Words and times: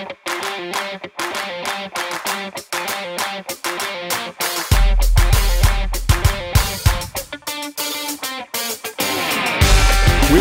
We 0.00 0.06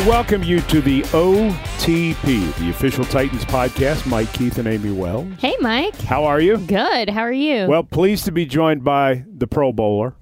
welcome 0.07 0.43
you 0.43 0.61
to 0.61 0.81
the 0.81 1.01
OTP, 1.01 2.55
the 2.59 2.69
official 2.69 3.03
Titans 3.03 3.43
podcast. 3.45 4.05
Mike 4.05 4.31
Keith 4.31 4.59
and 4.59 4.67
Amie 4.67 4.91
Wells. 4.91 5.27
Hey, 5.39 5.55
Mike. 5.59 5.99
How 6.01 6.23
are 6.25 6.39
you? 6.39 6.57
Good. 6.59 7.09
How 7.09 7.21
are 7.21 7.31
you? 7.31 7.65
Well, 7.67 7.83
pleased 7.83 8.25
to 8.25 8.31
be 8.31 8.45
joined 8.45 8.83
by 8.83 9.25
the 9.27 9.47
Pro 9.47 9.73
Bowler, 9.73 10.13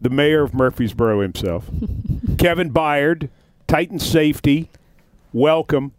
the 0.00 0.08
mayor 0.10 0.42
of 0.42 0.54
Murfreesboro 0.54 1.20
himself, 1.20 1.68
Kevin 2.38 2.72
Byard, 2.72 3.28
Titan 3.68 3.98
safety. 3.98 4.70
Welcome. 5.32 5.92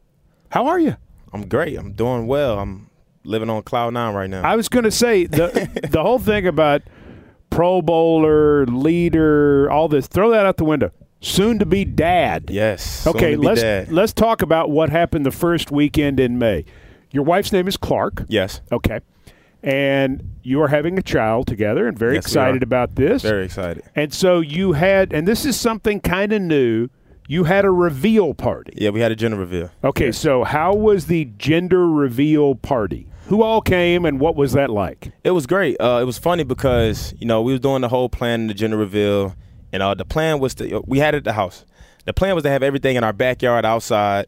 How 0.49 0.65
are 0.65 0.79
you? 0.79 0.97
I'm 1.33 1.47
great. 1.47 1.77
I'm 1.77 1.93
doing 1.93 2.27
well. 2.27 2.59
I'm 2.59 2.89
living 3.23 3.49
on 3.49 3.63
cloud 3.63 3.93
nine 3.93 4.13
right 4.13 4.29
now. 4.29 4.43
I 4.43 4.55
was 4.55 4.69
going 4.69 4.83
to 4.83 4.91
say 4.91 5.25
the 5.25 5.87
the 5.91 6.01
whole 6.01 6.19
thing 6.19 6.45
about 6.47 6.81
Pro 7.49 7.81
Bowler, 7.81 8.65
leader, 8.67 9.69
all 9.71 9.87
this. 9.87 10.07
Throw 10.07 10.31
that 10.31 10.45
out 10.45 10.57
the 10.57 10.65
window. 10.65 10.91
Soon 11.21 11.57
to 11.59 11.65
be 11.65 11.85
dad. 11.85 12.49
yes. 12.49 13.07
Okay, 13.07 13.35
let's 13.37 13.61
dad. 13.61 13.91
let's 13.91 14.11
talk 14.11 14.41
about 14.41 14.69
what 14.69 14.89
happened 14.89 15.25
the 15.25 15.31
first 15.31 15.71
weekend 15.71 16.19
in 16.19 16.37
May. 16.37 16.65
Your 17.11 17.23
wife's 17.23 17.51
name 17.53 17.67
is 17.67 17.77
Clark. 17.77 18.25
Yes. 18.27 18.59
Okay. 18.71 18.99
And 19.61 20.35
you 20.43 20.61
are 20.61 20.67
having 20.67 20.97
a 20.97 21.01
child 21.01 21.47
together 21.47 21.87
and 21.87 21.97
very 21.97 22.15
Yes, 22.15 22.25
excited 22.25 22.61
about 22.63 22.95
this. 22.95 23.21
Very 23.21 23.45
excited. 23.45 23.83
And 23.95 24.13
so 24.13 24.41
you 24.41 24.73
had 24.73 25.13
and 25.13 25.25
this 25.25 25.45
is 25.45 25.57
something 25.57 26.01
kind 26.01 26.33
of 26.33 26.41
new. 26.41 26.89
You 27.33 27.45
had 27.45 27.65
a 27.65 27.71
reveal 27.71 28.35
party. 28.35 28.73
Yeah, 28.75 28.91
we 28.91 28.99
had 28.99 29.11
a 29.11 29.15
gender 29.15 29.37
reveal. 29.37 29.71
Okay, 29.83 30.11
so 30.11 30.43
how 30.43 30.75
was 30.75 31.07
the 31.07 31.25
gender 31.39 31.89
reveal 31.89 32.53
party? 32.53 33.07
Who 33.25 33.41
all 33.41 33.59
came 33.59 34.05
and 34.05 34.19
what 34.19 34.35
was 34.35 34.53
that 34.53 34.69
like? 34.69 35.11
It 35.23 35.31
was 35.31 35.47
great. 35.47 35.75
Uh, 35.79 35.97
it 35.99 36.05
was 36.05 36.19
funny 36.19 36.43
because 36.43 37.11
you 37.17 37.25
know 37.25 37.41
we 37.41 37.51
was 37.51 37.59
doing 37.59 37.81
the 37.81 37.89
whole 37.89 38.07
plan 38.07 38.41
in 38.41 38.47
the 38.49 38.53
gender 38.53 38.77
reveal, 38.77 39.35
and 39.71 39.81
uh, 39.81 39.95
the 39.95 40.05
plan 40.05 40.41
was 40.41 40.53
to 40.53 40.83
we 40.85 40.99
had 40.99 41.15
it 41.15 41.17
at 41.17 41.23
the 41.23 41.33
house. 41.33 41.65
The 42.05 42.13
plan 42.13 42.35
was 42.35 42.43
to 42.43 42.51
have 42.51 42.61
everything 42.61 42.97
in 42.97 43.03
our 43.03 43.13
backyard 43.13 43.65
outside. 43.65 44.27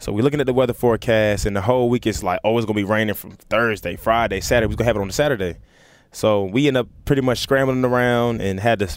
So 0.00 0.10
we're 0.10 0.22
looking 0.22 0.40
at 0.40 0.46
the 0.46 0.52
weather 0.52 0.74
forecast, 0.74 1.46
and 1.46 1.54
the 1.54 1.62
whole 1.62 1.88
week 1.88 2.04
is 2.04 2.24
like, 2.24 2.40
oh, 2.42 2.58
it's 2.58 2.66
gonna 2.66 2.74
be 2.74 2.82
raining 2.82 3.14
from 3.14 3.30
Thursday, 3.30 3.94
Friday, 3.94 4.40
Saturday. 4.40 4.66
We're 4.68 4.74
gonna 4.74 4.88
have 4.88 4.96
it 4.96 5.02
on 5.02 5.06
the 5.06 5.12
Saturday. 5.12 5.58
So 6.10 6.46
we 6.46 6.66
end 6.66 6.78
up 6.78 6.88
pretty 7.04 7.22
much 7.22 7.38
scrambling 7.38 7.84
around 7.84 8.42
and 8.42 8.58
had 8.58 8.80
to 8.80 8.88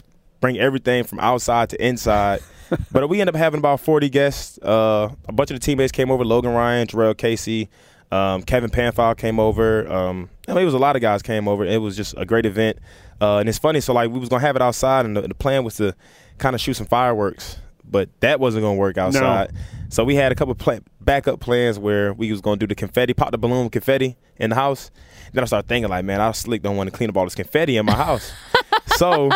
bring 0.44 0.58
everything 0.58 1.04
from 1.04 1.18
outside 1.20 1.70
to 1.70 1.82
inside. 1.82 2.38
but 2.92 3.08
we 3.08 3.18
end 3.18 3.30
up 3.30 3.34
having 3.34 3.56
about 3.56 3.80
40 3.80 4.10
guests. 4.10 4.58
Uh, 4.58 5.08
a 5.26 5.32
bunch 5.32 5.50
of 5.50 5.58
the 5.58 5.60
teammates 5.60 5.90
came 5.90 6.10
over: 6.10 6.22
Logan 6.22 6.52
Ryan, 6.52 6.86
Jurrell 6.86 7.16
Casey, 7.16 7.70
um, 8.12 8.42
Kevin 8.42 8.68
Pamphile 8.68 9.16
came 9.16 9.40
over. 9.40 9.90
Um, 9.90 10.28
I 10.46 10.52
mean, 10.52 10.60
it 10.60 10.66
was 10.66 10.74
a 10.74 10.78
lot 10.78 10.96
of 10.96 11.02
guys 11.02 11.22
came 11.22 11.48
over. 11.48 11.64
It 11.64 11.80
was 11.80 11.96
just 11.96 12.14
a 12.18 12.26
great 12.26 12.44
event, 12.44 12.78
uh, 13.22 13.38
and 13.38 13.48
it's 13.48 13.56
funny. 13.56 13.80
So 13.80 13.94
like 13.94 14.10
we 14.10 14.18
was 14.18 14.28
gonna 14.28 14.42
have 14.42 14.54
it 14.54 14.60
outside, 14.60 15.06
and 15.06 15.16
the, 15.16 15.22
the 15.22 15.34
plan 15.34 15.64
was 15.64 15.76
to 15.76 15.94
kind 16.36 16.54
of 16.54 16.60
shoot 16.60 16.74
some 16.74 16.86
fireworks, 16.86 17.56
but 17.82 18.10
that 18.20 18.38
wasn't 18.38 18.64
gonna 18.64 18.78
work 18.78 18.98
outside. 18.98 19.50
So 19.88 20.04
we 20.04 20.14
had 20.14 20.30
a 20.30 20.34
couple 20.34 20.54
pla- 20.54 20.80
backup 21.00 21.40
plans 21.40 21.78
where 21.78 22.12
we 22.12 22.30
was 22.30 22.42
gonna 22.42 22.58
do 22.58 22.66
the 22.66 22.74
confetti, 22.74 23.14
pop 23.14 23.30
the 23.30 23.38
balloon 23.38 23.70
confetti 23.70 24.18
in 24.36 24.50
the 24.50 24.56
house. 24.56 24.90
Then 25.32 25.42
I 25.42 25.46
started 25.46 25.68
thinking 25.68 25.88
like, 25.88 26.04
man, 26.04 26.20
I 26.20 26.32
slick 26.32 26.60
don't 26.60 26.76
want 26.76 26.90
to 26.90 26.94
clean 26.94 27.08
up 27.08 27.16
all 27.16 27.24
this 27.24 27.34
confetti 27.34 27.78
in 27.78 27.86
my 27.86 27.94
house. 27.94 28.30
so 28.96 29.30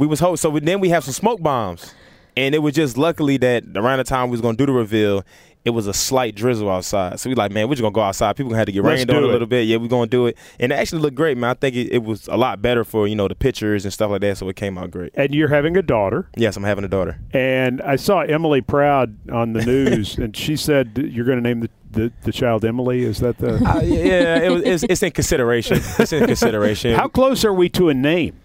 we 0.00 0.06
was 0.06 0.18
hope. 0.18 0.38
So 0.38 0.50
we, 0.50 0.60
then 0.60 0.80
we 0.80 0.88
have 0.88 1.04
some 1.04 1.12
smoke 1.12 1.42
bombs, 1.42 1.94
and 2.36 2.54
it 2.54 2.58
was 2.58 2.74
just 2.74 2.96
luckily 2.96 3.36
that 3.36 3.64
around 3.76 3.98
the 3.98 4.04
time 4.04 4.28
we 4.28 4.32
was 4.32 4.40
gonna 4.40 4.56
do 4.56 4.66
the 4.66 4.72
reveal, 4.72 5.24
it 5.62 5.70
was 5.70 5.86
a 5.86 5.92
slight 5.92 6.34
drizzle 6.34 6.70
outside. 6.70 7.20
So 7.20 7.28
we 7.28 7.34
like, 7.34 7.52
man, 7.52 7.68
we're 7.68 7.74
just 7.74 7.82
gonna 7.82 7.92
go 7.92 8.00
outside. 8.00 8.34
People 8.34 8.48
gonna 8.48 8.58
have 8.60 8.66
to 8.66 8.72
get 8.72 8.82
Let's 8.82 9.00
rained 9.00 9.10
on 9.10 9.22
a 9.22 9.26
little 9.26 9.46
bit. 9.46 9.66
Yeah, 9.66 9.76
we're 9.76 9.88
gonna 9.88 10.06
do 10.06 10.26
it, 10.26 10.38
and 10.58 10.72
it 10.72 10.74
actually 10.74 11.02
looked 11.02 11.16
great, 11.16 11.36
man. 11.36 11.50
I 11.50 11.54
think 11.54 11.76
it, 11.76 11.92
it 11.92 12.02
was 12.02 12.28
a 12.28 12.36
lot 12.36 12.62
better 12.62 12.82
for 12.82 13.06
you 13.06 13.14
know 13.14 13.28
the 13.28 13.34
pictures 13.34 13.84
and 13.84 13.92
stuff 13.92 14.10
like 14.10 14.22
that. 14.22 14.38
So 14.38 14.48
it 14.48 14.56
came 14.56 14.78
out 14.78 14.90
great. 14.90 15.12
And 15.14 15.34
you're 15.34 15.48
having 15.48 15.76
a 15.76 15.82
daughter. 15.82 16.30
Yes, 16.34 16.56
I'm 16.56 16.64
having 16.64 16.84
a 16.84 16.88
daughter. 16.88 17.18
And 17.32 17.82
I 17.82 17.96
saw 17.96 18.20
Emily 18.20 18.62
Proud 18.62 19.14
on 19.30 19.52
the 19.52 19.62
news, 19.64 20.16
and 20.16 20.34
she 20.34 20.56
said 20.56 20.96
you're 20.96 21.26
going 21.26 21.42
to 21.42 21.46
name 21.46 21.60
the, 21.60 21.70
the, 21.90 22.12
the 22.22 22.32
child 22.32 22.64
Emily. 22.64 23.02
Is 23.02 23.18
that 23.18 23.36
the. 23.36 23.56
Uh, 23.56 23.82
yeah, 23.82 24.38
it 24.38 24.50
was, 24.50 24.62
it's, 24.62 24.82
it's 24.84 25.02
in 25.02 25.10
consideration. 25.10 25.76
It's 25.98 26.12
in 26.12 26.26
consideration. 26.26 26.94
How 26.94 27.08
close 27.08 27.44
are 27.44 27.52
we 27.52 27.68
to 27.70 27.90
a 27.90 27.94
name? 27.94 28.40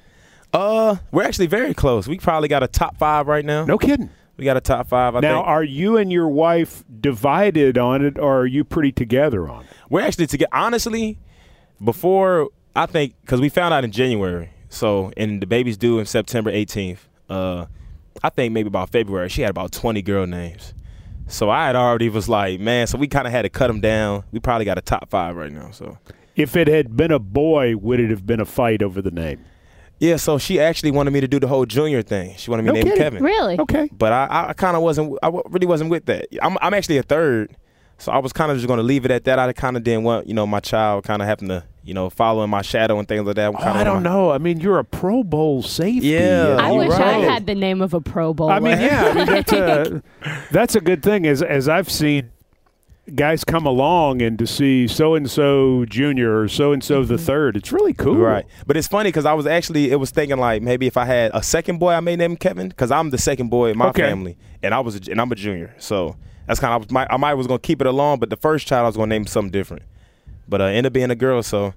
Uh, 0.55 0.97
we're 1.11 1.23
actually 1.23 1.47
very 1.47 1.73
close. 1.73 2.07
We 2.07 2.17
probably 2.17 2.47
got 2.47 2.63
a 2.63 2.67
top 2.67 2.97
five 2.97 3.27
right 3.27 3.43
now. 3.43 3.65
No 3.65 3.77
kidding. 3.77 4.09
We 4.37 4.45
got 4.45 4.57
a 4.57 4.61
top 4.61 4.87
five. 4.87 5.15
I 5.15 5.19
now, 5.19 5.37
think. 5.37 5.47
are 5.47 5.63
you 5.63 5.97
and 5.97 6.11
your 6.11 6.27
wife 6.27 6.83
divided 7.01 7.77
on 7.77 8.03
it, 8.03 8.17
or 8.17 8.41
are 8.41 8.45
you 8.45 8.63
pretty 8.63 8.91
together 8.91 9.47
on 9.47 9.63
it? 9.63 9.69
We're 9.89 10.01
actually 10.01 10.27
together. 10.27 10.49
Honestly, 10.53 11.19
before 11.83 12.49
I 12.75 12.85
think 12.85 13.15
because 13.21 13.41
we 13.41 13.49
found 13.49 13.73
out 13.73 13.83
in 13.83 13.91
January, 13.91 14.51
so 14.69 15.11
and 15.17 15.41
the 15.41 15.47
baby's 15.47 15.77
due 15.77 15.99
in 15.99 16.05
September 16.05 16.51
18th. 16.51 16.99
Uh, 17.29 17.65
I 18.23 18.29
think 18.29 18.53
maybe 18.53 18.67
about 18.67 18.89
February 18.89 19.29
she 19.29 19.41
had 19.41 19.49
about 19.49 19.71
20 19.71 20.01
girl 20.01 20.25
names. 20.25 20.73
So 21.27 21.49
I 21.49 21.67
had 21.67 21.75
already 21.75 22.07
was 22.07 22.29
like, 22.29 22.59
man. 22.59 22.87
So 22.87 22.97
we 22.97 23.07
kind 23.07 23.25
of 23.27 23.33
had 23.33 23.41
to 23.43 23.49
cut 23.49 23.67
them 23.67 23.81
down. 23.81 24.23
We 24.31 24.39
probably 24.39 24.65
got 24.65 24.77
a 24.77 24.81
top 24.81 25.09
five 25.09 25.35
right 25.35 25.51
now. 25.51 25.71
So 25.71 25.97
If 26.35 26.55
it 26.55 26.67
had 26.67 26.95
been 26.95 27.11
a 27.11 27.19
boy, 27.19 27.75
would 27.75 27.99
it 27.99 28.09
have 28.09 28.25
been 28.25 28.39
a 28.39 28.45
fight 28.45 28.83
over 28.83 29.01
the 29.01 29.11
name? 29.11 29.43
Yeah. 29.99 30.17
So 30.17 30.37
she 30.37 30.59
actually 30.59 30.91
wanted 30.91 31.11
me 31.11 31.21
to 31.21 31.27
do 31.27 31.39
the 31.39 31.47
whole 31.47 31.65
junior 31.65 32.01
thing. 32.01 32.35
She 32.37 32.49
wanted 32.51 32.63
me 32.63 32.67
No 32.67 32.73
to 32.73 32.77
name 32.79 32.85
kidding. 32.85 33.01
Kevin. 33.03 33.23
really? 33.23 33.59
Okay. 33.59 33.89
But 33.91 34.11
I, 34.13 34.47
I 34.49 34.53
kind 34.53 34.75
of 34.75 34.83
wasn't. 34.83 35.17
I 35.23 35.27
w- 35.27 35.43
really 35.49 35.67
wasn't 35.67 35.89
with 35.89 36.05
that. 36.05 36.27
I'm, 36.41 36.57
I'm 36.61 36.73
actually 36.73 36.97
a 36.97 37.03
third, 37.03 37.55
so 37.97 38.11
I 38.11 38.17
was 38.19 38.33
kind 38.33 38.51
of 38.51 38.57
just 38.57 38.67
going 38.67 38.77
to 38.77 38.83
leave 38.83 39.05
it 39.05 39.11
at 39.11 39.23
that. 39.25 39.39
I 39.39 39.51
kind 39.53 39.77
of 39.77 39.83
didn't 39.83 40.03
want, 40.03 40.27
you 40.27 40.33
know, 40.33 40.45
my 40.45 40.59
child 40.59 41.03
kind 41.05 41.21
of 41.21 41.27
having 41.27 41.47
to, 41.49 41.63
you 41.83 41.93
know, 41.93 42.09
follow 42.09 42.43
in 42.43 42.49
my 42.49 42.61
shadow 42.61 42.99
and 42.99 43.07
things 43.07 43.25
like 43.25 43.35
that. 43.37 43.47
I'm 43.49 43.55
Oh, 43.55 43.79
I 43.79 43.83
don't 43.83 44.03
my- 44.03 44.09
know. 44.09 44.31
I 44.31 44.37
mean, 44.37 44.59
you're 44.59 44.79
a 44.79 44.83
Pro 44.83 45.23
Bowl 45.23 45.63
safety. 45.63 46.07
Yeah, 46.07 46.57
I 46.59 46.71
you're 46.71 46.79
wish 46.87 46.91
I 46.93 47.19
had 47.19 47.45
the 47.47 47.55
name 47.55 47.81
of 47.81 47.93
a 47.93 48.01
Pro 48.01 48.33
Bowl. 48.33 48.49
I 48.49 48.59
mean, 48.59 48.79
yeah, 48.79 49.05
I 49.05 49.13
mean, 49.13 49.25
that's 49.27 49.53
a 49.53 49.95
uh, 49.95 49.99
that's 50.51 50.75
a 50.75 50.81
good 50.81 51.01
thing. 51.03 51.25
As 51.25 51.41
as 51.41 51.69
I've 51.69 51.89
seen 51.91 52.31
guys 53.13 53.43
come 53.43 53.65
along 53.67 54.21
and 54.21 54.39
to 54.39 54.47
see 54.47 54.87
so 54.87 55.13
and 55.13 55.29
so 55.29 55.85
junior 55.85 56.39
or 56.41 56.47
so 56.47 56.73
and 56.73 56.83
so 56.83 57.03
the 57.03 57.17
third, 57.17 57.55
it's 57.55 57.71
really 57.71 57.93
cool. 57.93 58.15
Right, 58.15 58.45
but 58.65 58.75
it's 58.77 58.87
funny 58.87 59.09
because 59.09 59.25
I 59.25 59.33
was 59.33 59.45
actually 59.45 59.91
it 59.91 59.97
was 59.97 60.09
thinking 60.09 60.37
like 60.37 60.61
maybe 60.63 60.87
if 60.87 60.97
I 60.97 61.05
had 61.05 61.31
a 61.33 61.43
second 61.43 61.77
boy, 61.77 61.91
I 61.91 61.99
may 61.99 62.15
name 62.15 62.31
him 62.31 62.37
Kevin 62.37 62.69
because 62.69 62.89
I'm 62.91 63.11
the 63.11 63.17
second 63.17 63.49
boy 63.49 63.69
in 63.71 63.77
my 63.77 63.89
Okay. 63.89 64.01
family, 64.01 64.37
and 64.63 64.73
I 64.73 64.79
was 64.79 64.95
a, 64.95 65.11
and 65.11 65.21
I'm 65.21 65.31
a 65.31 65.35
junior, 65.35 65.75
so 65.77 66.15
that's 66.47 66.59
kind 66.59 66.81
of 66.83 66.89
my 66.91 67.05
I 67.09 67.17
might 67.17 67.35
was 67.35 67.45
gonna 67.47 67.59
keep 67.59 67.79
it 67.81 67.87
along, 67.87 68.19
but 68.19 68.29
the 68.29 68.37
first 68.37 68.65
child 68.65 68.85
I 68.85 68.87
was 68.87 68.95
gonna 68.97 69.09
name 69.09 69.27
something 69.27 69.51
different, 69.51 69.83
but 70.47 70.61
uh, 70.61 70.65
ended 70.65 70.87
up 70.87 70.93
being 70.93 71.11
a 71.11 71.15
girl, 71.15 71.43
so 71.43 71.73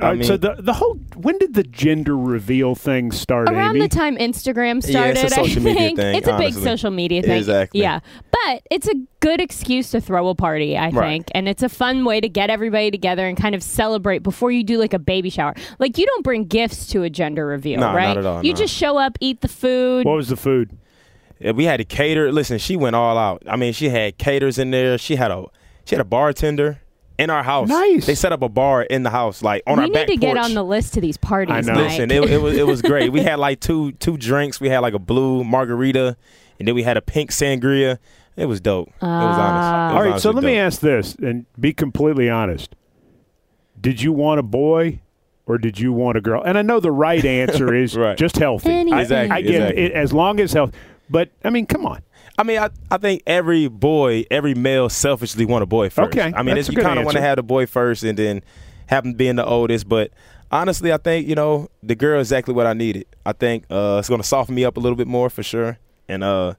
I 0.00 0.08
right, 0.08 0.18
mean, 0.18 0.26
so 0.26 0.36
the 0.36 0.56
the 0.58 0.72
whole 0.72 0.94
when 1.14 1.38
did 1.38 1.54
the 1.54 1.62
gender 1.62 2.16
reveal 2.16 2.74
thing 2.74 3.12
start? 3.12 3.48
Around 3.48 3.70
Amie? 3.70 3.80
the 3.82 3.88
time 3.88 4.16
Instagram 4.16 4.84
Yeah, 4.88 5.04
it's 5.06 5.20
started, 5.20 5.24
a 5.24 5.30
social 5.30 5.62
I 5.62 5.64
media 5.64 5.74
think 5.80 5.98
thing, 5.98 6.16
it's 6.16 6.26
a 6.26 6.36
big 6.36 6.52
social 6.52 6.90
media 6.90 7.22
thing. 7.22 7.36
Exactly. 7.38 7.80
Yeah, 7.80 8.00
but 8.32 8.62
it's 8.72 8.88
a 8.88 8.94
good 9.20 9.40
excuse 9.40 9.92
to 9.92 10.00
throw 10.00 10.26
a 10.28 10.34
party, 10.34 10.76
I 10.76 10.88
Right. 10.90 11.08
think, 11.10 11.26
and 11.32 11.48
it's 11.48 11.62
a 11.62 11.68
fun 11.68 12.04
way 12.04 12.20
to 12.20 12.28
get 12.28 12.50
everybody 12.50 12.90
together 12.90 13.28
and 13.28 13.36
kind 13.36 13.54
of 13.54 13.62
celebrate 13.62 14.24
before 14.24 14.50
you 14.50 14.64
do 14.64 14.78
like 14.78 14.94
a 14.94 14.98
baby 14.98 15.30
shower. 15.30 15.54
Like 15.78 15.96
you 15.96 16.06
don't 16.06 16.24
bring 16.24 16.44
gifts 16.46 16.88
to 16.88 17.04
a 17.04 17.08
gender 17.10 17.46
reveal, 17.46 17.78
No, 17.78 17.86
not 17.86 17.94
right? 17.94 18.16
at 18.16 18.26
all, 18.26 18.44
You 18.44 18.52
no. 18.52 18.56
just 18.58 18.74
show 18.74 18.98
up, 18.98 19.16
eat 19.20 19.42
the 19.42 19.48
food. 19.48 20.06
what 20.06 20.16
was 20.16 20.28
the 20.28 20.36
food? 20.36 20.76
We 21.54 21.64
had 21.66 21.76
to 21.76 21.84
cater. 21.84 22.32
Listen, 22.32 22.58
she 22.58 22.74
went 22.76 22.96
all 22.96 23.16
out. 23.16 23.42
I 23.46 23.54
mean, 23.56 23.72
she 23.72 23.90
had 23.90 24.18
caters 24.18 24.58
in 24.58 24.70
there. 24.72 24.98
She 24.98 25.14
had 25.16 25.30
a 25.30 25.44
she 25.84 25.94
had 25.94 26.00
a 26.00 26.04
bartender 26.04 26.80
in 27.18 27.30
our 27.30 27.42
house. 27.42 27.68
Nice. 27.68 28.06
They 28.06 28.14
set 28.14 28.32
up 28.32 28.42
a 28.42 28.48
bar 28.48 28.82
in 28.82 29.02
the 29.04 29.10
house, 29.10 29.42
like 29.42 29.62
on 29.66 29.76
we 29.76 29.82
our 29.82 29.86
need 29.88 29.94
back 29.94 30.06
to 30.08 30.16
get 30.16 30.36
on 30.36 30.54
the 30.54 30.64
list 30.64 30.94
to 30.94 31.00
these 31.00 31.16
parties. 31.16 31.54
I 31.54 31.60
know. 31.60 31.74
Mike. 31.74 31.90
Listen, 31.90 32.10
it, 32.10 32.24
it 32.30 32.38
was 32.42 32.56
it 32.56 32.66
was 32.66 32.82
great. 32.82 33.12
We 33.12 33.20
had 33.22 33.38
like 33.38 33.60
two 33.60 33.92
two 33.92 34.16
drinks. 34.16 34.60
We 34.60 34.68
had 34.68 34.80
like 34.80 34.94
a 34.94 34.98
blue 34.98 35.44
margarita, 35.44 36.16
and 36.58 36.66
then 36.68 36.74
we 36.74 36.82
had 36.82 36.96
a 36.96 37.02
pink 37.02 37.30
sangria. 37.30 37.98
It 38.36 38.46
was 38.46 38.60
dope. 38.60 38.88
it 38.88 38.92
was 39.00 39.02
honest. 39.02 39.04
It 39.04 39.40
Ah. 39.40 39.86
was 39.86 39.94
All 39.94 40.02
right, 40.10 40.20
so 40.20 40.30
honestly 40.30 40.32
let 40.32 40.44
me 40.44 40.58
ask 40.58 40.80
this 40.80 41.14
and 41.14 41.46
be 41.60 41.72
completely 41.72 42.28
honest. 42.28 42.74
Did 43.80 44.00
you 44.02 44.12
want 44.12 44.40
a 44.40 44.42
boy 44.42 45.00
or 45.46 45.58
did 45.58 45.78
you 45.78 45.92
want 45.92 46.16
a 46.18 46.20
girl? 46.20 46.42
And 46.42 46.56
I 46.58 46.62
know 46.62 46.80
the 46.80 46.90
right 46.90 47.24
answer 47.24 47.72
is 47.82 47.96
Right. 47.96 48.16
just 48.18 48.36
healthy. 48.38 48.70
Anything. 48.72 48.94
I, 48.94 49.02
Exactly, 49.02 49.30
I 49.36 49.40
get 49.42 49.54
exactly. 49.54 49.82
it 49.84 49.92
as 49.92 50.12
long 50.12 50.40
as 50.40 50.52
health. 50.52 50.72
But 51.08 51.30
I 51.44 51.50
mean, 51.50 51.66
come 51.66 51.86
on. 51.86 52.02
I 52.36 52.42
mean, 52.42 52.58
I, 52.58 52.70
I 52.90 52.98
think 52.98 53.22
every 53.26 53.68
boy, 53.68 54.24
every 54.30 54.54
male, 54.54 54.88
selfishly 54.88 55.44
want 55.44 55.62
a 55.62 55.66
boy 55.66 55.90
first. 55.90 56.08
Okay, 56.08 56.32
I 56.34 56.42
mean, 56.42 56.56
that's 56.56 56.68
it's, 56.68 56.76
a 56.76 56.80
you 56.80 56.84
kind 56.84 56.98
of 56.98 57.04
want 57.04 57.16
to 57.16 57.22
have 57.22 57.36
the 57.36 57.42
boy 57.42 57.66
first, 57.66 58.02
and 58.02 58.18
then 58.18 58.42
happen 58.86 59.14
being 59.14 59.36
the 59.36 59.44
oldest. 59.44 59.88
But 59.88 60.10
honestly, 60.50 60.92
I 60.92 60.96
think 60.96 61.28
you 61.28 61.34
know 61.34 61.68
the 61.82 61.94
girl 61.94 62.20
is 62.20 62.28
exactly 62.28 62.54
what 62.54 62.66
I 62.66 62.72
needed. 62.72 63.06
I 63.24 63.32
think 63.32 63.64
uh, 63.70 63.96
it's 63.98 64.08
going 64.08 64.20
to 64.20 64.26
soften 64.26 64.54
me 64.54 64.64
up 64.64 64.76
a 64.76 64.80
little 64.80 64.96
bit 64.96 65.06
more 65.06 65.30
for 65.30 65.42
sure. 65.42 65.78
And 66.08 66.24
uh, 66.24 66.54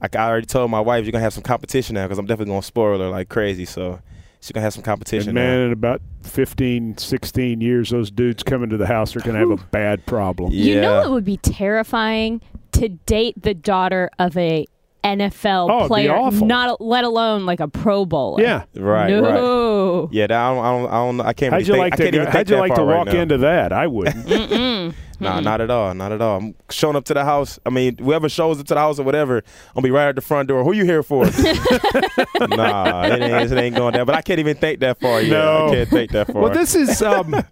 like 0.00 0.16
I 0.16 0.28
already 0.28 0.46
told 0.46 0.70
my 0.70 0.80
wife, 0.80 1.04
you're 1.04 1.12
gonna 1.12 1.24
have 1.24 1.34
some 1.34 1.42
competition 1.42 1.94
now 1.94 2.04
because 2.04 2.18
I'm 2.18 2.26
definitely 2.26 2.52
gonna 2.52 2.62
spoil 2.62 2.98
her 2.98 3.08
like 3.08 3.28
crazy. 3.28 3.64
So 3.64 4.00
she's 4.40 4.52
gonna 4.52 4.62
have 4.62 4.74
some 4.74 4.82
competition. 4.82 5.30
And 5.30 5.34
now. 5.34 5.42
man, 5.42 5.60
in 5.66 5.72
about 5.72 6.00
15, 6.22 6.98
16 6.98 7.60
years, 7.60 7.90
those 7.90 8.10
dudes 8.10 8.42
coming 8.42 8.70
to 8.70 8.76
the 8.76 8.86
house 8.86 9.14
are 9.16 9.20
going 9.20 9.34
to 9.34 9.40
have 9.40 9.50
a 9.50 9.62
bad 9.70 10.04
problem. 10.06 10.52
Yeah. 10.52 10.74
You 10.74 10.80
know 10.80 11.02
it 11.02 11.10
would 11.10 11.24
be 11.24 11.36
terrifying 11.38 12.40
to 12.72 12.88
date 12.88 13.42
the 13.42 13.54
daughter 13.54 14.10
of 14.18 14.36
a 14.36 14.66
NFL 15.04 15.70
Oh, 15.70 15.86
player, 15.86 16.14
awful. 16.14 16.46
not 16.46 16.80
let 16.80 17.04
alone 17.04 17.46
like 17.46 17.60
a 17.60 17.68
Pro 17.68 18.04
Bowler. 18.04 18.42
Yeah. 18.42 18.64
Right, 18.76 19.10
no. 19.10 20.02
right. 20.04 20.08
Yeah, 20.12 20.24
I 20.24 20.26
don't, 20.28 20.64
I 20.64 20.70
don't, 20.70 20.86
I 20.88 20.92
don't, 20.92 21.20
I 21.20 21.32
can't. 21.32 21.52
How'd 21.52 21.62
really 21.62 21.66
you 21.66 21.72
think, 21.74 21.78
like 21.80 21.92
I 21.92 21.96
to? 21.96 22.02
can't 22.02 22.12
Go, 22.14 22.20
even 22.20 22.26
how'd 22.32 22.34
think 22.46 22.48
you 22.50 22.56
like 22.56 22.70
to 22.72 22.76
far 22.76 22.84
right 22.86 22.96
walk 23.06 23.14
into 23.14 23.38
that? 23.38 23.72
I 23.72 23.86
wouldn't. 23.86 24.94
Nah, 25.22 25.38
not 25.40 25.60
at 25.60 25.70
all, 25.70 25.92
not 25.92 26.12
at 26.12 26.22
all. 26.22 26.38
I'm 26.38 26.54
showing 26.70 26.96
up 26.96 27.04
to 27.04 27.12
the 27.12 27.24
house. 27.26 27.58
I 27.66 27.68
mean, 27.70 27.98
whoever 27.98 28.26
shows 28.30 28.58
up 28.58 28.66
to 28.68 28.72
the 28.74 28.80
house 28.80 28.98
or 28.98 29.02
whatever, 29.02 29.42
I'll 29.76 29.82
be 29.82 29.90
right 29.90 30.08
at 30.08 30.14
the 30.14 30.22
front 30.22 30.48
door. 30.48 30.64
Who 30.64 30.72
you 30.72 30.86
here 30.86 31.02
for? 31.02 31.26
nah, 32.48 33.04
it 33.06 33.20
ain't, 33.20 33.52
it 33.52 33.58
ain't 33.58 33.76
going 33.76 33.92
there. 33.92 34.06
But 34.06 34.14
I 34.14 34.22
can't 34.22 34.40
even 34.40 34.56
think 34.56 34.80
that 34.80 34.98
far 34.98 35.20
yet. 35.20 35.30
No. 35.32 35.66
I 35.68 35.74
can't 35.74 35.88
think 35.90 36.12
that 36.12 36.26
far. 36.32 36.42
well, 36.42 36.52
this 36.54 36.74
is. 36.74 37.02
Um, 37.02 37.34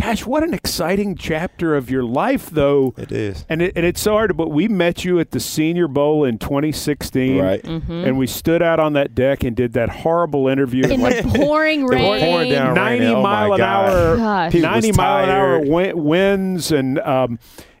gosh, 0.00 0.24
what 0.26 0.42
an 0.42 0.54
exciting 0.54 1.14
chapter 1.16 1.74
of 1.76 1.90
your 1.90 2.02
life, 2.02 2.50
though. 2.50 2.94
it 2.96 3.12
is. 3.12 3.44
And 3.48 3.62
it, 3.62 3.72
and 3.76 3.84
it's 3.86 4.00
so 4.00 4.12
hard, 4.12 4.36
but 4.36 4.48
we 4.48 4.68
met 4.68 5.04
you 5.04 5.18
at 5.20 5.30
the 5.30 5.40
Senior 5.40 5.88
Bowl 5.88 6.24
in 6.24 6.38
2016, 6.38 7.38
Right. 7.38 7.62
And 7.64 8.18
we 8.18 8.26
stood 8.26 8.62
out 8.62 8.80
on 8.80 8.94
that 8.94 9.14
deck 9.14 9.44
and 9.44 9.54
did 9.56 9.74
that 9.74 9.88
horrible 9.88 10.48
interview. 10.48 10.84
In 10.86 11.00
like 11.00 11.22
the 11.22 11.38
pouring 11.38 11.80
They 11.80 11.84
were 11.84 11.90
rain. 11.92 12.20
pouring 12.24 12.50
down 12.50 12.68
rain. 12.76 13.00
90 13.00 13.06
Oh, 13.06 13.22
mile 13.22 13.52
an 13.54 13.60
hour, 13.60 14.16
Gosh. 14.16 14.54
90 14.54 14.88
was 14.88 14.96
mile 14.96 15.24
an 15.24 15.30
hour 15.30 15.64
tired. 15.64 15.94
winds, 15.96 16.72
and 16.72 16.98
um, 17.00 17.38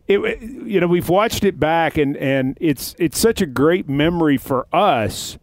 it, 0.08 0.40
you 0.42 0.80
know 0.80 0.86
we've 0.86 1.08
watched 1.08 1.44
it 1.44 1.58
back, 1.58 1.96
and 1.96 2.16
and 2.18 2.58
it's 2.60 2.94
it's 2.98 3.18
such 3.18 3.40
a 3.40 3.46
great 3.46 3.88
memory 3.88 4.36
for 4.36 4.66
us 4.72 5.38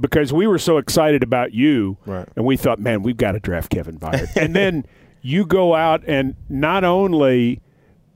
because 0.00 0.32
we 0.32 0.46
were 0.46 0.58
so 0.58 0.78
excited 0.78 1.22
about 1.22 1.52
you, 1.52 1.96
Right. 2.04 2.28
and 2.34 2.44
we 2.44 2.56
thought, 2.56 2.80
man, 2.80 3.02
we've 3.02 3.16
got 3.16 3.32
to 3.32 3.40
draft 3.40 3.70
Kevin 3.70 3.98
Byard, 3.98 4.34
and 4.36 4.56
then 4.56 4.84
you 5.26 5.46
go 5.46 5.74
out 5.74 6.04
and 6.06 6.36
not 6.50 6.84
only 6.84 7.62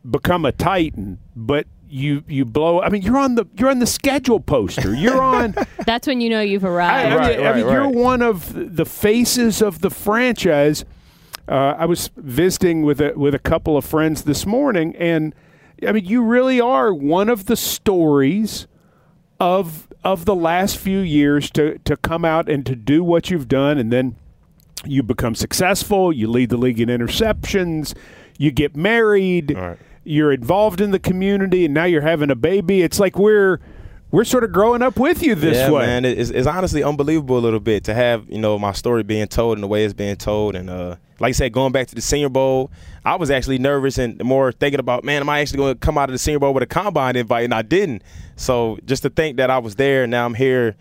become 0.09 0.45
a 0.45 0.53
Titan, 0.53 1.19
but 1.35 1.67
you 1.89 2.23
you 2.29 2.45
blow. 2.45 2.83
I 2.83 2.91
mean, 2.91 3.01
you're 3.01 3.17
on 3.17 3.35
the 3.35 3.47
you're 3.57 3.71
on 3.71 3.79
the 3.79 3.87
schedule 3.87 4.41
poster. 4.41 4.95
You're 4.95 5.21
on. 5.37 5.55
That's 5.87 6.07
when 6.07 6.21
you 6.21 6.29
know 6.29 6.43
you've 6.43 6.65
arrived. 6.67 7.15
I 7.15 7.17
Right, 7.17 7.39
mean, 7.39 7.47
I 7.47 7.53
mean, 7.55 7.65
right, 7.65 7.73
you're 7.73 7.85
right. 7.87 7.95
one 7.95 8.21
of 8.21 8.53
the 8.77 8.85
faces 8.85 9.63
of 9.63 9.81
the 9.81 9.89
franchise. 9.91 10.85
Uh, 11.49 11.75
I 11.79 11.87
was 11.87 12.11
visiting 12.15 12.83
with 12.83 13.01
a 13.01 13.15
with 13.17 13.35
a 13.35 13.39
couple 13.39 13.79
of 13.79 13.87
friends 13.87 14.25
this 14.25 14.45
morning, 14.45 14.95
and 14.97 15.35
I 15.87 15.93
mean, 15.93 16.05
you 16.05 16.23
really 16.23 16.61
are 16.61 16.93
one 16.93 17.31
of 17.31 17.47
the 17.47 17.57
stories 17.57 18.67
of 19.41 19.89
of 20.05 20.27
the 20.27 20.35
last 20.35 20.77
few 20.77 20.99
years 20.99 21.51
to 21.53 21.79
to 21.87 21.97
come 21.97 22.27
out 22.27 22.51
and 22.51 22.67
to 22.67 22.77
do 22.77 23.03
what 23.03 23.31
you've 23.31 23.49
done, 23.49 23.79
and 23.79 23.91
then 23.91 24.17
you 24.85 25.03
become 25.03 25.35
successful. 25.35 26.13
You 26.13 26.29
lead 26.29 26.51
the 26.51 26.57
league 26.57 26.81
in 26.81 26.89
interceptions. 26.89 27.95
You 28.39 28.51
get 28.51 28.77
married. 28.77 29.57
Right. 29.57 29.79
You're 30.05 30.33
involved 30.33 30.81
in 30.81 30.91
the 30.91 30.99
community, 30.99 31.65
and 31.67 31.75
now 31.75 31.85
you're 31.85 32.03
having 32.03 32.31
a 32.31 32.37
baby. 32.37 32.83
It's 32.83 32.99
like 32.99 33.19
we're 33.19 33.61
we're 34.11 34.25
sort 34.25 34.45
of 34.45 34.53
growing 34.53 34.81
up 34.81 34.99
with 34.99 35.23
you 35.23 35.35
this 35.35 35.57
yeah, 35.57 35.71
way. 35.71 35.87
man. 35.87 36.05
It's, 36.05 36.31
it's 36.31 36.47
honestly 36.47 36.83
unbelievable 36.83 37.37
a 37.37 37.41
little 37.41 37.61
bit 37.61 37.85
to 37.85 37.95
have 37.95 38.29
you 38.31 38.39
know 38.39 38.59
my 38.59 38.73
story 38.73 39.03
being 39.03 39.27
told 39.27 39.59
and 39.59 39.63
the 39.63 39.67
way 39.67 39.85
it's 39.85 39.95
being 39.95 40.17
told, 40.17 40.55
and 40.55 40.71
uh, 40.71 40.97
like 41.21 41.31
I 41.31 41.33
said, 41.33 41.53
going 41.53 41.73
back 41.73 41.89
to 41.89 41.95
the 41.95 42.01
Senior 42.01 42.29
Bowl, 42.29 42.71
I 43.05 43.17
was 43.17 43.31
actually 43.31 43.59
nervous 43.59 43.99
and 43.99 44.23
more 44.23 44.53
thinking 44.53 44.81
about, 44.81 45.05
man, 45.05 45.21
am 45.21 45.29
I 45.29 45.41
actually 45.41 45.59
going 45.59 45.75
to 45.75 45.79
come 45.79 45.99
out 45.99 46.09
of 46.09 46.13
the 46.13 46.19
Senior 46.19 46.39
Bowl 46.39 46.55
with 46.55 46.63
a 46.63 46.67
combine 46.67 47.17
invite? 47.17 47.45
And 47.45 47.55
I 47.55 47.63
didn't. 47.63 48.03
So 48.37 48.79
just 48.85 49.03
to 49.03 49.11
think 49.11 49.37
that 49.39 49.51
I 49.51 49.59
was 49.59 49.75
there, 49.75 50.05
and 50.05 50.11
now 50.11 50.25
I'm 50.25 50.35
here. 50.35 50.77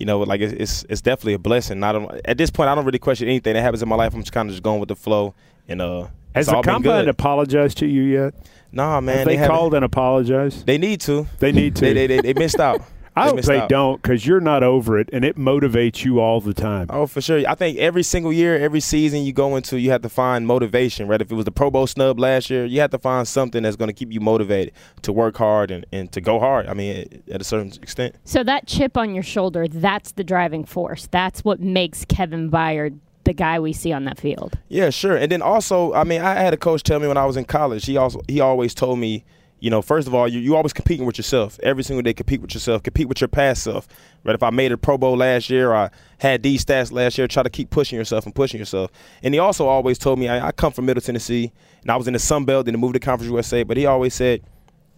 You 0.00 0.06
know, 0.06 0.20
like 0.20 0.40
it's 0.40 0.52
it's, 0.54 0.84
it's 0.88 1.00
definitely 1.02 1.34
a 1.34 1.38
blessing. 1.38 1.84
I 1.84 1.92
don't 1.92 2.10
at 2.24 2.38
this 2.38 2.50
point 2.50 2.68
I 2.68 2.74
don't 2.74 2.84
really 2.86 2.98
question 2.98 3.28
anything 3.28 3.54
that 3.54 3.60
happens 3.62 3.82
in 3.82 3.88
my 3.88 3.96
life. 3.96 4.14
I'm 4.14 4.22
just 4.22 4.32
kind 4.32 4.48
of 4.48 4.52
just 4.54 4.62
going 4.62 4.80
with 4.80 4.88
the 4.88 4.96
flow, 4.96 5.34
and 5.68 5.80
uh, 5.80 6.08
Has 6.34 6.46
the 6.46 6.60
combine 6.62 7.08
apologized 7.08 7.78
to 7.78 7.86
you 7.86 8.02
yet? 8.02 8.34
Nah, 8.72 9.00
man, 9.00 9.18
Have 9.18 9.26
they, 9.26 9.36
haven't- 9.36 9.56
called 9.56 9.74
and 9.74 9.84
apologized? 9.84 10.64
They 10.64 10.78
need 10.78 11.00
to. 11.02 11.26
They 11.38 11.52
need 11.52 11.76
to. 11.76 11.80
They 11.82 11.92
they, 11.92 12.06
they, 12.06 12.20
they 12.20 12.34
missed 12.34 12.58
out. 12.60 12.80
I 13.16 13.26
hope 13.26 13.36
missed 13.36 13.48
they 13.48 13.58
out. 13.58 13.68
don't 13.68 14.00
because 14.00 14.26
you're 14.26 14.40
not 14.40 14.62
over 14.62 14.98
it, 14.98 15.08
and 15.12 15.24
it 15.24 15.36
motivates 15.36 16.04
you 16.04 16.20
all 16.20 16.40
the 16.40 16.54
time. 16.54 16.86
Oh, 16.90 17.06
for 17.06 17.20
sure. 17.20 17.42
I 17.48 17.54
think 17.54 17.78
every 17.78 18.02
single 18.02 18.32
year, 18.32 18.56
every 18.58 18.80
season 18.80 19.22
you 19.24 19.32
go 19.32 19.56
into, 19.56 19.78
you 19.78 19.90
have 19.90 20.02
to 20.02 20.08
find 20.08 20.46
motivation, 20.46 21.08
right? 21.08 21.20
If 21.20 21.30
it 21.30 21.34
was 21.34 21.44
the 21.44 21.50
Pro 21.50 21.70
Bowl 21.70 21.86
snub 21.86 22.18
last 22.20 22.50
year, 22.50 22.64
you 22.64 22.80
have 22.80 22.90
to 22.90 22.98
find 22.98 23.26
something 23.26 23.62
that's 23.62 23.76
going 23.76 23.88
to 23.88 23.94
keep 23.94 24.12
you 24.12 24.20
motivated 24.20 24.72
to 25.02 25.12
work 25.12 25.36
hard 25.36 25.70
and, 25.70 25.84
and 25.92 26.10
to 26.12 26.20
go 26.20 26.38
hard. 26.38 26.66
I 26.66 26.74
mean, 26.74 27.22
at 27.30 27.40
a 27.40 27.44
certain 27.44 27.72
extent. 27.82 28.14
So 28.24 28.44
that 28.44 28.66
chip 28.66 28.96
on 28.96 29.14
your 29.14 29.24
shoulder, 29.24 29.66
that's 29.68 30.12
the 30.12 30.24
driving 30.24 30.64
force. 30.64 31.08
That's 31.10 31.44
what 31.44 31.60
makes 31.60 32.04
Kevin 32.04 32.50
Byard 32.50 32.98
the 33.24 33.34
guy 33.34 33.60
we 33.60 33.72
see 33.72 33.92
on 33.92 34.04
that 34.04 34.18
field. 34.18 34.58
Yeah, 34.68 34.88
sure. 34.90 35.14
And 35.14 35.30
then 35.30 35.42
also, 35.42 35.92
I 35.92 36.04
mean, 36.04 36.22
I 36.22 36.34
had 36.34 36.54
a 36.54 36.56
coach 36.56 36.82
tell 36.82 36.98
me 37.00 37.06
when 37.06 37.18
I 37.18 37.26
was 37.26 37.36
in 37.36 37.44
college. 37.44 37.84
He 37.84 37.96
also 37.96 38.22
he 38.28 38.40
always 38.40 38.74
told 38.74 38.98
me, 38.98 39.24
you 39.60 39.70
know, 39.70 39.82
first 39.82 40.08
of 40.08 40.14
all, 40.14 40.26
you 40.26 40.40
you 40.40 40.56
always 40.56 40.72
competing 40.72 41.06
with 41.06 41.18
yourself. 41.18 41.60
Every 41.62 41.82
single 41.82 42.02
day, 42.02 42.14
compete 42.14 42.40
with 42.40 42.54
yourself. 42.54 42.82
Compete 42.82 43.08
with 43.08 43.20
your 43.20 43.28
past 43.28 43.62
self. 43.62 43.86
Right? 44.24 44.34
If 44.34 44.42
I 44.42 44.50
made 44.50 44.72
a 44.72 44.78
Pro 44.78 44.98
Bowl 44.98 45.16
last 45.16 45.50
year, 45.50 45.72
I 45.74 45.90
had 46.18 46.42
these 46.42 46.64
stats 46.64 46.90
last 46.90 47.18
year. 47.18 47.28
Try 47.28 47.42
to 47.42 47.50
keep 47.50 47.70
pushing 47.70 47.98
yourself 47.98 48.24
and 48.24 48.34
pushing 48.34 48.58
yourself. 48.58 48.90
And 49.22 49.34
he 49.34 49.38
also 49.38 49.66
always 49.66 49.98
told 49.98 50.18
me, 50.18 50.28
I, 50.28 50.48
I 50.48 50.52
come 50.52 50.72
from 50.72 50.86
Middle 50.86 51.02
Tennessee, 51.02 51.52
and 51.82 51.90
I 51.90 51.96
was 51.96 52.06
in 52.06 52.14
the 52.14 52.18
Sun 52.18 52.46
Belt, 52.46 52.66
then 52.66 52.76
moved 52.78 52.94
to 52.94 53.00
Conference 53.00 53.30
USA. 53.30 53.62
But 53.62 53.76
he 53.76 53.86
always 53.86 54.14
said. 54.14 54.42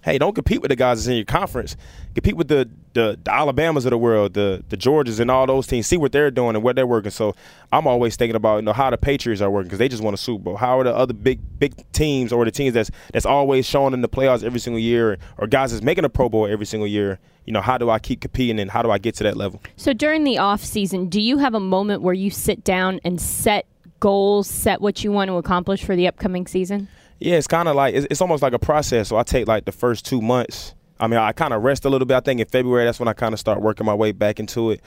Hey, 0.03 0.19
don't 0.19 0.35
compete 0.35 0.61
with 0.61 0.71
the 0.71 0.77
guys 0.77 0.99
that's 0.99 1.07
in 1.07 1.15
your 1.15 1.25
conference. 1.25 1.77
Compete 2.15 2.37
with 2.37 2.49
the, 2.49 2.69
the 2.93 3.19
the 3.23 3.33
Alabamas 3.33 3.85
of 3.87 3.91
the 3.91 3.99
world, 3.99 4.35
the 4.35 4.65
the 4.69 4.77
Georgias, 4.77 5.21
and 5.21 5.31
all 5.31 5.47
those 5.47 5.69
teams. 5.69 5.87
See 5.87 5.97
what 5.97 6.11
they're 6.11 6.31
doing 6.31 6.57
and 6.57 6.65
what 6.65 6.75
they're 6.75 6.87
working. 6.87 7.13
So 7.13 7.37
I'm 7.71 7.87
always 7.87 8.17
thinking 8.17 8.35
about 8.35 8.57
you 8.57 8.63
know 8.63 8.73
how 8.73 8.91
the 8.91 8.99
Patriots 8.99 9.41
are 9.41 9.51
working 9.51 9.69
because 9.69 9.79
they 9.79 9.89
just 9.89 10.03
won 10.03 10.13
a 10.13 10.17
Super 10.17 10.43
Bowl. 10.43 10.57
How 10.57 10.81
are 10.81 10.85
the 10.85 10.95
other 10.95 11.15
big 11.15 11.41
big 11.59 11.75
teams 11.93 12.33
or 12.33 12.45
the 12.45 12.51
teams 12.51 12.75
that's 12.75 12.91
that's 13.13 13.25
always 13.25 13.65
showing 13.65 13.95
in 13.95 14.01
the 14.01 14.09
playoffs 14.09 14.43
every 14.43 14.59
single 14.59 14.81
year, 14.81 15.19
or 15.39 15.47
guys 15.47 15.71
that's 15.71 15.85
making 15.85 16.05
a 16.05 16.09
Pro 16.09 16.29
Bowl 16.29 16.47
every 16.47 16.67
single 16.67 16.89
year? 16.89 17.21
You 17.47 17.53
know, 17.53 17.61
how 17.61 17.79
do 17.79 17.89
I 17.89 18.01
keep 18.01 18.21
competing 18.21 18.59
and 18.59 18.71
how 18.71 18.83
do 18.83 18.91
I 18.91 18.99
get 18.99 19.15
to 19.17 19.25
that 19.25 19.37
level? 19.37 19.61
So 19.77 19.93
during 19.93 20.25
the 20.25 20.39
off 20.39 20.65
season, 20.65 21.09
do 21.09 21.21
you 21.21 21.39
have 21.39 21.55
a 21.55 21.61
moment 21.61 22.03
where 22.03 22.15
you 22.15 22.31
sit 22.31 22.65
down 22.65 23.01
and 23.05 23.21
set 23.21 23.67
goals, 24.01 24.49
set 24.49 24.81
what 24.81 25.05
you 25.05 25.13
want 25.13 25.29
to 25.29 25.37
accomplish 25.37 25.85
for 25.85 25.95
the 25.95 26.09
upcoming 26.09 26.47
season? 26.49 26.89
Yeah, 27.25 27.37
it's 27.37 27.47
kind 27.47 27.69
of 27.69 27.77
like 27.77 27.95
it's, 27.95 28.07
it's 28.11 28.21
almost 28.21 28.43
like 28.43 28.53
a 28.53 28.59
process. 28.59 29.09
So 29.09 29.17
I 29.17 29.23
take 29.23 29.47
like 29.47 29.65
the 29.65 29.73
first 29.73 30.05
two 30.05 30.21
months. 30.21 30.75
I 30.99 31.07
mean, 31.07 31.21
I 31.21 31.31
kind 31.33 31.55
of 31.55 31.63
rest 31.63 31.85
a 31.85 31.89
little 31.89 32.07
bit. 32.07 32.17
I 32.17 32.21
think 32.21 32.41
in 32.41 32.47
February 32.47 32.85
that's 32.85 32.99
when 32.99 33.09
I 33.09 33.13
kind 33.13 33.33
of 33.33 33.39
start 33.39 33.61
working 33.61 33.87
my 33.87 33.95
way 33.95 34.11
back 34.11 34.41
into 34.41 34.73
it. 34.73 34.81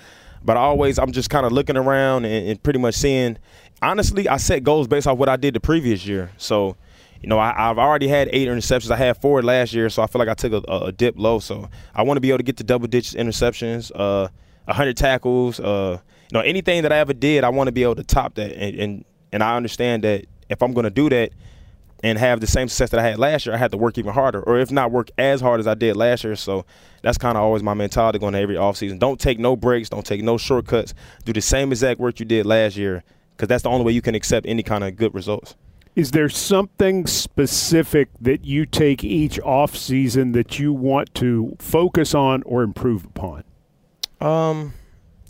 But 0.44 0.58
I 0.58 0.60
always 0.60 1.00
I'm 1.00 1.14
just 1.14 1.30
kind 1.30 1.46
of 1.46 1.54
looking 1.54 1.78
around 1.78 2.26
and, 2.26 2.50
and 2.50 2.62
pretty 2.62 2.80
much 2.80 2.96
seeing. 2.96 3.38
Honestly, 3.82 4.28
I 4.28 4.36
set 4.36 4.64
goals 4.64 4.88
based 4.88 5.08
off 5.08 5.18
what 5.18 5.30
I 5.30 5.38
did 5.38 5.54
the 5.54 5.62
previous 5.62 6.06
year. 6.06 6.30
So, 6.38 6.76
you 7.22 7.30
know, 7.30 7.40
I, 7.40 7.70
I've 7.70 7.78
already 7.78 8.10
had 8.10 8.30
eight 8.34 8.50
interceptions. 8.50 8.92
I 8.92 8.98
had 8.98 9.22
four 9.22 9.42
last 9.42 9.74
year, 9.74 9.90
so 9.90 10.04
I 10.04 10.08
feel 10.08 10.20
like 10.20 10.30
I 10.30 10.34
took 10.34 10.52
a, 10.52 10.74
a, 10.74 10.92
dip 10.92 11.16
low. 11.18 11.40
So 11.40 11.70
I 11.94 12.04
want 12.04 12.18
to 12.18 12.22
be 12.22 12.30
able 12.30 12.40
to 12.40 12.44
get 12.44 12.58
to 12.58 12.66
double 12.66 12.88
digits 12.88 13.16
interceptions, 13.16 13.92
uh, 13.96 14.28
hundred 14.68 14.98
tackles, 14.98 15.62
uh, 15.62 16.00
you 16.32 16.38
know, 16.38 16.42
anything 16.42 16.84
that 16.84 16.92
I 16.92 16.98
ever 16.98 17.14
did, 17.14 17.46
I 17.46 17.50
want 17.50 17.70
to 17.70 17.72
be 17.72 17.84
able 17.84 17.96
to 17.96 18.04
top 18.04 18.36
that. 18.36 18.52
And 18.52 18.78
and, 18.78 19.06
and 19.32 19.44
I 19.44 19.56
understand 19.56 20.04
that 20.04 20.26
if 20.50 20.62
I'm 20.62 20.74
going 20.74 20.84
to 20.84 20.90
do 20.90 21.10
that 21.10 21.32
and 22.06 22.20
have 22.20 22.40
the 22.40 22.46
same 22.46 22.68
success 22.68 22.92
that 22.92 23.00
I 23.00 23.04
had 23.04 23.18
last 23.18 23.48
year, 23.48 23.56
I 23.56 23.58
had 23.58 23.72
to 23.72 23.78
work 23.78 23.98
even 23.98 24.14
harder, 24.14 24.40
or 24.40 24.60
if 24.60 24.70
not 24.70 24.92
work 24.92 25.10
as 25.18 25.42
hard 25.42 25.60
as 25.60 25.66
I 25.66 25.74
did 25.74 25.98
last 25.98 26.24
year. 26.24 26.36
So 26.36 26.64
that's 27.02 27.18
kind 27.18 27.36
of 27.36 27.44
always 27.44 27.64
my 27.64 27.74
mentality 27.74 28.20
going 28.20 28.34
to 28.34 28.40
every 28.40 28.58
offseason. 28.58 29.00
Don't 29.00 29.20
take 29.20 29.40
no 29.40 29.56
breaks, 29.56 29.90
don't 29.90 30.06
take 30.06 30.22
no 30.22 30.38
shortcuts. 30.38 30.94
Do 31.24 31.34
the 31.34 31.42
same 31.42 31.72
exact 31.72 32.00
work 32.00 32.20
you 32.20 32.26
did 32.28 32.46
last 32.46 32.78
year, 32.78 33.04
because 33.32 33.48
that's 33.48 33.64
the 33.64 33.70
only 33.70 33.84
way 33.84 33.92
you 33.92 34.04
can 34.04 34.14
accept 34.14 34.46
any 34.46 34.62
kind 34.62 34.84
of 34.84 34.96
good 34.96 35.16
results. 35.16 35.56
Is 35.96 36.12
there 36.12 36.30
something 36.30 37.08
specific 37.08 38.10
that 38.22 38.46
you 38.46 38.68
take 38.68 39.04
each 39.04 39.40
off 39.40 39.76
season 39.76 40.34
that 40.34 40.60
you 40.60 40.74
want 40.74 41.16
to 41.16 41.56
focus 41.58 42.14
on 42.14 42.44
or 42.44 42.62
improve 42.62 43.04
upon? 43.06 43.46
Um, 44.22 44.74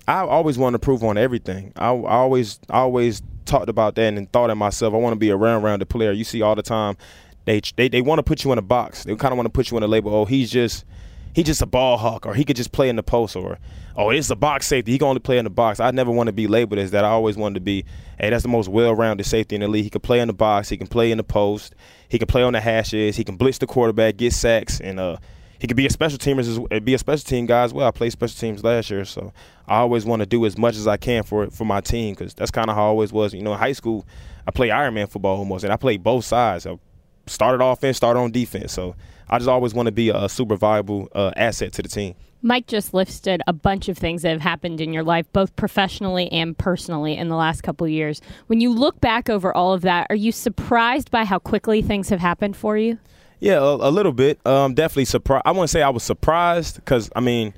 I 0.08 0.20
always 0.20 0.58
want 0.58 0.74
to 0.74 0.76
improve 0.76 1.04
on 1.04 1.18
everything. 1.18 1.74
I, 1.76 1.88
I 1.88 2.16
always, 2.18 2.60
always 2.70 3.22
talked 3.46 3.70
about 3.70 3.96
that 3.96 4.14
and 4.14 4.32
thought 4.32 4.50
of 4.50 4.58
myself. 4.58 4.94
I 4.94 4.98
want 4.98 5.14
to 5.14 5.20
be 5.20 5.30
a 5.30 5.36
round-rounded 5.36 5.88
player. 5.88 6.12
You 6.12 6.24
see 6.24 6.42
all 6.42 6.56
the 6.56 6.62
time, 6.62 6.98
they 7.46 7.62
they, 7.76 7.88
they 7.88 8.02
want 8.02 8.20
to 8.20 8.24
put 8.24 8.44
you 8.44 8.52
in 8.52 8.58
a 8.58 8.64
box. 8.64 9.04
They 9.04 9.16
kind 9.16 9.32
of 9.32 9.38
want 9.38 9.46
to 9.46 9.52
put 9.52 9.72
you 9.72 9.78
in 9.78 9.84
a 9.84 9.88
label. 9.88 10.14
Oh, 10.14 10.26
he's 10.26 10.52
just 10.52 10.86
he 11.34 11.44
just 11.44 11.62
a 11.62 11.66
ball 11.66 11.98
hawk, 11.98 12.26
or 12.26 12.34
he 12.34 12.46
could 12.46 12.56
just 12.56 12.72
play 12.72 12.88
in 12.88 12.96
the 12.96 13.04
post, 13.04 13.36
or 13.36 13.58
oh, 13.98 14.10
it's 14.10 14.30
a 14.30 14.36
box 14.36 14.68
safety. 14.68 14.92
He 14.92 14.98
can 14.98 15.08
only 15.08 15.20
play 15.20 15.38
in 15.38 15.44
the 15.44 15.50
box. 15.50 15.80
I 15.80 15.92
never 15.92 16.12
want 16.12 16.28
to 16.28 16.34
be 16.34 16.48
labeled 16.48 16.80
as 16.80 16.92
that. 16.92 17.04
I 17.04 17.10
always 17.10 17.36
wanted 17.36 17.56
to 17.56 17.62
be, 17.62 17.86
hey, 18.20 18.30
that's 18.30 18.44
the 18.44 18.50
most 18.50 18.70
well-rounded 18.70 19.26
safety 19.26 19.56
in 19.56 19.62
the 19.62 19.68
league. 19.68 19.84
He 19.84 19.90
can 19.90 20.02
play 20.02 20.22
in 20.22 20.28
the 20.28 20.34
box. 20.34 20.70
He 20.70 20.78
can 20.78 20.88
play 20.88 21.12
in 21.12 21.18
the 21.18 21.24
post. 21.24 21.76
He 22.10 22.18
can 22.18 22.28
play 22.28 22.42
on 22.44 22.54
the 22.54 22.62
hashes. 22.62 23.16
He 23.16 23.24
can 23.24 23.36
blitz 23.36 23.58
the 23.58 23.68
quarterback, 23.68 24.18
get 24.18 24.34
sacks, 24.34 24.80
and 24.80 25.00
uh, 25.00 25.18
he 25.66 25.68
could 25.68 25.78
be 25.78 25.88
a 25.88 25.90
special 25.90 26.20
teamer 26.20 26.42
as 26.42 26.84
be 26.84 26.94
a 26.94 26.98
special 27.00 27.26
team 27.26 27.48
guy 27.48 27.64
as 27.64 27.74
well. 27.74 27.88
I 27.88 27.92
played 27.92 28.12
special 28.12 28.38
teams 28.40 28.64
last 28.64 28.92
year, 28.92 29.04
so 29.04 29.34
I 29.68 29.78
always 29.78 30.06
want 30.06 30.20
to 30.20 30.28
do 30.28 30.46
as 30.46 30.60
much 30.60 30.76
as 30.76 30.86
I 30.86 30.96
can 30.96 31.24
for 31.24 31.50
for 31.50 31.66
my 31.66 31.82
team 31.82 32.14
because 32.14 32.36
that's 32.36 32.52
kind 32.52 32.70
of 32.70 32.76
how 32.76 32.84
I 32.84 32.86
always 32.86 33.12
was. 33.12 33.34
You 33.34 33.42
know, 33.42 33.54
in 33.54 33.58
high 33.58 33.72
school, 33.72 34.06
I 34.46 34.52
played 34.52 34.70
Ironman 34.70 35.10
football 35.10 35.38
almost, 35.38 35.64
and 35.64 35.74
I 35.74 35.78
played 35.78 36.04
both 36.04 36.24
sides. 36.24 36.68
I 36.68 36.78
started 37.26 37.66
offense, 37.66 37.98
started 37.98 38.20
on 38.20 38.32
defense. 38.32 38.74
So 38.74 38.96
I 39.28 39.40
just 39.40 39.50
always 39.50 39.74
want 39.74 39.88
to 39.88 39.92
be 39.92 40.10
a 40.10 40.30
super 40.30 40.56
valuable 40.56 41.10
uh, 41.16 41.32
asset 41.36 41.74
to 41.74 41.82
the 41.82 41.90
team. 41.90 42.14
Mike 42.44 42.68
just 42.68 42.94
listed 42.94 43.42
a 43.48 43.54
bunch 43.54 43.90
of 43.90 43.98
things 43.98 44.22
that 44.22 44.30
have 44.30 44.42
happened 44.42 44.80
in 44.80 44.94
your 44.94 45.04
life, 45.04 45.26
both 45.34 45.56
professionally 45.56 46.32
and 46.32 46.56
personally, 46.56 47.18
in 47.18 47.28
the 47.28 47.36
last 47.36 47.64
couple 47.64 47.88
years. 47.88 48.22
When 48.46 48.62
you 48.62 48.72
look 48.72 49.02
back 49.02 49.32
over 49.32 49.52
all 49.52 49.74
of 49.74 49.82
that, 49.82 50.06
are 50.12 50.16
you 50.16 50.32
surprised 50.32 51.10
by 51.10 51.26
how 51.26 51.40
quickly 51.40 51.82
things 51.82 52.10
have 52.10 52.20
happened 52.20 52.56
for 52.56 52.78
you? 52.78 53.00
Yeah, 53.40 53.58
a, 53.58 53.90
a 53.90 53.92
little 53.92 54.14
bit. 54.14 54.40
Um, 54.46 54.74
definitely 54.74 55.06
surprised. 55.06 55.44
I 55.46 55.52
wouldn't 55.52 55.70
say 55.70 55.82
I 55.82 55.90
was 55.90 56.04
surprised 56.04 56.76
because 56.76 57.10
I 57.16 57.20
mean, 57.20 57.54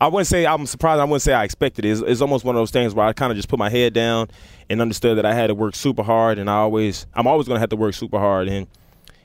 I 0.00 0.08
wouldn't 0.08 0.26
say 0.26 0.46
I'm 0.46 0.66
surprised. 0.66 1.00
I 1.00 1.04
wouldn't 1.04 1.22
say 1.22 1.32
I 1.32 1.44
expected 1.44 1.84
it. 1.84 1.90
It's, 1.90 2.00
it's 2.00 2.20
almost 2.20 2.44
one 2.44 2.56
of 2.56 2.60
those 2.60 2.70
things 2.70 2.94
where 2.94 3.06
I 3.06 3.12
kind 3.12 3.30
of 3.30 3.36
just 3.36 3.48
put 3.48 3.58
my 3.58 3.70
head 3.70 3.92
down 3.92 4.28
and 4.68 4.80
understood 4.80 5.18
that 5.18 5.26
I 5.26 5.34
had 5.34 5.46
to 5.46 5.54
work 5.54 5.74
super 5.74 6.02
hard, 6.02 6.38
and 6.38 6.50
I 6.50 6.56
always, 6.56 7.06
I'm 7.14 7.26
always 7.26 7.46
going 7.46 7.56
to 7.56 7.60
have 7.60 7.70
to 7.70 7.76
work 7.76 7.94
super 7.94 8.18
hard, 8.18 8.48
and 8.48 8.66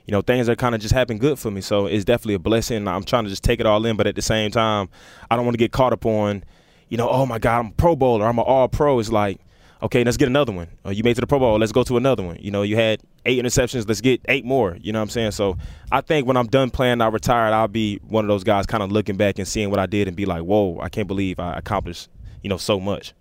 you 0.05 0.11
know, 0.11 0.21
things 0.21 0.47
are 0.47 0.55
kind 0.55 0.73
of 0.73 0.79
just 0.81 0.93
happen 0.93 1.17
good 1.17 1.37
for 1.37 1.51
me. 1.51 1.61
So 1.61 1.85
it's 1.85 2.05
definitely 2.05 2.35
a 2.35 2.39
blessing. 2.39 2.87
I'm 2.87 3.03
trying 3.03 3.25
to 3.25 3.29
just 3.29 3.43
take 3.43 3.59
it 3.59 3.65
all 3.65 3.85
in, 3.85 3.97
but 3.97 4.07
at 4.07 4.15
the 4.15 4.21
same 4.21 4.51
time, 4.51 4.87
I 5.29 5.35
don't 5.35 5.45
want 5.45 5.55
to 5.55 5.59
get 5.59 5.73
caught 5.73 5.91
up 5.91 6.05
on, 6.05 6.43
you 6.87 6.97
know, 6.97 7.09
oh 7.09 7.25
my 7.25 7.39
God, 7.39 7.59
I'm 7.59 7.67
a 7.67 7.71
Pro 7.71 7.95
Bowler, 7.95 8.25
I'm 8.25 8.39
an 8.39 8.45
All 8.47 8.69
Pro. 8.69 8.99
It's 8.99 9.11
like, 9.11 9.39
okay, 9.81 10.03
let's 10.03 10.17
get 10.17 10.27
another 10.27 10.51
one. 10.51 10.67
Uh, 10.85 10.89
you 10.89 11.03
made 11.03 11.15
to 11.15 11.21
the 11.21 11.27
Pro 11.27 11.39
Bowl, 11.39 11.57
let's 11.59 11.71
go 11.71 11.83
to 11.83 11.97
another 11.97 12.23
one. 12.23 12.37
You 12.39 12.51
know, 12.51 12.61
you 12.61 12.75
had 12.75 13.01
eight 13.25 13.43
interceptions, 13.43 13.87
let's 13.87 14.01
get 14.01 14.21
eight 14.27 14.45
more. 14.45 14.77
You 14.81 14.93
know 14.93 14.99
what 14.99 15.03
I'm 15.03 15.09
saying? 15.09 15.31
So 15.31 15.57
I 15.91 16.01
think 16.01 16.27
when 16.27 16.37
I'm 16.37 16.47
done 16.47 16.69
playing, 16.69 17.01
I 17.01 17.07
retired, 17.07 17.53
I'll 17.53 17.67
be 17.67 17.97
one 18.07 18.23
of 18.23 18.29
those 18.29 18.43
guys 18.43 18.65
kind 18.65 18.83
of 18.83 18.91
looking 18.91 19.17
back 19.17 19.39
and 19.39 19.47
seeing 19.47 19.69
what 19.69 19.79
I 19.79 19.85
did 19.85 20.07
and 20.07 20.15
be 20.15 20.25
like, 20.25 20.43
whoa, 20.43 20.79
I 20.81 20.89
can't 20.89 21.07
believe 21.07 21.39
I 21.39 21.57
accomplished, 21.57 22.09
you 22.41 22.49
know, 22.49 22.57
so 22.57 22.79
much. 22.79 23.13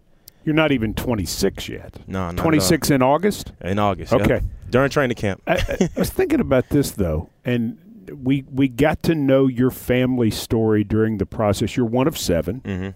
You're 0.44 0.54
not 0.54 0.70
even 0.70 0.94
26 0.94 1.68
yet. 1.68 1.98
No, 2.06 2.30
not 2.30 2.36
26 2.36 2.90
in 2.90 3.02
August. 3.02 3.52
In 3.60 3.80
August. 3.80 4.12
Okay. 4.12 4.40
During 4.70 4.90
training 4.90 5.16
camp. 5.16 5.42
I, 5.46 5.54
I 5.54 5.98
was 5.98 6.10
thinking 6.10 6.38
about 6.38 6.68
this 6.68 6.92
though, 6.92 7.30
and 7.44 7.78
we 8.22 8.44
we 8.52 8.68
got 8.68 9.02
to 9.04 9.14
know 9.14 9.48
your 9.48 9.70
family 9.70 10.30
story 10.30 10.84
during 10.84 11.18
the 11.18 11.26
process. 11.26 11.76
You're 11.76 11.86
one 11.86 12.06
of 12.06 12.16
7 12.16 12.60
mm-hmm. 12.60 12.90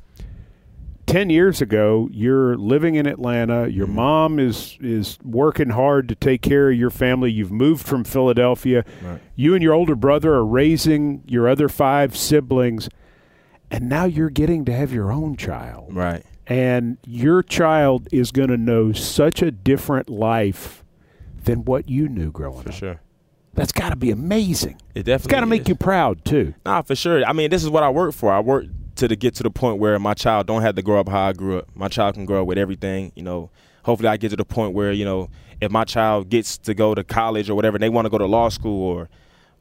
Ten 1.10 1.28
years 1.28 1.60
ago, 1.60 2.08
you're 2.12 2.56
living 2.56 2.94
in 2.94 3.06
Atlanta. 3.06 3.68
Your 3.68 3.86
Mm-hmm. 3.86 3.96
mom 3.96 4.38
is 4.38 4.78
is 4.80 5.18
working 5.24 5.70
hard 5.70 6.08
to 6.08 6.14
take 6.14 6.40
care 6.42 6.70
of 6.70 6.76
your 6.78 6.90
family. 6.90 7.32
You've 7.32 7.50
moved 7.50 7.84
from 7.86 8.04
Philadelphia. 8.04 8.84
Right. 9.02 9.20
You 9.34 9.54
and 9.54 9.62
your 9.62 9.74
older 9.74 9.96
brother 9.96 10.34
are 10.34 10.44
raising 10.46 11.22
your 11.26 11.48
other 11.48 11.68
five 11.68 12.16
siblings, 12.16 12.88
and 13.70 13.88
now 13.88 14.04
you're 14.04 14.30
getting 14.30 14.64
to 14.66 14.72
have 14.72 14.92
your 14.92 15.10
own 15.10 15.36
child. 15.36 15.94
Right. 15.94 16.24
and 16.46 16.96
your 17.06 17.42
child 17.42 18.08
is 18.12 18.32
going 18.32 18.48
to 18.48 18.56
know 18.56 18.92
such 18.92 19.40
a 19.42 19.50
different 19.52 20.10
life 20.10 20.84
than 21.44 21.64
what 21.64 21.88
you 21.88 22.08
knew 22.08 22.30
growing 22.32 22.62
For 22.62 22.68
up. 22.70 22.74
sure. 22.74 23.00
That's 23.54 23.72
got 23.72 23.90
to 23.90 23.96
be 23.96 24.10
amazing. 24.12 24.80
It 24.94 25.04
definitely 25.04 25.30
got 25.30 25.40
to 25.40 25.46
make 25.46 25.68
you 25.68 25.74
proud 25.74 26.24
too. 26.24 26.54
Nah, 26.64 26.82
for 26.82 26.94
sure. 26.96 27.24
I 27.24 27.32
mean, 27.32 27.50
this 27.50 27.62
is 27.64 27.70
what 27.70 27.82
I 27.82 27.90
work 27.90 28.14
for. 28.14 28.32
I 28.32 28.40
work 28.40 28.64
to 28.96 29.08
the, 29.08 29.16
get 29.16 29.34
to 29.36 29.42
the 29.42 29.50
point 29.50 29.78
where 29.78 29.98
my 29.98 30.14
child 30.14 30.46
don't 30.46 30.62
have 30.62 30.76
to 30.76 30.82
grow 30.82 31.00
up 31.00 31.08
how 31.08 31.28
I 31.28 31.32
grew 31.32 31.58
up. 31.58 31.68
My 31.74 31.88
child 31.88 32.14
can 32.14 32.26
grow 32.26 32.42
up 32.42 32.46
with 32.46 32.58
everything. 32.58 33.12
You 33.14 33.22
know, 33.22 33.50
hopefully 33.84 34.08
I 34.08 34.16
get 34.16 34.30
to 34.30 34.36
the 34.36 34.44
point 34.44 34.74
where 34.74 34.92
you 34.92 35.04
know, 35.04 35.30
if 35.60 35.70
my 35.70 35.84
child 35.84 36.28
gets 36.28 36.58
to 36.58 36.74
go 36.74 36.94
to 36.94 37.04
college 37.04 37.50
or 37.50 37.54
whatever, 37.54 37.78
they 37.78 37.88
want 37.88 38.06
to 38.06 38.10
go 38.10 38.18
to 38.18 38.26
law 38.26 38.48
school 38.48 38.82
or 38.82 39.08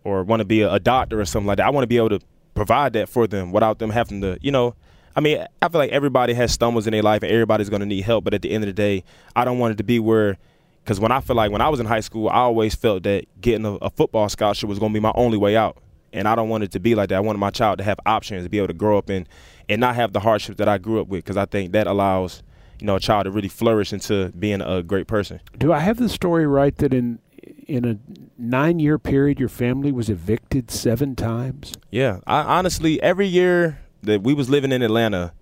or 0.03 0.23
want 0.23 0.39
to 0.39 0.45
be 0.45 0.61
a, 0.61 0.73
a 0.73 0.79
doctor 0.79 1.19
or 1.19 1.25
something 1.25 1.47
like 1.47 1.57
that. 1.57 1.65
I 1.65 1.69
want 1.69 1.83
to 1.83 1.87
be 1.87 1.97
able 1.97 2.09
to 2.09 2.19
provide 2.55 2.93
that 2.93 3.09
for 3.09 3.27
them 3.27 3.51
without 3.51 3.79
them 3.79 3.89
having 3.89 4.21
to, 4.21 4.37
you 4.41 4.51
know. 4.51 4.75
I 5.15 5.21
mean, 5.21 5.45
I 5.61 5.67
feel 5.67 5.79
like 5.79 5.91
everybody 5.91 6.33
has 6.33 6.53
stumbles 6.53 6.87
in 6.87 6.91
their 6.91 7.01
life 7.01 7.23
and 7.23 7.31
everybody's 7.31 7.69
going 7.69 7.81
to 7.81 7.85
need 7.85 8.01
help. 8.01 8.23
But 8.23 8.33
at 8.33 8.41
the 8.41 8.51
end 8.51 8.63
of 8.63 8.67
the 8.67 8.73
day, 8.73 9.03
I 9.35 9.43
don't 9.43 9.59
want 9.59 9.73
it 9.73 9.77
to 9.77 9.83
be 9.83 9.99
where, 9.99 10.37
because 10.83 10.99
when 10.99 11.11
I 11.11 11.19
feel 11.19 11.35
like 11.35 11.51
when 11.51 11.61
I 11.61 11.67
was 11.67 11.79
in 11.79 11.87
high 11.87 11.99
school, 11.99 12.29
I 12.29 12.35
always 12.35 12.75
felt 12.75 13.03
that 13.03 13.25
getting 13.41 13.65
a, 13.65 13.73
a 13.75 13.89
football 13.89 14.29
scholarship 14.29 14.69
was 14.69 14.79
going 14.79 14.93
to 14.93 14.93
be 14.93 15.01
my 15.01 15.11
only 15.15 15.37
way 15.37 15.57
out. 15.57 15.77
And 16.13 16.27
I 16.27 16.35
don't 16.35 16.49
want 16.49 16.63
it 16.63 16.71
to 16.71 16.79
be 16.79 16.95
like 16.95 17.09
that. 17.09 17.15
I 17.15 17.19
wanted 17.19 17.39
my 17.39 17.51
child 17.51 17.77
to 17.79 17.83
have 17.83 17.99
options, 18.05 18.43
to 18.43 18.49
be 18.49 18.57
able 18.57 18.67
to 18.67 18.73
grow 18.73 18.97
up 18.97 19.09
and, 19.09 19.27
and 19.67 19.79
not 19.79 19.95
have 19.95 20.13
the 20.13 20.19
hardships 20.19 20.57
that 20.57 20.67
I 20.67 20.77
grew 20.77 20.99
up 21.01 21.07
with, 21.07 21.23
because 21.23 21.37
I 21.37 21.45
think 21.45 21.71
that 21.73 21.85
allows, 21.87 22.41
you 22.79 22.87
know, 22.87 22.95
a 22.95 22.99
child 22.99 23.25
to 23.25 23.31
really 23.31 23.47
flourish 23.49 23.93
into 23.93 24.29
being 24.37 24.61
a 24.61 24.81
great 24.81 25.07
person. 25.07 25.39
Do 25.57 25.71
I 25.73 25.79
have 25.79 25.97
the 25.97 26.09
story 26.09 26.47
right 26.47 26.75
that 26.77 26.93
in 26.93 27.19
in 27.67 27.85
a 27.85 27.97
nine 28.37 28.79
year 28.79 28.97
period 28.99 29.39
your 29.39 29.49
family 29.49 29.91
was 29.91 30.09
evicted 30.09 30.71
seven 30.71 31.15
times? 31.15 31.73
Yeah, 31.91 32.19
I 32.27 32.41
honestly 32.41 33.01
every 33.01 33.27
year 33.27 33.79
that 34.03 34.23
we 34.23 34.33
was 34.33 34.49
living 34.49 34.71
in 34.71 34.81
Atlanta, 34.81 35.33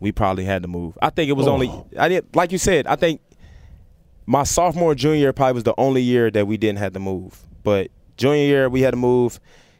we 0.00 0.10
probably 0.10 0.44
had 0.44 0.62
to 0.62 0.68
move. 0.68 0.96
I 1.02 1.10
think 1.10 1.28
it 1.28 1.34
was 1.34 1.46
Oh. 1.46 1.52
only 1.52 1.70
I 1.98 2.08
did 2.08 2.34
like 2.34 2.50
you 2.52 2.58
said. 2.58 2.86
I 2.86 2.96
think 2.96 3.20
my 4.26 4.42
sophomore 4.44 4.94
junior 4.94 5.18
year 5.18 5.32
probably 5.32 5.54
was 5.54 5.64
the 5.64 5.74
only 5.78 6.02
year 6.02 6.30
that 6.30 6.46
we 6.46 6.56
didn't 6.56 6.78
have 6.78 6.92
to 6.94 7.00
move. 7.00 7.44
But 7.62 7.90
junior 8.16 8.44
year 8.44 8.68
we 8.68 8.80
had 8.82 8.92
to 8.92 8.96
move. 8.96 9.38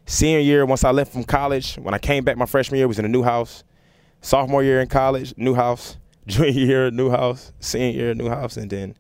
Senior 0.08 0.38
year 0.38 0.64
once 0.64 0.84
I 0.84 0.90
left 0.90 1.12
from 1.12 1.22
college, 1.22 1.74
when 1.74 1.92
I 1.92 1.98
came 1.98 2.24
back 2.24 2.38
my 2.38 2.46
freshman 2.46 2.78
year 2.78 2.88
was 2.88 2.98
in 2.98 3.04
a 3.04 3.08
new 3.08 3.22
house. 3.22 3.62
Sophomore 4.22 4.64
year 4.64 4.80
in 4.80 4.88
college, 4.88 5.34
new 5.36 5.54
house. 5.54 5.98
Junior 6.26 6.50
year, 6.50 6.90
new 6.90 7.10
house. 7.10 7.52
Senior 7.60 7.90
year, 8.00 8.14
new 8.14 8.30
house, 8.30 8.56
and 8.56 8.70
then 8.70 8.96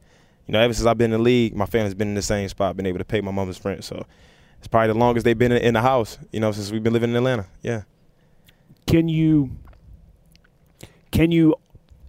you 0.46 0.52
know 0.52 0.60
ever 0.60 0.74
since 0.74 0.86
I've 0.86 0.98
been 0.98 1.10
in 1.14 1.18
the 1.18 1.24
league, 1.24 1.56
my 1.56 1.64
family's 1.64 1.94
been 1.94 2.08
in 2.08 2.14
the 2.14 2.20
same 2.20 2.46
spot, 2.50 2.76
been 2.76 2.84
able 2.84 2.98
to 2.98 3.06
pay 3.06 3.22
my 3.22 3.30
mama's 3.30 3.64
rent. 3.64 3.84
So 3.84 4.04
it's 4.58 4.68
probably 4.68 4.88
the 4.88 4.98
longest 4.98 5.24
they've 5.24 5.36
been 5.36 5.50
in, 5.50 5.62
in 5.62 5.74
the 5.74 5.80
house. 5.80 6.18
You 6.30 6.40
know 6.40 6.52
since 6.52 6.70
we've 6.70 6.82
been 6.82 6.92
living 6.92 7.08
in 7.08 7.16
Atlanta. 7.16 7.46
Yeah. 7.62 7.84
Can 8.86 9.08
you 9.08 9.56
can 11.10 11.32
you 11.32 11.54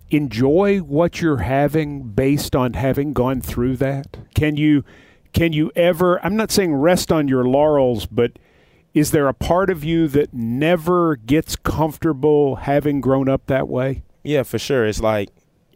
enjoy 0.09 0.79
what 0.79 1.21
you're 1.21 1.37
having 1.37 2.03
based 2.03 2.53
on 2.53 2.73
having 2.73 3.13
gone 3.13 3.39
through 3.39 3.77
that? 3.77 4.17
Can 4.35 4.57
you 4.57 4.83
can 5.31 5.53
you 5.53 5.71
ever 5.77 6.19
I'm 6.21 6.35
not 6.35 6.51
saying 6.51 6.75
rest 6.75 7.13
on 7.13 7.29
your 7.29 7.45
laurels, 7.45 8.05
but 8.05 8.33
is 8.93 9.11
there 9.11 9.27
a 9.27 9.33
part 9.33 9.69
of 9.69 9.83
you 9.83 10.07
that 10.09 10.33
never 10.33 11.15
gets 11.15 11.55
comfortable 11.55 12.57
having 12.57 13.01
grown 13.01 13.29
up 13.29 13.45
that 13.47 13.67
way? 13.67 14.03
Yeah, 14.23 14.43
for 14.43 14.59
sure. 14.59 14.85
It's 14.85 14.99
like, 14.99 15.29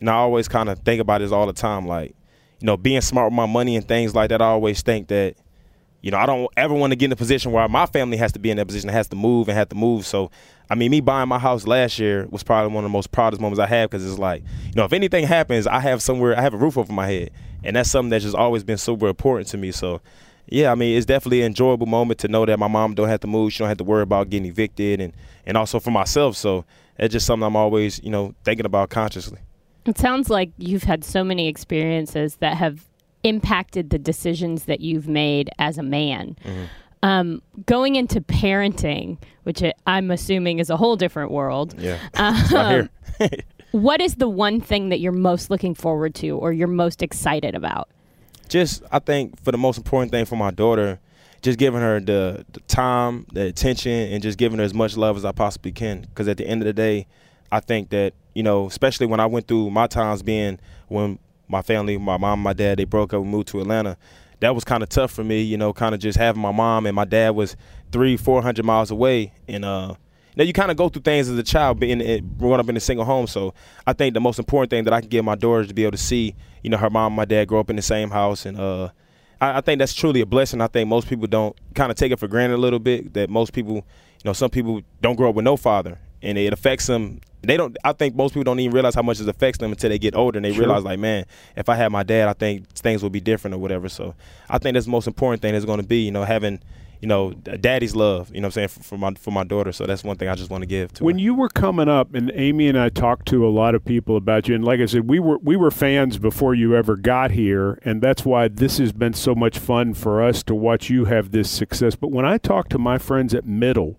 know, 0.04 0.12
I 0.12 0.16
always 0.16 0.48
kind 0.48 0.70
of 0.70 0.80
think 0.80 1.02
about 1.02 1.22
this 1.22 1.32
all 1.32 1.48
the 1.48 1.54
time. 1.54 1.88
Like, 1.88 2.16
you 2.60 2.66
know, 2.66 2.78
being 2.78 3.02
smart 3.02 3.32
with 3.32 3.36
my 3.36 3.46
money 3.46 3.76
and 3.76 3.88
things 3.88 4.14
like 4.14 4.30
that. 4.30 4.42
I 4.42 4.46
always 4.46 4.82
think 4.82 5.08
that, 5.08 5.36
you 6.02 6.12
know, 6.12 6.18
I 6.18 6.26
don't 6.26 6.48
ever 6.58 6.74
want 6.74 6.92
to 6.92 6.96
get 6.96 7.06
in 7.06 7.12
a 7.14 7.16
position 7.16 7.52
where 7.52 7.68
my 7.68 7.86
family 7.86 8.18
has 8.18 8.34
to 8.34 8.40
be 8.40 8.52
in 8.52 8.58
that 8.58 8.68
position, 8.68 8.90
has 8.90 9.08
to 9.10 9.16
move 9.16 9.48
and 9.48 9.58
have 9.58 9.70
to 9.70 9.76
move. 9.76 10.06
So, 10.06 10.32
I 10.70 10.76
mean, 10.76 10.92
me 10.92 11.02
buying 11.02 11.30
my 11.30 11.40
house 11.40 11.66
last 11.66 12.00
year 12.00 12.28
was 12.30 12.44
probably 12.44 12.74
one 12.74 12.84
of 12.84 12.90
the 12.90 12.94
most 12.94 13.12
proudest 13.12 13.42
moments 13.42 13.60
I 13.60 13.68
have 13.68 13.90
because 13.90 14.06
it's 14.06 14.20
like, 14.20 14.44
you 14.66 14.74
know, 14.76 14.84
if 14.84 14.94
anything 14.94 15.26
happens, 15.26 15.66
I 15.66 15.80
have 15.80 16.02
somewhere, 16.02 16.38
I 16.38 16.42
have 16.42 16.54
a 16.54 16.58
roof 16.58 16.78
over 16.78 16.92
my 16.92 17.08
head, 17.08 17.32
and 17.64 17.76
that's 17.76 17.90
something 17.90 18.10
that's 18.10 18.24
just 18.24 18.36
always 18.36 18.64
been 18.64 18.78
super 18.78 19.08
important 19.08 19.50
to 19.50 19.58
me. 19.58 19.72
So, 19.72 20.02
yeah, 20.48 20.72
I 20.72 20.76
mean, 20.76 20.98
it's 20.98 21.06
definitely 21.06 21.42
an 21.42 21.48
enjoyable 21.48 21.88
moment 21.88 22.20
to 22.22 22.28
know 22.28 22.46
that 22.46 22.60
my 22.60 22.68
mom 22.68 22.94
don't 22.96 23.10
have 23.10 23.22
to 23.22 23.28
move, 23.28 23.54
she 23.54 23.60
don't 23.60 23.70
have 23.70 23.78
to 23.78 23.84
worry 23.84 24.04
about 24.04 24.30
getting 24.30 24.46
evicted, 24.48 25.00
and 25.02 25.14
and 25.46 25.58
also 25.58 25.80
for 25.80 25.92
myself. 25.92 26.36
So, 26.38 26.66
it's 26.98 27.12
just 27.12 27.26
something 27.26 27.46
I'm 27.46 27.56
always, 27.56 28.02
you 28.04 28.10
know, 28.10 28.34
thinking 28.44 28.66
about 28.66 28.90
consciously. 28.90 29.40
It 29.86 29.98
sounds 29.98 30.30
like 30.30 30.52
you've 30.58 30.84
had 30.84 31.04
so 31.04 31.24
many 31.24 31.48
experiences 31.48 32.38
that 32.38 32.56
have 32.58 32.86
impacted 33.24 33.90
the 33.90 34.00
decisions 34.00 34.66
that 34.66 34.82
you've 34.82 35.08
made 35.08 35.50
as 35.60 35.78
a 35.78 35.84
man. 35.84 36.36
Um, 37.02 37.42
going 37.66 37.96
into 37.96 38.22
parenting, 38.22 39.18
which 39.44 39.62
I'm 39.88 40.10
assuming 40.12 40.60
is 40.60 40.70
a 40.70 40.78
whole 40.78 40.96
different 40.96 41.32
world, 41.32 41.76
Yeah. 41.78 41.98
um, 42.56 42.90
what 43.72 44.00
is 44.00 44.16
the 44.16 44.30
one 44.30 44.62
thing 44.62 44.90
that 44.90 45.00
you're 45.02 45.12
most 45.12 45.50
looking 45.50 45.74
forward 45.76 46.16
to 46.16 46.30
or 46.38 46.54
you're 46.54 46.68
most 46.68 47.02
excited 47.02 47.56
about? 47.56 47.90
Just 48.50 48.84
I 48.92 49.00
think 49.00 49.42
for 49.44 49.52
the 49.52 49.58
most 49.58 49.78
important 49.78 50.12
thing 50.12 50.26
for 50.26 50.36
my 50.36 50.52
daughter, 50.52 51.00
just 51.42 51.60
giving 51.60 51.82
her 51.82 52.00
the, 52.00 52.46
the 52.54 52.60
time, 52.62 53.26
the 53.34 53.48
attention, 53.48 53.92
and 53.92 54.24
just 54.24 54.38
giving 54.38 54.60
her 54.60 54.66
as 54.66 54.74
much 54.74 54.96
love 54.96 55.18
as 55.18 55.26
I 55.26 55.32
possibly 55.32 55.72
can. 55.72 56.02
Because 56.02 56.28
at 56.28 56.38
the 56.38 56.48
end 56.48 56.62
of 56.62 56.66
the 56.66 56.74
day, 56.74 57.08
I 57.52 57.60
think 57.60 57.90
that 57.90 58.14
you 58.34 58.44
know, 58.44 58.68
especially 58.68 59.06
when 59.06 59.20
I 59.20 59.26
went 59.26 59.48
through 59.48 59.70
my 59.70 59.88
times 59.88 60.24
being 60.24 60.60
when 60.88 61.20
my 61.48 61.62
family, 61.62 61.98
my 61.98 62.18
mom, 62.18 62.42
my 62.42 62.54
dad, 62.54 62.80
they 62.80 62.86
broke 62.86 63.14
up 63.14 63.22
and 63.22 63.30
moved 63.30 63.50
to 63.50 63.62
Atlanta. 63.62 63.98
That 64.40 64.56
was 64.56 64.64
kind 64.64 64.82
of 64.84 64.90
tough 64.90 65.12
for 65.12 65.24
me, 65.24 65.42
you 65.42 65.58
know, 65.58 65.72
kind 65.72 65.94
of 65.94 66.02
just 66.02 66.18
having 66.18 66.42
my 66.42 66.52
mom 66.52 66.86
and 66.86 66.96
my 66.96 67.06
dad 67.06 67.32
was 67.32 67.56
three, 67.92 68.18
four 68.18 68.42
hundred 68.42 68.66
miles 68.66 68.92
away, 68.92 69.34
and 69.48 69.64
uh, 69.64 69.96
know, 70.38 70.44
you 70.44 70.54
kind 70.54 70.72
of 70.72 70.78
go 70.78 70.90
through 70.90 71.04
things 71.04 71.30
as 71.30 71.38
a 71.38 71.44
child, 71.44 71.80
being 71.80 72.02
it, 72.02 72.38
growing 72.38 72.60
up 72.60 72.70
in 72.70 72.78
a 72.78 72.80
single 72.80 73.06
home. 73.06 73.28
So 73.28 73.54
I 73.86 73.94
think 73.94 74.14
the 74.14 74.20
most 74.20 74.40
important 74.40 74.70
thing 74.70 74.84
that 74.86 74.94
I 74.94 75.02
can 75.02 75.10
give 75.10 75.24
my 75.26 75.36
daughter 75.36 75.62
is 75.62 75.68
to 75.68 75.74
be 75.74 75.84
able 75.84 75.92
to 75.92 75.98
see, 75.98 76.36
you 76.64 76.70
know, 76.70 76.78
her 76.78 76.90
mom 76.90 77.08
and 77.12 77.16
my 77.16 77.26
dad 77.26 77.48
grow 77.48 77.60
up 77.60 77.70
in 77.70 77.76
the 77.76 77.82
same 77.82 78.10
house, 78.10 78.46
and 78.46 78.60
uh, 78.60 78.90
I, 79.42 79.58
I 79.58 79.62
think 79.62 79.80
that's 79.80 79.94
truly 79.94 80.22
a 80.22 80.26
blessing. 80.26 80.62
I 80.62 80.68
think 80.68 80.88
most 80.90 81.08
people 81.08 81.28
don't 81.28 81.56
kind 81.76 81.92
of 81.92 81.98
take 81.98 82.12
it 82.12 82.20
for 82.20 82.28
granted 82.28 82.56
a 82.56 82.58
little 82.58 82.80
bit. 82.80 83.14
That 83.14 83.30
most 83.30 83.54
people, 83.54 83.76
you 83.76 83.84
know, 84.26 84.34
some 84.34 84.50
people 84.50 84.82
don't 85.02 85.16
grow 85.16 85.30
up 85.30 85.36
with 85.36 85.46
no 85.46 85.58
father, 85.58 86.00
and 86.22 86.38
it 86.38 86.54
affects 86.54 86.88
them. 86.88 87.20
They 87.42 87.58
don't. 87.58 87.76
I 87.84 87.92
think 87.92 88.16
most 88.16 88.34
people 88.34 88.46
don't 88.46 88.60
even 88.60 88.74
realize 88.74 88.96
how 88.96 89.02
much 89.02 89.20
it 89.20 89.28
affects 89.28 89.58
them 89.60 89.72
until 89.72 89.90
they 89.90 90.00
get 90.00 90.16
older, 90.16 90.38
and 90.38 90.46
they 90.46 90.54
Sure. 90.54 90.62
realize, 90.62 90.84
like, 90.84 91.00
man, 91.00 91.26
if 91.58 91.68
I 91.68 91.76
had 91.76 91.92
my 91.92 92.04
dad, 92.04 92.30
I 92.30 92.34
think 92.34 92.70
things 92.70 93.04
would 93.04 93.12
be 93.12 93.20
different 93.20 93.54
or 93.54 93.58
whatever. 93.58 93.90
So 93.90 94.16
I 94.50 94.58
think 94.60 94.76
that's 94.76 94.86
the 94.86 94.92
most 94.92 95.08
important 95.08 95.42
thing 95.42 95.54
is 95.54 95.66
going 95.66 95.82
to 95.82 95.86
be, 95.86 96.04
you 96.06 96.12
know, 96.12 96.24
having. 96.24 96.62
You 97.04 97.08
know, 97.10 97.34
daddy's 97.34 97.98
love. 97.98 98.34
You 98.34 98.40
know, 98.40 98.46
what 98.46 98.56
I'm 98.58 98.68
saying 98.68 98.68
for, 98.70 98.84
for 98.84 98.98
my 98.98 99.14
for 99.16 99.32
my 99.32 99.44
daughter. 99.44 99.74
So 99.74 99.86
that's 99.86 100.06
one 100.06 100.16
thing 100.16 100.30
I 100.30 100.36
just 100.36 100.50
want 100.50 100.62
to 100.62 100.66
give 100.66 100.94
to 100.94 101.04
When 101.04 101.18
her. 101.18 101.22
you 101.22 101.36
were 101.36 101.50
coming 101.50 101.90
up, 101.90 102.16
and 102.16 102.32
Amie 102.32 102.70
and 102.70 102.80
I 102.80 102.88
talked 102.88 103.28
to 103.28 103.46
a 103.46 103.50
lot 103.52 103.76
of 103.76 103.84
people 103.84 104.16
about 104.16 104.48
you, 104.48 104.56
and 104.56 104.64
like 104.64 104.80
I 104.80 104.86
said, 104.86 105.10
we 105.10 105.20
were 105.20 105.38
we 105.40 105.58
were 105.58 105.70
fans 105.70 106.18
before 106.18 106.56
you 106.56 106.78
ever 106.78 106.96
got 106.96 107.32
here, 107.32 107.78
and 107.84 108.02
that's 108.02 108.24
why 108.24 108.48
this 108.48 108.78
has 108.78 108.94
been 108.94 109.12
so 109.14 109.36
much 109.36 109.60
fun 109.60 109.94
for 109.94 110.24
us 110.24 110.44
to 110.44 110.56
watch 110.56 110.90
you 110.90 111.04
have 111.04 111.32
this 111.32 111.52
success. 111.52 111.98
But 111.98 112.12
when 112.12 112.26
I 112.26 112.38
talked 112.38 112.72
to 112.72 112.80
my 112.80 112.98
friends 112.98 113.34
at 113.34 113.46
Middle, 113.46 113.98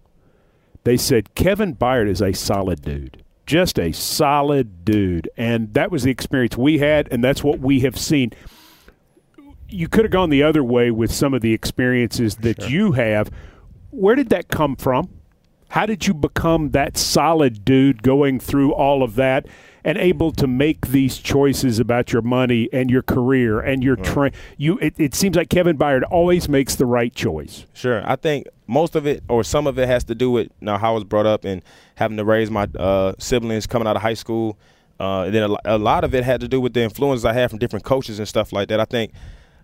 they 0.84 0.96
said 0.96 1.34
Kevin 1.34 1.76
Byard 1.76 2.08
is 2.08 2.22
a 2.22 2.32
solid 2.32 2.80
dude, 2.80 3.22
just 3.44 3.78
a 3.78 3.92
solid 3.92 4.82
dude, 4.86 5.28
and 5.36 5.74
that 5.74 5.90
was 5.90 6.04
the 6.04 6.10
experience 6.10 6.56
we 6.56 6.78
had, 6.78 7.08
and 7.10 7.22
that's 7.22 7.44
what 7.44 7.60
we 7.60 7.80
have 7.80 7.98
seen. 7.98 8.30
You 9.74 9.88
could 9.88 10.04
have 10.04 10.12
gone 10.12 10.30
the 10.30 10.42
other 10.42 10.62
way 10.62 10.90
with 10.90 11.12
some 11.12 11.34
of 11.34 11.42
the 11.42 11.52
experiences 11.52 12.36
that 12.36 12.62
Sure. 12.62 12.70
you 12.70 12.92
have. 12.92 13.30
Where 13.90 14.14
did 14.14 14.28
that 14.28 14.48
come 14.48 14.76
from? 14.76 15.08
How 15.68 15.86
did 15.86 16.06
you 16.06 16.14
become 16.14 16.70
that 16.70 16.96
solid 16.96 17.64
dude 17.64 18.04
going 18.04 18.38
through 18.38 18.72
all 18.72 19.02
of 19.02 19.16
that 19.16 19.46
and 19.84 19.98
able 19.98 20.30
to 20.32 20.46
make 20.46 20.86
these 20.88 21.18
choices 21.18 21.80
about 21.80 22.12
your 22.12 22.22
money 22.22 22.68
and 22.72 22.88
your 22.88 23.02
career 23.02 23.58
and 23.58 23.82
your 23.82 23.96
train? 23.96 24.30
You, 24.56 24.78
it, 24.78 24.94
it 24.98 25.14
seems 25.16 25.34
like 25.34 25.48
Kevin 25.48 25.76
Byard 25.76 26.04
always 26.08 26.48
makes 26.48 26.76
the 26.76 26.86
right 26.86 27.12
choice. 27.12 27.66
Sure. 27.72 28.08
I 28.08 28.14
think 28.14 28.46
most 28.68 28.94
of 28.94 29.04
it 29.08 29.24
or 29.28 29.42
some 29.42 29.66
of 29.66 29.76
it 29.76 29.88
has 29.88 30.04
to 30.04 30.14
do 30.14 30.30
with 30.30 30.46
you 30.60 30.66
know, 30.66 30.78
how 30.78 30.92
I 30.92 30.94
was 30.94 31.02
brought 31.04 31.26
up 31.26 31.44
and 31.44 31.60
having 31.96 32.16
to 32.18 32.24
raise 32.24 32.52
my 32.52 32.68
uh, 32.78 33.14
siblings 33.18 33.66
coming 33.66 33.88
out 33.88 33.96
of 33.96 34.02
high 34.02 34.14
school. 34.14 34.56
Uh, 35.00 35.22
and 35.22 35.34
then 35.34 35.50
a, 35.50 35.56
a 35.64 35.78
lot 35.78 36.04
of 36.04 36.14
it 36.14 36.22
had 36.22 36.40
to 36.42 36.46
do 36.46 36.60
with 36.60 36.72
the 36.74 36.82
influence 36.82 37.24
I 37.24 37.32
had 37.32 37.50
from 37.50 37.58
different 37.58 37.84
coaches 37.84 38.20
and 38.20 38.28
stuff 38.28 38.52
like 38.52 38.68
that. 38.68 38.78
I 38.78 38.84
think 38.84 39.10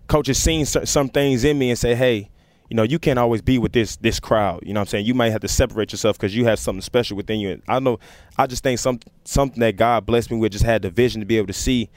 coaches 0.07 0.41
seen 0.41 0.65
some 0.65 1.09
things 1.09 1.43
in 1.43 1.57
me 1.57 1.69
and 1.69 1.79
say, 1.79 1.95
hey, 1.95 2.29
you 2.69 2.75
know, 2.75 2.83
you 2.83 2.99
can't 2.99 3.19
always 3.19 3.41
be 3.41 3.57
with 3.57 3.73
this 3.73 3.97
this 3.97 4.19
crowd. 4.19 4.63
You 4.65 4.73
know 4.73 4.79
what 4.79 4.87
I'm 4.87 4.91
saying? 4.91 5.05
You 5.05 5.13
might 5.13 5.31
have 5.31 5.41
to 5.41 5.47
separate 5.47 5.91
yourself 5.91 6.17
because 6.17 6.35
you 6.35 6.45
have 6.45 6.57
something 6.57 6.81
special 6.81 7.17
within 7.17 7.39
you. 7.39 7.61
I 7.67 7.79
know 7.79 7.99
I 8.37 8.47
just 8.47 8.63
think 8.63 8.79
some 8.79 8.99
something 9.25 9.59
that 9.59 9.75
God 9.75 10.05
blessed 10.05 10.31
me 10.31 10.37
with 10.37 10.53
just 10.53 10.63
had 10.63 10.81
the 10.81 10.89
vision 10.89 11.19
to 11.19 11.25
be 11.25 11.37
able 11.37 11.47
to 11.47 11.53
see 11.53 11.89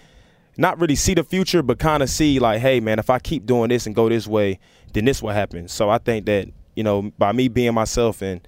not 0.56 0.78
really 0.80 0.96
see 0.96 1.14
the 1.14 1.24
future, 1.24 1.62
but 1.62 1.78
kind 1.78 2.02
of 2.02 2.10
see 2.10 2.38
like, 2.38 2.60
hey, 2.60 2.80
man, 2.80 2.98
if 2.98 3.10
I 3.10 3.18
keep 3.18 3.46
doing 3.46 3.68
this 3.68 3.86
and 3.86 3.94
go 3.94 4.08
this 4.08 4.26
way, 4.26 4.58
then 4.92 5.04
this 5.04 5.22
will 5.22 5.30
happen. 5.30 5.68
So 5.68 5.90
I 5.90 5.98
think 5.98 6.26
that 6.26 6.48
you 6.74 6.82
know, 6.82 7.12
by 7.18 7.32
me 7.32 7.48
being 7.48 7.74
myself 7.74 8.22
and 8.22 8.46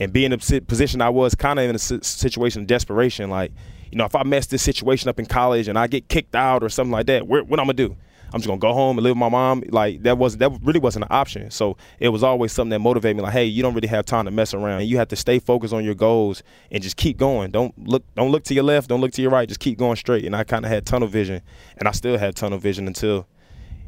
and 0.00 0.12
being 0.12 0.32
in 0.32 0.38
the 0.38 0.60
position 0.60 1.02
I 1.02 1.08
was, 1.08 1.34
kind 1.34 1.58
of 1.58 1.68
in 1.68 1.74
a 1.74 1.78
situation 1.78 2.62
of 2.62 2.68
desperation, 2.68 3.30
like, 3.30 3.52
you 3.90 3.98
know, 3.98 4.04
if 4.04 4.14
I 4.14 4.22
mess 4.22 4.46
this 4.46 4.62
situation 4.62 5.08
up 5.08 5.18
in 5.18 5.26
college 5.26 5.66
and 5.66 5.76
I 5.76 5.88
get 5.88 6.08
kicked 6.08 6.36
out 6.36 6.62
or 6.62 6.68
something 6.68 6.92
like 6.92 7.06
that, 7.06 7.26
where, 7.26 7.42
what 7.42 7.58
I'm 7.58 7.66
gonna 7.66 7.74
do? 7.74 7.96
I'm 8.32 8.40
just 8.40 8.46
gonna 8.46 8.58
go 8.58 8.72
home 8.72 8.98
and 8.98 9.04
live 9.04 9.12
with 9.12 9.18
my 9.18 9.28
mom. 9.28 9.62
Like 9.70 10.02
that 10.02 10.18
was 10.18 10.36
that 10.38 10.50
really 10.62 10.80
wasn't 10.80 11.04
an 11.06 11.08
option. 11.12 11.50
So 11.50 11.76
it 11.98 12.10
was 12.10 12.22
always 12.22 12.52
something 12.52 12.70
that 12.70 12.78
motivated 12.80 13.16
me. 13.16 13.22
Like, 13.22 13.32
hey, 13.32 13.44
you 13.44 13.62
don't 13.62 13.74
really 13.74 13.88
have 13.88 14.04
time 14.04 14.24
to 14.26 14.30
mess 14.30 14.52
around. 14.54 14.84
You 14.86 14.98
have 14.98 15.08
to 15.08 15.16
stay 15.16 15.38
focused 15.38 15.72
on 15.72 15.84
your 15.84 15.94
goals 15.94 16.42
and 16.70 16.82
just 16.82 16.96
keep 16.96 17.16
going. 17.16 17.50
Don't 17.50 17.72
look 17.88 18.04
don't 18.14 18.30
look 18.30 18.44
to 18.44 18.54
your 18.54 18.64
left. 18.64 18.88
Don't 18.88 19.00
look 19.00 19.12
to 19.12 19.22
your 19.22 19.30
right. 19.30 19.48
Just 19.48 19.60
keep 19.60 19.78
going 19.78 19.96
straight. 19.96 20.24
And 20.24 20.36
I 20.36 20.44
kind 20.44 20.64
of 20.64 20.70
had 20.70 20.84
tunnel 20.86 21.08
vision, 21.08 21.42
and 21.78 21.88
I 21.88 21.92
still 21.92 22.18
had 22.18 22.36
tunnel 22.36 22.58
vision 22.58 22.86
until 22.86 23.26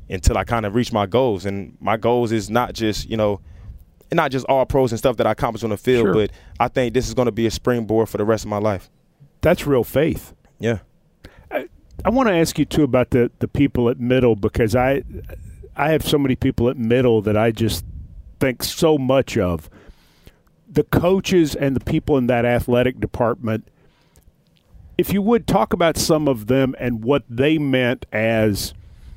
until 0.09 0.37
I 0.39 0.45
kind 0.45 0.65
of 0.67 0.75
reached 0.75 0.93
my 0.93 1.07
goals. 1.07 1.45
And 1.47 1.77
my 1.81 1.97
goals 1.97 2.33
is 2.33 2.49
not 2.51 2.73
just 2.73 3.09
you 3.11 3.17
know. 3.17 3.41
and 4.11 4.17
Not 4.17 4.31
just 4.33 4.47
all 4.47 4.65
pros 4.67 4.91
and 4.91 4.99
stuff 4.99 5.17
that 5.19 5.27
I 5.27 5.33
accomplished 5.33 5.65
on 5.65 5.71
the 5.71 5.77
field, 5.77 6.07
Sure. 6.07 6.15
but 6.15 6.31
I 6.59 6.69
think 6.69 6.95
this 6.95 7.07
is 7.09 7.15
going 7.15 7.27
to 7.27 7.33
be 7.33 7.47
a 7.47 7.51
springboard 7.51 8.09
for 8.09 8.17
the 8.19 8.25
rest 8.25 8.45
of 8.45 8.49
my 8.51 8.59
life. 8.59 8.91
That's 9.43 9.67
real 9.67 9.85
faith. 9.85 10.35
Yeah. 10.59 10.79
I 12.05 12.11
want 12.11 12.29
to 12.29 12.35
ask 12.35 12.59
you 12.59 12.65
too 12.65 12.83
about 12.85 13.11
the 13.11 13.31
the 13.41 13.49
people 13.49 13.89
at 13.89 13.99
middle 14.01 14.37
because 14.37 14.75
I 14.75 15.03
I 15.77 15.91
have 15.91 16.03
so 16.07 16.19
many 16.19 16.37
people 16.37 16.69
at 16.69 16.77
middle 16.77 17.23
that 17.23 17.37
I 17.37 17.51
just 17.51 17.85
think 18.39 18.63
so 18.63 18.97
much 18.99 19.37
of. 19.37 19.69
The 20.73 20.85
coaches 20.85 21.55
and 21.55 21.75
the 21.75 21.81
people 21.85 22.17
in 22.17 22.27
that 22.29 22.45
athletic 22.45 23.01
department. 23.01 23.67
If 24.97 25.13
you 25.13 25.23
would 25.23 25.47
talk 25.47 25.73
about 25.73 25.97
some 25.97 26.29
of 26.29 26.47
them 26.47 26.75
and 26.79 27.03
what 27.03 27.25
they 27.29 27.59
meant 27.59 28.07
as 28.13 28.75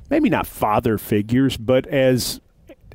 maybe 0.10 0.30
not 0.30 0.48
father 0.48 0.98
figures, 0.98 1.58
but 1.58 1.86
as 1.88 2.40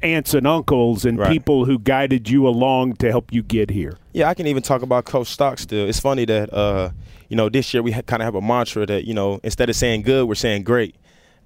aunts 0.02 0.32
and 0.32 0.46
uncles 0.46 1.04
and 1.04 1.18
Right. 1.18 1.30
people 1.30 1.66
who 1.66 1.78
guided 1.78 2.28
you 2.30 2.46
along 2.48 2.94
to 2.96 3.10
help 3.10 3.32
you 3.32 3.42
get 3.42 3.70
here. 3.70 3.98
Yeah, 4.12 4.28
I 4.28 4.34
can 4.34 4.46
even 4.46 4.62
talk 4.62 4.82
about 4.82 5.04
Coach 5.04 5.26
Stockstill. 5.28 5.88
It's 5.88 6.00
funny 6.00 6.24
that 6.24 6.52
uh, 6.52 6.90
you 7.28 7.36
know 7.36 7.48
this 7.48 7.72
year 7.72 7.82
we 7.82 7.92
kind 7.92 8.22
of 8.22 8.22
have 8.22 8.34
a 8.34 8.40
mantra 8.40 8.86
that 8.86 9.06
you 9.06 9.14
know 9.14 9.40
instead 9.42 9.68
of 9.70 9.76
saying 9.76 10.02
good, 10.02 10.26
we're 10.26 10.34
saying 10.34 10.64
great. 10.64 10.96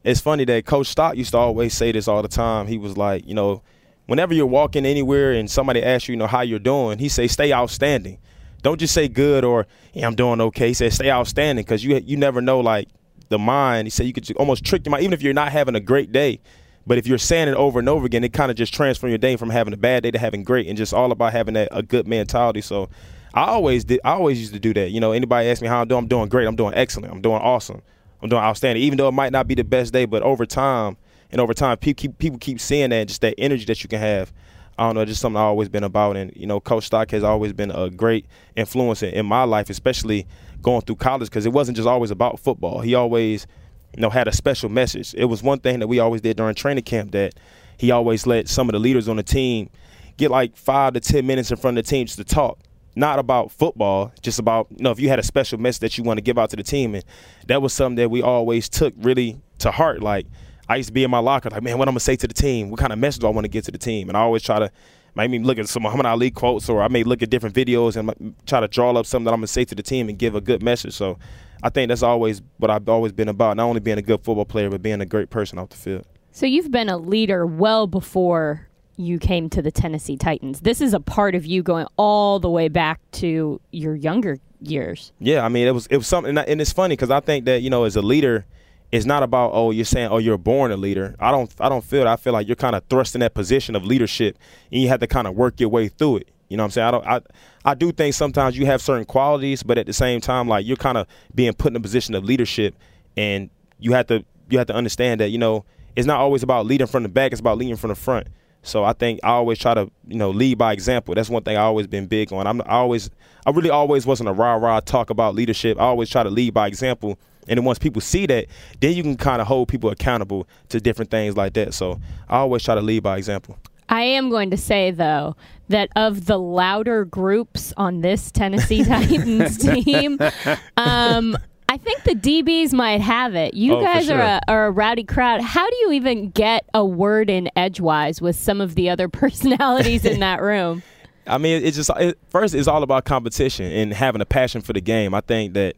It's 0.04 0.20
funny 0.20 0.44
that 0.46 0.66
Coach 0.66 0.88
Stock 0.88 1.16
used 1.16 1.30
to 1.30 1.38
always 1.38 1.74
say 1.74 1.92
this 1.92 2.08
all 2.08 2.22
the 2.22 2.28
time. 2.28 2.66
He 2.66 2.76
was 2.76 2.96
like, 2.96 3.26
you 3.26 3.34
know, 3.34 3.62
whenever 4.06 4.34
you're 4.34 4.46
walking 4.46 4.84
anywhere 4.84 5.32
and 5.32 5.48
somebody 5.48 5.82
asks 5.82 6.08
you, 6.08 6.14
you 6.14 6.18
know, 6.18 6.26
how 6.26 6.40
you're 6.40 6.58
doing, 6.58 6.98
he 6.98 7.08
say, 7.08 7.28
stay 7.28 7.52
outstanding. 7.52 8.18
Don't 8.62 8.78
just 8.78 8.94
say 8.94 9.08
good 9.08 9.44
or 9.44 9.66
yeah, 9.92 10.06
I'm 10.06 10.14
doing 10.14 10.40
okay. 10.40 10.68
He 10.68 10.74
said, 10.74 10.92
stay 10.92 11.10
outstanding 11.10 11.64
because 11.64 11.84
you 11.84 11.96
you 12.04 12.16
never 12.16 12.40
know 12.40 12.60
like 12.60 12.88
the 13.28 13.38
mind. 13.38 13.86
He 13.86 13.90
said 13.90 14.06
you 14.06 14.12
could 14.12 14.30
almost 14.36 14.64
trick 14.64 14.84
your 14.84 14.90
mind, 14.90 15.02
even 15.02 15.12
if 15.12 15.22
you're 15.22 15.34
not 15.34 15.52
having 15.52 15.74
a 15.74 15.80
great 15.80 16.12
day. 16.12 16.40
But 16.86 16.98
if 16.98 17.06
you're 17.06 17.18
saying 17.18 17.48
it 17.48 17.54
over 17.54 17.78
and 17.78 17.88
over 17.88 18.06
again, 18.06 18.24
it 18.24 18.32
kind 18.32 18.50
of 18.50 18.56
just 18.56 18.74
transforms 18.74 19.12
your 19.12 19.18
day 19.18 19.36
from 19.36 19.50
having 19.50 19.72
a 19.72 19.76
bad 19.76 20.02
day 20.02 20.11
to 20.11 20.18
having 20.18 20.42
great, 20.42 20.66
and 20.66 20.76
just 20.76 20.92
all 20.92 21.12
about 21.12 21.33
having 21.33 21.54
that 21.54 21.68
a 21.70 21.83
good 21.83 22.09
mentality. 22.09 22.61
So, 22.61 22.88
I 23.35 23.45
always 23.45 23.85
did. 23.85 24.01
I 24.05 24.12
always 24.12 24.38
used 24.38 24.53
to 24.53 24.61
do 24.61 24.75
that. 24.75 24.90
You 24.90 25.01
know, 25.01 25.12
anybody 25.12 25.49
ask 25.49 25.62
me 25.62 25.68
how 25.68 25.81
I'm 25.81 25.88
doing, 25.88 26.01
I'm 26.01 26.09
doing 26.09 26.29
great. 26.29 26.47
I'm 26.47 26.57
doing 26.57 26.75
excellent. 26.75 27.12
I'm 27.12 27.23
doing 27.23 27.40
awesome. 27.40 27.83
I'm 28.23 28.29
doing 28.29 28.42
outstanding. 28.42 28.83
Even 28.83 28.99
though 28.99 29.09
it 29.09 29.12
might 29.12 29.33
not 29.33 29.49
be 29.49 29.55
the 29.55 29.64
best 29.64 29.92
day, 29.92 30.05
but 30.05 30.23
over 30.23 30.47
time 30.47 30.97
and 31.31 31.40
over 31.40 31.55
time, 31.55 31.77
people 31.79 32.01
keep 32.01 32.18
people 32.18 32.38
keep 32.38 32.61
seeing 32.61 32.90
that, 32.90 33.09
just 33.09 33.21
that 33.23 33.35
energy 33.38 33.64
that 33.64 33.83
you 33.83 33.88
can 33.88 34.01
have. 34.01 34.33
I 34.79 34.85
don't 34.85 34.95
know, 34.95 35.05
just 35.05 35.21
something 35.21 35.37
I've 35.37 35.45
always 35.45 35.68
been 35.68 35.85
about. 35.85 36.16
And, 36.16 36.33
you 36.35 36.47
know, 36.47 36.59
Coach 36.59 36.87
Stock 36.87 37.11
has 37.11 37.23
always 37.23 37.53
been 37.53 37.71
a 37.71 37.90
great 37.90 38.27
influence 38.57 39.03
in, 39.03 39.11
in 39.11 39.27
my 39.27 39.45
life, 39.45 39.68
especially 39.68 40.27
going 40.62 40.81
through 40.83 40.97
college, 40.97 41.29
because 41.29 41.45
it 41.45 41.53
wasn't 41.53 41.77
just 41.77 41.88
always 41.88 42.11
about 42.11 42.38
football. 42.38 42.81
He 42.81 42.95
always, 42.95 43.47
you 43.95 44.01
know, 44.01 44.09
had 44.11 44.29
a 44.29 44.33
special 44.33 44.71
message. 44.71 45.14
It 45.14 45.27
was 45.27 45.42
one 45.42 45.59
thing 45.61 45.81
that 45.81 45.88
we 45.88 45.99
always 45.99 46.21
did 46.21 46.37
during 46.37 46.55
training 46.55 46.85
camp 46.85 47.12
that 47.12 47.35
he 47.77 47.90
always 47.90 48.27
let 48.27 48.49
some 48.49 48.68
of 48.68 48.73
the 48.73 48.79
leaders 48.79 49.09
on 49.09 49.16
the 49.16 49.23
team 49.23 49.68
get 50.16 50.31
like 50.31 50.57
five 50.57 50.95
to 50.95 51.01
10 51.01 51.27
minutes 51.27 51.51
in 51.51 51.57
front 51.57 51.77
of 51.77 51.85
the 51.85 51.90
team 51.90 52.07
just 52.07 52.18
to 52.18 52.25
talk. 52.25 52.59
Not 52.94 53.18
about 53.18 53.50
football, 53.50 54.12
just 54.20 54.38
about, 54.38 54.66
you 54.70 54.83
know, 54.83 54.90
if 54.90 55.00
you 55.00 55.09
had 55.09 55.18
a 55.18 55.22
special 55.22 55.59
message 55.59 55.81
that 55.81 55.98
you 55.98 56.05
want 56.05 56.18
to 56.18 56.22
give 56.22 56.38
out 56.38 56.50
to 56.50 56.57
the 56.57 56.62
team. 56.62 56.94
And 56.94 57.05
that 57.46 57.62
was 57.62 57.72
something 57.72 57.96
that 57.96 58.11
we 58.11 58.22
always 58.22 58.68
took 58.68 58.92
really 58.98 59.40
to 59.59 59.70
heart. 59.70 60.02
Like, 60.02 60.26
I 60.68 60.76
used 60.76 60.88
to 60.88 60.92
be 60.92 61.05
in 61.05 61.11
my 61.11 61.18
locker, 61.18 61.50
like, 61.50 61.62
man, 61.62 61.78
what 61.78 61.88
I'm 61.88 61.92
gonna 61.92 62.00
say 62.00 62.16
to 62.16 62.28
the 62.28 62.35
team? 62.35 62.70
What 62.70 62.81
kind 62.81 62.92
of 62.92 62.98
message 62.98 63.20
do 63.20 63.26
I 63.26 63.31
want 63.31 63.44
to 63.44 63.48
get 63.48 63.64
to 63.64 63.70
the 63.70 63.78
team? 63.78 64.09
And 64.09 64.16
I 64.16 64.20
always 64.20 64.42
try 64.42 64.59
to 64.59 64.70
maybe 65.14 65.38
look 65.38 65.59
at 65.59 65.68
some 65.68 65.83
Muhammad 65.83 66.07
Ali 66.07 66.31
quotes, 66.31 66.68
or 66.68 66.83
I 66.83 66.88
may 66.88 67.02
look 67.02 67.22
at 67.22 67.31
different 67.31 67.55
videos 67.55 67.96
and 67.96 68.35
try 68.46 68.61
to 68.61 68.68
draw 68.68 68.92
up 68.92 69.07
something 69.07 69.24
that 69.24 69.33
I'm 69.33 69.40
gonna 69.40 69.46
say 69.46 69.64
to 69.64 69.74
the 69.74 69.83
team 69.83 70.09
and 70.09 70.18
give 70.18 70.35
a 70.35 70.40
good 70.40 70.62
message. 70.62 70.94
So, 70.94 71.18
I 71.62 71.70
think 71.70 71.88
that's 71.88 72.02
always 72.02 72.42
what 72.59 72.70
I've 72.70 72.88
always 72.88 73.12
been 73.12 73.28
about. 73.28 73.57
Not 73.57 73.64
only 73.64 73.81
being 73.81 73.98
a 73.98 74.02
good 74.02 74.22
football 74.24 74.44
player, 74.44 74.68
but 74.68 74.83
being 74.83 75.00
a 75.00 75.07
great 75.07 75.31
person 75.31 75.59
off 75.59 75.68
the 75.68 75.76
field. 75.76 76.05
So 76.33 76.46
you've 76.46 76.70
been 76.70 76.88
a 76.88 76.96
leader 76.96 77.46
well 77.46 77.87
before 77.87 78.66
you 78.96 79.18
came 79.18 79.48
to 79.50 79.62
the 79.62 79.70
Tennessee 79.70 80.16
Titans. 80.16 80.61
This 80.61 80.81
is 80.81 80.94
a 80.94 81.00
part 81.00 81.35
of 81.35 81.46
you 81.46 81.62
going 81.62 81.87
all 81.96 82.38
the 82.38 82.50
way 82.50 82.68
back 82.68 83.00
to 83.12 83.61
your 83.70 83.94
younger 83.94 84.38
years. 84.61 85.12
Yeah, 85.18 85.44
I 85.44 85.48
mean, 85.48 85.66
it 85.66 85.72
was 85.72 85.87
it 85.88 85.96
was 85.96 86.07
something, 86.07 86.37
and 86.37 86.61
it's 86.61 86.72
funny 86.72 86.94
because 86.94 87.11
I 87.11 87.20
think 87.20 87.44
that 87.46 87.62
you 87.62 87.70
know, 87.70 87.85
as 87.85 87.96
a 87.96 88.02
leader, 88.02 88.44
it's 88.90 89.07
not 89.07 89.22
about 89.22 89.52
oh, 89.55 89.70
you're 89.70 89.85
saying 89.85 90.09
oh, 90.11 90.18
you're 90.18 90.38
born 90.38 90.70
a 90.70 90.76
leader. 90.76 91.16
I 91.18 91.31
don't 91.31 91.52
I 91.59 91.68
don't 91.68 91.85
feel. 91.85 92.07
I 92.07 92.16
feel 92.16 92.33
like 92.33 92.46
you're 92.46 92.57
kind 92.57 92.76
of 92.76 92.85
thrust 92.88 93.14
in 93.14 93.20
that 93.20 93.35
position 93.35 93.74
of 93.74 93.85
leadership, 93.85 94.38
and 94.70 94.83
you 94.83 94.88
have 94.88 95.00
to 95.00 95.07
kind 95.07 95.26
of 95.26 95.35
work 95.35 95.61
your 95.61 95.68
way 95.68 95.88
through 95.88 96.18
it. 96.18 96.28
You 96.48 96.59
know 96.59 96.64
what 96.64 96.66
I'm 96.66 96.70
saying? 96.72 96.87
I 96.87 96.90
don't 96.90 97.07
I 97.07 97.20
I 97.64 97.74
do 97.74 97.92
think 97.92 98.14
sometimes 98.14 98.59
you 98.59 98.66
have 98.66 98.83
certain 98.83 99.07
qualities, 99.07 99.62
but 99.62 99.78
at 99.78 99.87
the 99.87 99.92
same 99.92 100.20
time, 100.20 100.48
like 100.48 100.66
you're 100.66 100.76
kind 100.76 100.98
of 100.98 101.07
being 101.35 101.55
put 101.55 101.72
in 101.72 101.76
a 101.76 101.81
position 101.81 102.14
of 102.14 102.24
leadership, 102.24 102.74
and 103.16 103.48
you 103.78 103.92
have 103.92 104.07
to 104.09 104.24
you 104.50 104.59
have 104.59 104.66
to 104.66 104.74
understand 104.74 105.20
that 105.20 105.31
you 105.31 105.38
know 105.38 105.64
it's 105.96 106.07
not 106.07 106.18
always 106.18 106.42
about 106.42 106.66
leading 106.66 106.87
from 106.87 107.02
the 107.02 107.09
back; 107.09 107.33
it's 107.33 107.40
about 107.40 107.57
leading 107.57 107.76
from 107.76 107.88
the 107.88 107.94
front. 107.94 108.28
So 108.62 108.85
I 108.85 108.92
think 108.92 109.20
I 109.22 109.31
always 109.31 109.59
try 109.59 109.75
to, 109.75 109.90
you 110.07 110.16
know, 110.16 110.31
lead 110.31 110.59
by 110.59 110.72
example. 110.72 111.14
That's 111.14 111.29
one 111.29 111.42
thing 111.42 111.57
I 111.57 111.62
always 111.62 111.87
been 111.87 112.07
big 112.07 112.33
on. 112.33 112.46
I'm 112.46 112.61
I 112.62 112.77
always, 112.77 113.11
I 113.44 113.51
really 113.51 113.70
always 113.70 114.07
wasn't 114.07 114.29
a 114.29 114.33
rah 114.33 114.55
rah 114.55 114.81
talk 114.81 115.11
about 115.11 115.35
leadership. 115.35 115.79
I 115.79 115.85
always 115.85 116.09
try 116.09 116.22
to 116.22 116.31
lead 116.31 116.55
by 116.55 116.68
example. 116.68 117.18
And 117.48 117.59
then 117.59 117.64
once 117.64 117.79
people 117.79 118.01
see 118.01 118.27
that, 118.27 118.46
then 118.81 118.94
you 118.94 119.03
can 119.03 119.16
kind 119.16 119.42
of 119.42 119.48
hold 119.48 119.68
people 119.68 119.90
accountable 119.90 120.46
to 120.68 120.81
different 120.81 121.11
things 121.11 121.37
like 121.37 121.55
that. 121.55 121.75
So 121.75 122.01
I 122.29 122.38
always 122.38 122.62
try 122.62 122.77
to 122.77 122.81
lead 122.81 123.03
by 123.03 123.16
example. 123.16 123.59
I 123.88 124.03
am 124.03 124.31
going 124.31 124.51
to 124.51 124.57
say 124.57 124.90
though 124.90 125.37
that 125.68 125.90
of 125.96 126.27
the 126.27 126.38
louder 126.38 127.05
groups 127.05 127.75
on 127.77 128.01
this 128.01 128.31
Tennessee 128.31 128.85
Titans 128.87 129.59
team, 129.59 130.18
um, 130.77 131.37
I 131.72 131.78
think 131.78 132.02
the 132.02 132.14
DBs 132.14 132.74
might 132.74 133.00
have 133.00 133.35
it. 133.35 133.54
You 133.54 133.76
Oh, 133.76 133.80
guys 133.80 134.11
are, 134.11 134.20
a, 134.20 134.40
are 134.46 134.66
a 134.66 134.70
rowdy 134.70 135.04
crowd. 135.04 135.40
How 135.40 135.70
do 135.70 135.76
you 135.76 135.92
even 135.92 136.28
get 136.28 136.66
a 136.74 136.85
word 136.85 137.30
in 137.30 137.48
edgewise 137.56 138.20
with 138.20 138.37
some 138.37 138.61
of 138.61 138.74
the 138.74 138.90
other 138.90 139.08
personalities 139.22 140.04
in 140.04 140.20
that 140.20 140.42
room? 140.42 140.82
I 141.26 141.38
mean, 141.38 141.64
it's 141.64 141.78
just 141.78 141.90
it, 141.96 142.18
first 142.28 142.54
it's 142.54 142.68
all 142.68 142.82
about 142.82 143.06
competition 143.06 143.72
and 143.72 143.90
having 143.90 144.20
a 144.20 144.26
passion 144.26 144.61
for 144.61 144.74
the 144.74 144.82
game. 144.82 145.14
I 145.14 145.22
think 145.22 145.54
that 145.54 145.76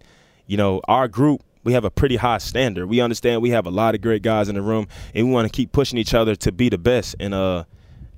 you 0.49 0.57
know 0.57 0.81
our 0.89 1.07
group 1.07 1.43
we 1.63 1.75
have 1.75 1.85
a 1.85 1.91
pretty 1.93 2.17
high 2.17 2.39
standard. 2.39 2.89
We 2.89 3.01
understand 3.01 3.41
we 3.41 3.51
have 3.51 3.65
a 3.67 3.71
lot 3.71 3.95
of 3.95 4.01
great 4.01 4.23
guys 4.23 4.49
in 4.49 4.57
the 4.57 4.63
room, 4.63 4.89
and 5.15 5.29
we 5.29 5.33
want 5.33 5.47
to 5.47 5.53
keep 5.57 5.71
pushing 5.71 5.97
each 5.97 6.13
other 6.13 6.35
to 6.35 6.51
be 6.51 6.71
the 6.71 6.79
best. 6.79 7.15
And 7.21 7.33
uh, 7.35 7.65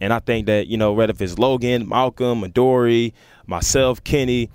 and 0.00 0.14
I 0.14 0.20
think 0.20 0.46
that 0.46 0.68
you 0.68 0.78
know 0.78 0.94
whether 0.94 1.10
if 1.10 1.20
it's 1.20 1.38
Logan, 1.38 1.86
Malcolm, 1.86 2.42
Adoree, 2.42 3.12
myself, 3.46 4.02
Kenny, 4.02 4.48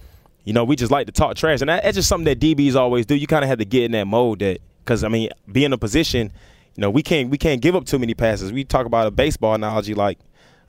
you 0.44 0.54
know, 0.54 0.64
we 0.64 0.76
just 0.76 0.92
like 0.92 1.06
to 1.06 1.12
talk 1.12 1.36
trash, 1.36 1.62
and 1.62 1.70
that, 1.70 1.84
that's 1.84 1.96
just 1.96 2.10
something 2.10 2.26
that 2.26 2.40
DBs 2.40 2.76
always 2.76 3.06
do. 3.06 3.16
You 3.16 3.28
kind 3.28 3.44
of 3.44 3.50
have 3.50 3.60
to 3.60 3.66
get 3.66 3.84
in 3.84 3.92
that 3.92 4.08
mode 4.08 4.40
that 4.40 4.60
because 4.84 5.04
I 5.04 5.08
mean, 5.08 5.30
be 5.52 5.64
in 5.64 5.74
a 5.74 5.78
position, 5.78 6.32
you 6.76 6.82
know, 6.82 6.90
we 6.90 7.04
can't 7.04 7.30
we 7.30 7.38
can't 7.38 7.62
give 7.62 7.76
up 7.76 7.86
too 7.86 8.00
many 8.00 8.14
passes. 8.14 8.52
We 8.52 8.64
talk 8.64 8.86
about 8.86 9.08
a 9.08 9.12
baseball 9.12 9.54
analogy 9.54 9.94
like 9.94 10.20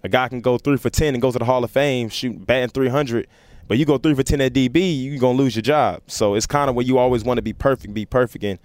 a 0.03 0.09
guy 0.09 0.29
can 0.29 0.41
go 0.41 0.59
three 0.59 0.77
for 0.77 0.91
ten 0.91 1.15
and 1.15 1.23
go 1.23 1.31
to 1.33 1.39
the 1.39 1.45
Hall 1.45 1.65
of 1.65 1.71
Fame, 1.71 2.09
shoot 2.09 2.47
batting 2.47 2.69
three 2.69 2.89
hundred. 2.89 3.29
But 3.69 3.79
you 3.79 3.85
go 3.87 3.97
three 3.97 4.15
for 4.15 4.23
ten 4.23 4.41
at 4.41 4.53
DB, 4.53 5.05
you're 5.05 5.19
gonna 5.19 5.39
lose 5.39 5.55
your 5.55 5.63
job. 5.63 6.03
So 6.07 6.35
it's 6.35 6.47
kind 6.47 6.69
of 6.69 6.77
where 6.77 6.85
you 6.85 6.99
always 6.99 7.25
want 7.25 7.39
to 7.39 7.43
be 7.43 7.53
perfect, 7.53 7.95
be 7.95 8.05
perfect. 8.05 8.45
And 8.45 8.59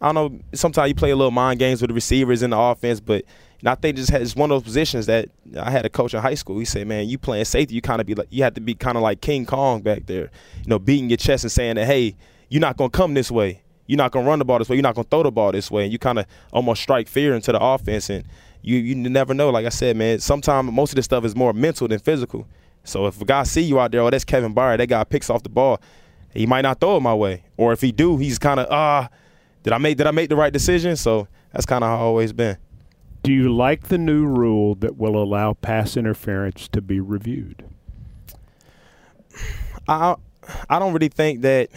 I 0.00 0.12
don't 0.12 0.14
know, 0.14 0.40
sometimes 0.54 0.88
you 0.88 0.94
play 0.94 1.10
a 1.10 1.16
little 1.16 1.30
mind 1.30 1.58
games 1.58 1.80
with 1.80 1.90
the 1.90 1.94
receivers 1.94 2.42
in 2.42 2.50
the 2.50 2.58
offense, 2.58 3.00
but 3.00 3.24
And 3.60 3.68
I 3.68 3.74
think 3.74 3.96
just 3.96 4.12
it's 4.12 4.36
one 4.36 4.50
of 4.50 4.56
those 4.56 4.64
positions 4.64 5.06
that 5.06 5.28
I 5.58 5.70
had 5.70 5.84
a 5.84 5.88
coach 5.88 6.14
in 6.14 6.20
high 6.20 6.34
school. 6.34 6.58
He 6.58 6.64
said, 6.64 6.86
"Man, 6.86 7.08
you 7.08 7.18
playing 7.18 7.44
safety, 7.44 7.74
you 7.74 7.82
kind 7.82 8.00
of 8.00 8.06
be 8.06 8.14
like 8.14 8.28
you 8.30 8.44
have 8.44 8.54
to 8.54 8.60
be 8.60 8.74
kind 8.74 8.96
of 8.96 9.02
like 9.02 9.20
King 9.20 9.46
Kong 9.46 9.80
back 9.80 10.06
there, 10.06 10.30
you 10.58 10.68
know, 10.68 10.78
beating 10.78 11.10
your 11.10 11.16
chest 11.16 11.44
and 11.44 11.50
saying 11.50 11.74
that, 11.76 11.86
hey, 11.86 12.16
you're 12.48 12.60
not 12.60 12.76
gonna 12.76 12.90
come 12.90 13.14
this 13.14 13.30
way, 13.30 13.62
you're 13.86 13.96
not 13.96 14.12
gonna 14.12 14.28
run 14.28 14.38
the 14.38 14.44
ball 14.44 14.58
this 14.58 14.68
way, 14.68 14.76
you're 14.76 14.82
not 14.82 14.94
gonna 14.94 15.08
throw 15.10 15.24
the 15.24 15.32
ball 15.32 15.50
this 15.50 15.70
way, 15.70 15.84
and 15.84 15.92
you 15.92 15.98
kind 15.98 16.20
of 16.20 16.26
almost 16.52 16.82
strike 16.82 17.08
fear 17.08 17.34
into 17.34 17.50
the 17.50 17.60
offense. 17.60 18.10
And 18.10 18.24
you 18.62 18.76
you 18.78 18.94
never 18.94 19.34
know. 19.34 19.50
Like 19.50 19.66
I 19.66 19.70
said, 19.70 19.96
man, 19.96 20.20
sometimes 20.20 20.70
most 20.70 20.92
of 20.92 20.96
this 20.96 21.06
stuff 21.06 21.24
is 21.24 21.34
more 21.34 21.52
mental 21.52 21.88
than 21.88 21.98
physical. 21.98 22.46
So 22.84 23.06
if 23.06 23.20
a 23.20 23.24
guy 23.24 23.42
see 23.42 23.62
you 23.62 23.80
out 23.80 23.90
there, 23.90 24.02
oh, 24.02 24.10
that's 24.10 24.24
Kevin 24.24 24.54
Byard, 24.54 24.78
that 24.78 24.86
guy 24.86 25.02
picks 25.04 25.30
off 25.30 25.42
the 25.42 25.48
ball, 25.48 25.80
he 26.32 26.46
might 26.46 26.62
not 26.62 26.80
throw 26.80 26.96
it 26.96 27.00
my 27.00 27.14
way, 27.14 27.44
or 27.56 27.72
if 27.72 27.80
he 27.80 27.90
do, 27.92 28.16
he's 28.18 28.38
kind 28.38 28.60
of 28.60 28.68
ah, 28.70 29.08
did 29.64 29.72
I 29.72 29.78
make 29.78 29.96
did 29.96 30.06
I 30.06 30.12
make 30.12 30.28
the 30.28 30.36
right 30.36 30.52
decision? 30.52 30.96
So 30.96 31.26
that's 31.52 31.66
kind 31.66 31.82
of 31.82 31.88
how 31.88 31.96
I've 31.96 32.02
always 32.02 32.32
been. 32.32 32.56
Do 33.28 33.34
you 33.34 33.54
like 33.54 33.88
the 33.88 33.98
new 33.98 34.24
rule 34.24 34.74
that 34.76 34.96
will 34.96 35.22
allow 35.22 35.52
pass 35.52 35.98
interference 35.98 36.66
to 36.68 36.80
be 36.80 36.98
reviewed? 36.98 37.62
I 39.86 40.14
I 40.70 40.78
don't 40.78 40.94
really 40.94 41.10
think 41.10 41.42
that. 41.42 41.68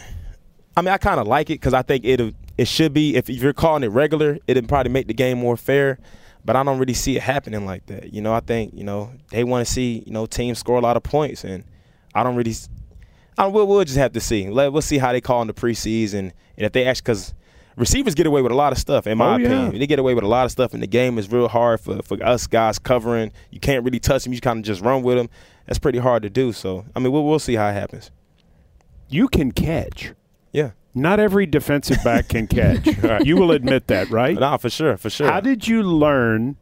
I 0.74 0.80
mean, 0.80 0.94
I 0.94 0.96
kind 0.96 1.20
of 1.20 1.26
like 1.26 1.50
it 1.50 1.60
because 1.60 1.74
I 1.74 1.82
think 1.82 2.06
it 2.06 2.34
it 2.56 2.68
should 2.68 2.94
be. 2.94 3.16
If 3.16 3.28
you're 3.28 3.52
calling 3.52 3.82
it 3.82 3.88
regular, 3.88 4.38
it'd 4.46 4.66
probably 4.66 4.90
make 4.92 5.08
the 5.08 5.12
game 5.12 5.36
more 5.36 5.58
fair. 5.58 5.98
But 6.42 6.56
I 6.56 6.62
don't 6.62 6.78
really 6.78 6.94
see 6.94 7.16
it 7.16 7.22
happening 7.22 7.66
like 7.66 7.84
that. 7.84 8.14
You 8.14 8.22
know, 8.22 8.32
I 8.32 8.40
think 8.40 8.72
you 8.72 8.84
know 8.84 9.12
they 9.30 9.44
want 9.44 9.66
to 9.66 9.70
see 9.70 10.04
you 10.06 10.12
know 10.14 10.24
teams 10.24 10.58
score 10.58 10.78
a 10.78 10.80
lot 10.80 10.96
of 10.96 11.02
points, 11.02 11.44
and 11.44 11.64
I 12.14 12.22
don't 12.22 12.34
really. 12.34 12.54
I 13.36 13.46
we'll, 13.48 13.66
we'll 13.66 13.84
just 13.84 13.98
have 13.98 14.12
to 14.12 14.20
see. 14.20 14.48
Let, 14.48 14.72
we'll 14.72 14.80
see 14.80 14.96
how 14.96 15.12
they 15.12 15.20
call 15.20 15.42
in 15.42 15.48
the 15.48 15.52
preseason, 15.52 16.32
and 16.56 16.64
if 16.64 16.72
they 16.72 16.86
actually 16.86 17.02
because 17.02 17.34
receivers 17.76 18.14
get 18.14 18.26
away 18.26 18.42
with 18.42 18.52
a 18.52 18.54
lot 18.54 18.72
of 18.72 18.78
stuff, 18.78 19.06
in 19.06 19.18
my 19.18 19.34
Oh, 19.34 19.36
yeah. 19.38 19.46
opinion. 19.46 19.78
They 19.78 19.86
get 19.86 19.98
away 19.98 20.14
with 20.14 20.24
a 20.24 20.28
lot 20.28 20.44
of 20.44 20.50
stuff, 20.52 20.74
and 20.74 20.82
the 20.82 20.86
game 20.86 21.18
is 21.18 21.30
real 21.30 21.48
hard 21.48 21.80
for, 21.80 22.02
for 22.02 22.22
us 22.22 22.46
guys 22.46 22.78
covering. 22.78 23.32
You 23.50 23.60
can't 23.60 23.84
really 23.84 24.00
touch 24.00 24.24
them. 24.24 24.32
You 24.32 24.40
kind 24.40 24.58
of 24.58 24.64
just 24.64 24.80
run 24.82 25.02
with 25.02 25.16
them. 25.16 25.28
That's 25.66 25.78
pretty 25.78 25.98
hard 25.98 26.22
to 26.24 26.30
do. 26.30 26.52
So, 26.52 26.84
I 26.94 26.98
mean, 27.00 27.12
we'll, 27.12 27.24
we'll 27.24 27.38
see 27.38 27.54
how 27.54 27.68
it 27.68 27.74
happens. 27.74 28.10
You 29.08 29.28
can 29.28 29.52
catch. 29.52 30.12
Yeah. 30.52 30.70
Not 30.94 31.20
every 31.20 31.46
defensive 31.46 32.02
back 32.04 32.28
can 32.28 32.46
catch. 32.46 32.86
You 33.24 33.36
will 33.36 33.50
admit 33.52 33.86
that, 33.86 34.10
right? 34.10 34.38
Nah, 34.38 34.56
for 34.58 34.68
sure, 34.70 34.96
for 34.96 35.08
sure. 35.10 35.26
How 35.30 35.40
did 35.40 35.66
you 35.68 35.82
learn 35.82 36.56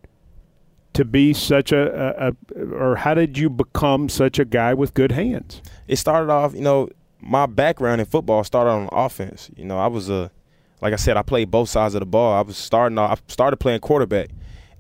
to 0.93 1.05
be 1.05 1.33
such 1.33 1.73
a, 1.73 2.27
a, 2.27 2.33
a, 2.61 2.65
or 2.75 2.97
how 2.97 3.15
did 3.15 3.39
you 3.39 3.49
become 3.49 4.09
such 4.09 4.39
a 4.39 4.45
guy 4.45 4.75
with 4.75 4.95
good 4.95 5.13
hands? 5.13 5.63
it 5.89 5.97
started 5.97 6.31
off, 6.31 6.55
you 6.55 6.61
know, 6.61 6.89
my 7.21 7.47
background 7.47 8.01
in 8.01 8.07
football 8.07 8.43
started 8.45 8.71
on 8.71 8.89
offense. 8.93 9.51
You 9.57 9.65
know, 9.65 9.79
I 9.79 9.87
was 9.89 10.09
a, 10.09 10.31
like 10.81 10.93
I 10.93 10.97
said, 10.97 11.17
I 11.17 11.23
played 11.23 11.51
both 11.51 11.69
sides 11.69 11.95
of 11.95 12.01
the 12.01 12.07
ball. 12.07 12.35
I 12.35 12.41
was 12.41 12.57
starting 12.57 12.99
off, 12.99 13.23
I 13.29 13.33
started 13.33 13.57
playing 13.59 13.81
quarterback. 13.81 14.31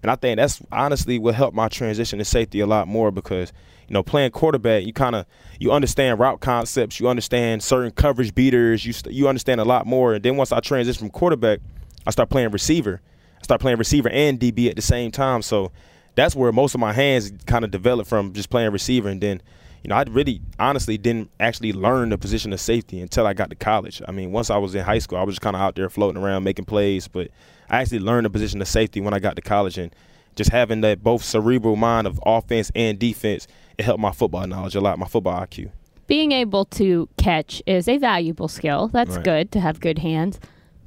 And 0.02 0.10
I 0.10 0.16
think 0.16 0.38
that's 0.38 0.62
honestly 0.72 1.18
what 1.18 1.34
helped 1.34 1.54
my 1.54 1.68
transition 1.68 2.18
to 2.18 2.24
safety 2.24 2.60
a 2.60 2.66
lot 2.66 2.88
more 2.88 3.10
because, 3.10 3.52
you 3.86 3.92
know, 3.92 4.02
playing 4.02 4.30
quarterback, 4.30 4.84
you 4.84 4.94
kind 4.94 5.14
of, 5.14 5.26
you 5.58 5.72
understand 5.72 6.18
route 6.18 6.40
concepts, 6.40 6.98
you 6.98 7.08
understand 7.08 7.62
certain 7.62 7.90
coverage 7.90 8.34
beaters, 8.34 8.86
you, 8.86 8.94
you 9.10 9.28
understand 9.28 9.60
a 9.60 9.64
lot 9.64 9.86
more. 9.86 10.14
And 10.14 10.22
then 10.22 10.36
once 10.36 10.52
I 10.52 10.60
transitioned 10.60 11.00
from 11.00 11.10
quarterback, 11.10 11.60
I 12.06 12.10
start 12.10 12.30
playing 12.30 12.50
receiver. 12.50 13.02
I 13.38 13.42
start 13.42 13.60
playing 13.60 13.76
receiver 13.76 14.08
and 14.08 14.40
DB 14.40 14.70
at 14.70 14.76
the 14.76 14.82
same 14.82 15.10
time. 15.10 15.42
So 15.42 15.70
that's 16.14 16.34
where 16.34 16.50
most 16.50 16.74
of 16.74 16.80
my 16.80 16.94
hands 16.94 17.30
kind 17.46 17.64
of 17.64 17.70
developed 17.70 18.08
from 18.08 18.32
just 18.32 18.48
playing 18.48 18.72
receiver. 18.72 19.10
And 19.10 19.20
then, 19.20 19.42
you 19.82 19.88
know, 19.88 19.94
I 19.96 20.02
really 20.08 20.40
honestly 20.58 20.98
didn't 20.98 21.30
actually 21.40 21.72
learn 21.72 22.10
the 22.10 22.18
position 22.18 22.52
of 22.52 22.60
safety 22.60 23.00
until 23.00 23.26
I 23.26 23.32
got 23.32 23.50
to 23.50 23.56
college. 23.56 24.02
I 24.06 24.12
mean, 24.12 24.32
once 24.32 24.50
I 24.50 24.58
was 24.58 24.74
in 24.74 24.84
high 24.84 24.98
school, 24.98 25.18
I 25.18 25.22
was 25.22 25.34
just 25.34 25.42
kind 25.42 25.56
of 25.56 25.62
out 25.62 25.74
there 25.74 25.88
floating 25.88 26.22
around 26.22 26.44
making 26.44 26.66
plays, 26.66 27.08
but 27.08 27.28
I 27.68 27.80
actually 27.80 28.00
learned 28.00 28.26
the 28.26 28.30
position 28.30 28.60
of 28.60 28.68
safety 28.68 29.00
when 29.00 29.14
I 29.14 29.18
got 29.18 29.36
to 29.36 29.42
college. 29.42 29.78
And 29.78 29.94
just 30.36 30.50
having 30.50 30.80
that 30.82 31.02
both 31.02 31.24
cerebral 31.24 31.76
mind 31.76 32.06
of 32.06 32.20
offense 32.24 32.70
and 32.74 32.98
defense, 32.98 33.46
it 33.78 33.84
helped 33.84 34.00
my 34.00 34.12
football 34.12 34.46
knowledge 34.46 34.74
a 34.74 34.80
lot, 34.80 34.98
my 34.98 35.06
football 35.06 35.40
IQ. 35.40 35.70
Being 36.06 36.32
able 36.32 36.64
to 36.66 37.08
catch 37.16 37.62
is 37.66 37.86
a 37.88 37.96
valuable 37.96 38.48
skill. 38.48 38.88
That's 38.88 39.16
Right. 39.16 39.24
good 39.24 39.52
to 39.52 39.60
have 39.60 39.80
good 39.80 40.00
hands. 40.00 40.40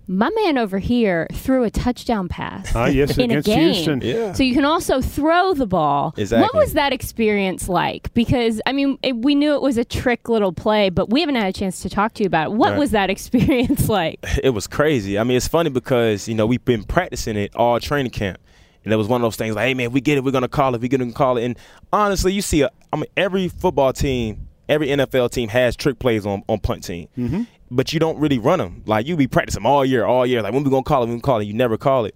My 0.07 0.29
man 0.43 0.57
over 0.57 0.79
here 0.79 1.27
threw 1.31 1.63
a 1.63 1.69
touchdown 1.69 2.27
pass 2.27 2.75
Ah, 2.75 2.87
yes, 2.87 3.17
in 3.17 3.31
a 3.31 3.41
game. 3.41 3.73
Houston. 3.73 4.01
Yeah. 4.01 4.33
So 4.33 4.43
you 4.43 4.53
can 4.53 4.65
also 4.65 5.01
throw 5.01 5.53
the 5.53 5.65
ball. 5.65 6.13
What 6.17 6.53
was 6.53 6.73
that 6.73 6.91
experience 6.91 7.69
like? 7.69 8.13
Because 8.13 8.61
I 8.65 8.73
mean, 8.73 8.97
it, 9.01 9.15
we 9.15 9.33
knew 9.33 9.53
it 9.55 9.61
was 9.61 9.77
a 9.77 9.85
trick 9.85 10.27
little 10.27 10.51
play, 10.51 10.89
but 10.89 11.09
we 11.09 11.21
haven't 11.21 11.35
had 11.35 11.47
a 11.47 11.53
chance 11.53 11.81
to 11.83 11.89
talk 11.89 12.13
to 12.15 12.23
you 12.23 12.27
about 12.27 12.47
it. 12.47 12.53
What 12.53 12.71
Right. 12.71 12.79
was 12.79 12.91
that 12.91 13.09
experience 13.15 13.87
like? 13.87 14.19
it 14.43 14.49
was 14.49 14.67
crazy. 14.67 15.17
I 15.17 15.23
mean, 15.23 15.37
it's 15.37 15.47
funny 15.47 15.69
because 15.69 16.27
you 16.27 16.35
know 16.35 16.45
we've 16.45 16.65
been 16.65 16.83
practicing 16.83 17.37
it 17.37 17.55
all 17.55 17.79
training 17.79 18.11
camp, 18.11 18.39
and 18.83 18.91
it 18.93 18.97
was 18.97 19.07
one 19.07 19.21
of 19.21 19.25
those 19.25 19.37
things 19.37 19.55
like, 19.55 19.65
hey 19.67 19.73
man, 19.73 19.91
we 19.91 20.01
get 20.01 20.17
it, 20.17 20.23
we're 20.25 20.31
gonna 20.31 20.47
call 20.49 20.75
it, 20.75 20.81
we're 20.81 20.89
gonna 20.89 21.13
call 21.13 21.37
it. 21.37 21.45
And 21.45 21.57
honestly, 21.93 22.33
you 22.33 22.41
see, 22.41 22.61
a, 22.61 22.69
I 22.91 22.97
mean, 22.97 23.05
every 23.15 23.47
football 23.47 23.93
team, 23.93 24.47
every 24.67 24.87
NFL 24.89 25.31
team 25.31 25.47
has 25.49 25.75
trick 25.77 25.97
plays 25.97 26.25
on 26.25 26.43
on 26.49 26.59
punt 26.59 26.83
team, 26.83 27.07
Mm-hmm. 27.17 27.43
But 27.75 27.91
you 27.91 27.99
don't 27.99 28.17
really 28.19 28.37
run 28.37 28.59
them. 28.59 28.83
Like 28.85 29.07
you 29.07 29.15
be 29.15 29.27
practicing 29.27 29.65
all 29.65 29.83
year, 29.83 30.05
all 30.05 30.25
year. 30.25 30.41
Like 30.41 30.53
when 30.53 30.63
we 30.63 30.69
gonna 30.69 30.83
call 30.83 31.03
it, 31.03 31.07
when 31.07 31.15
we 31.15 31.21
call 31.21 31.39
it, 31.39 31.45
you 31.45 31.53
never 31.53 31.77
call 31.77 32.05
it. 32.05 32.15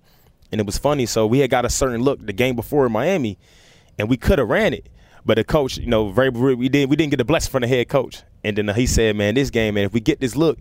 And 0.52 0.62
it 0.62 0.66
was 0.66 0.78
funny. 0.78 1.06
So 1.06 1.26
we 1.28 1.40
had 1.40 1.50
got 1.50 1.66
a 1.66 1.70
certain 1.70 2.02
look 2.02 2.26
the 2.26 2.34
game 2.34 2.56
before 2.56 2.86
in 2.86 2.92
Miami, 2.92 3.38
and 3.98 4.10
we 4.10 4.18
could 4.18 4.40
have 4.40 4.48
ran 4.48 4.74
it. 4.74 4.88
But 5.26 5.36
the 5.36 5.44
coach, 5.44 5.78
you 5.78 5.88
know, 5.88 6.10
very 6.12 6.30
we 6.30 6.70
didn't 6.70 6.90
we 6.90 6.96
didn't 6.96 7.12
get 7.12 7.18
the 7.18 7.26
blessing 7.26 7.52
from 7.52 7.62
the 7.62 7.68
head 7.68 7.90
coach. 7.90 8.24
And 8.44 8.58
then 8.58 8.74
he 8.76 8.86
said, 8.86 9.16
"Man, 9.16 9.36
this 9.36 9.50
game, 9.50 9.74
man, 9.74 9.86
if 9.86 9.94
we 9.94 10.00
get 10.00 10.20
this 10.20 10.36
look, 10.36 10.58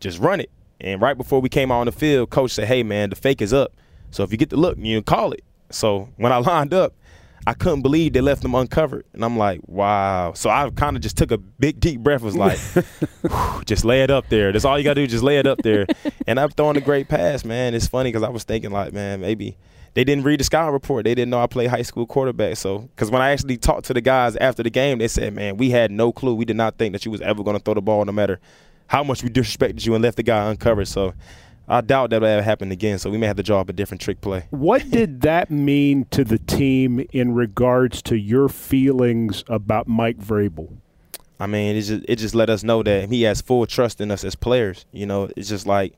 just 0.00 0.18
run 0.18 0.40
it." 0.40 0.50
And 0.80 1.00
right 1.00 1.16
before 1.16 1.40
we 1.40 1.48
came 1.48 1.70
out 1.70 1.80
on 1.80 1.86
the 1.86 1.92
field, 1.92 2.30
coach 2.30 2.52
said, 2.52 2.66
"Hey, 2.66 2.82
man, 2.82 3.10
the 3.10 3.16
fake 3.16 3.42
is 3.42 3.52
up. 3.52 3.72
So 4.10 4.22
if 4.22 4.32
you 4.32 4.38
get 4.38 4.50
the 4.50 4.56
look, 4.56 4.78
you 4.78 5.02
call 5.02 5.32
it." 5.32 5.44
So 5.70 6.08
when 6.16 6.32
I 6.32 6.38
lined 6.38 6.72
up, 6.72 6.94
I 7.46 7.54
couldn't 7.54 7.82
believe 7.82 8.12
they 8.12 8.20
left 8.20 8.42
them 8.42 8.54
uncovered, 8.54 9.06
and 9.14 9.24
I'm 9.24 9.36
like, 9.38 9.60
"Wow!" 9.66 10.32
So 10.34 10.50
I 10.50 10.68
kind 10.70 10.96
of 10.96 11.02
just 11.02 11.16
took 11.16 11.30
a 11.30 11.38
big 11.38 11.80
deep 11.80 12.00
breath, 12.00 12.22
was 12.22 12.36
like, 12.36 12.58
"Whew, 13.22 13.62
"Just 13.64 13.84
lay 13.84 14.02
it 14.02 14.10
up 14.10 14.28
there. 14.28 14.52
That's 14.52 14.64
all 14.64 14.78
you 14.78 14.84
gotta 14.84 15.00
do. 15.00 15.06
Just 15.06 15.24
lay 15.24 15.38
it 15.38 15.46
up 15.46 15.58
there." 15.62 15.86
and 16.26 16.38
I'm 16.38 16.50
throwing 16.50 16.76
a 16.76 16.80
great 16.80 17.08
pass, 17.08 17.44
man. 17.44 17.74
It's 17.74 17.86
funny 17.86 18.10
because 18.10 18.22
I 18.22 18.28
was 18.28 18.44
thinking 18.44 18.70
like, 18.70 18.92
man, 18.92 19.20
maybe 19.20 19.56
they 19.94 20.04
didn't 20.04 20.24
read 20.24 20.40
the 20.40 20.44
scouting 20.44 20.72
report. 20.72 21.04
They 21.04 21.14
didn't 21.14 21.30
know 21.30 21.40
I 21.40 21.46
played 21.46 21.70
high 21.70 21.82
school 21.82 22.06
quarterback. 22.06 22.56
So, 22.56 22.78
because 22.78 23.10
when 23.10 23.22
I 23.22 23.30
actually 23.30 23.56
talked 23.56 23.86
to 23.86 23.94
the 23.94 24.00
guys 24.00 24.36
after 24.36 24.62
the 24.62 24.70
game, 24.70 24.98
they 24.98 25.08
said, 25.08 25.34
"Man, 25.34 25.56
we 25.56 25.70
had 25.70 25.90
no 25.90 26.12
clue. 26.12 26.34
We 26.34 26.44
did 26.44 26.56
not 26.56 26.76
think 26.78 26.92
that 26.92 27.04
you 27.04 27.10
was 27.10 27.20
ever 27.20 27.42
going 27.42 27.56
to 27.56 27.62
throw 27.62 27.74
the 27.74 27.82
ball, 27.82 28.04
no 28.04 28.12
matter 28.12 28.40
how 28.88 29.02
much 29.02 29.22
we 29.22 29.28
disrespected 29.28 29.84
you 29.84 29.94
and 29.94 30.02
left 30.02 30.16
the 30.16 30.22
guy 30.22 30.50
uncovered." 30.50 30.88
So, 30.88 31.14
I 31.68 31.80
doubt 31.82 32.10
that 32.10 32.20
will 32.20 32.28
ever 32.28 32.42
happen 32.42 32.72
again. 32.72 32.98
So, 32.98 33.10
we 33.10 33.18
may 33.18 33.26
have 33.26 33.36
to 33.36 33.42
draw 33.42 33.60
up 33.60 33.68
a 33.68 33.72
different 33.72 34.00
trick 34.00 34.20
play. 34.20 34.46
What 34.50 34.90
did 34.90 35.20
that 35.22 35.50
mean 35.50 36.06
to 36.10 36.24
the 36.24 36.38
team 36.38 37.06
in 37.12 37.34
regards 37.34 38.02
to 38.02 38.16
your 38.16 38.48
feelings 38.48 39.44
about 39.48 39.86
Mike 39.86 40.18
Vrabel? 40.18 40.76
I 41.40 41.46
mean, 41.46 41.76
it 41.76 41.82
just 41.82 42.04
it 42.08 42.16
just 42.16 42.34
let 42.34 42.50
us 42.50 42.64
know 42.64 42.82
that 42.82 43.08
he 43.08 43.22
has 43.22 43.40
full 43.40 43.66
trust 43.66 44.00
in 44.00 44.10
us 44.10 44.24
as 44.24 44.34
players. 44.34 44.86
You 44.92 45.06
know, 45.06 45.30
it's 45.36 45.48
just 45.48 45.66
like 45.66 45.94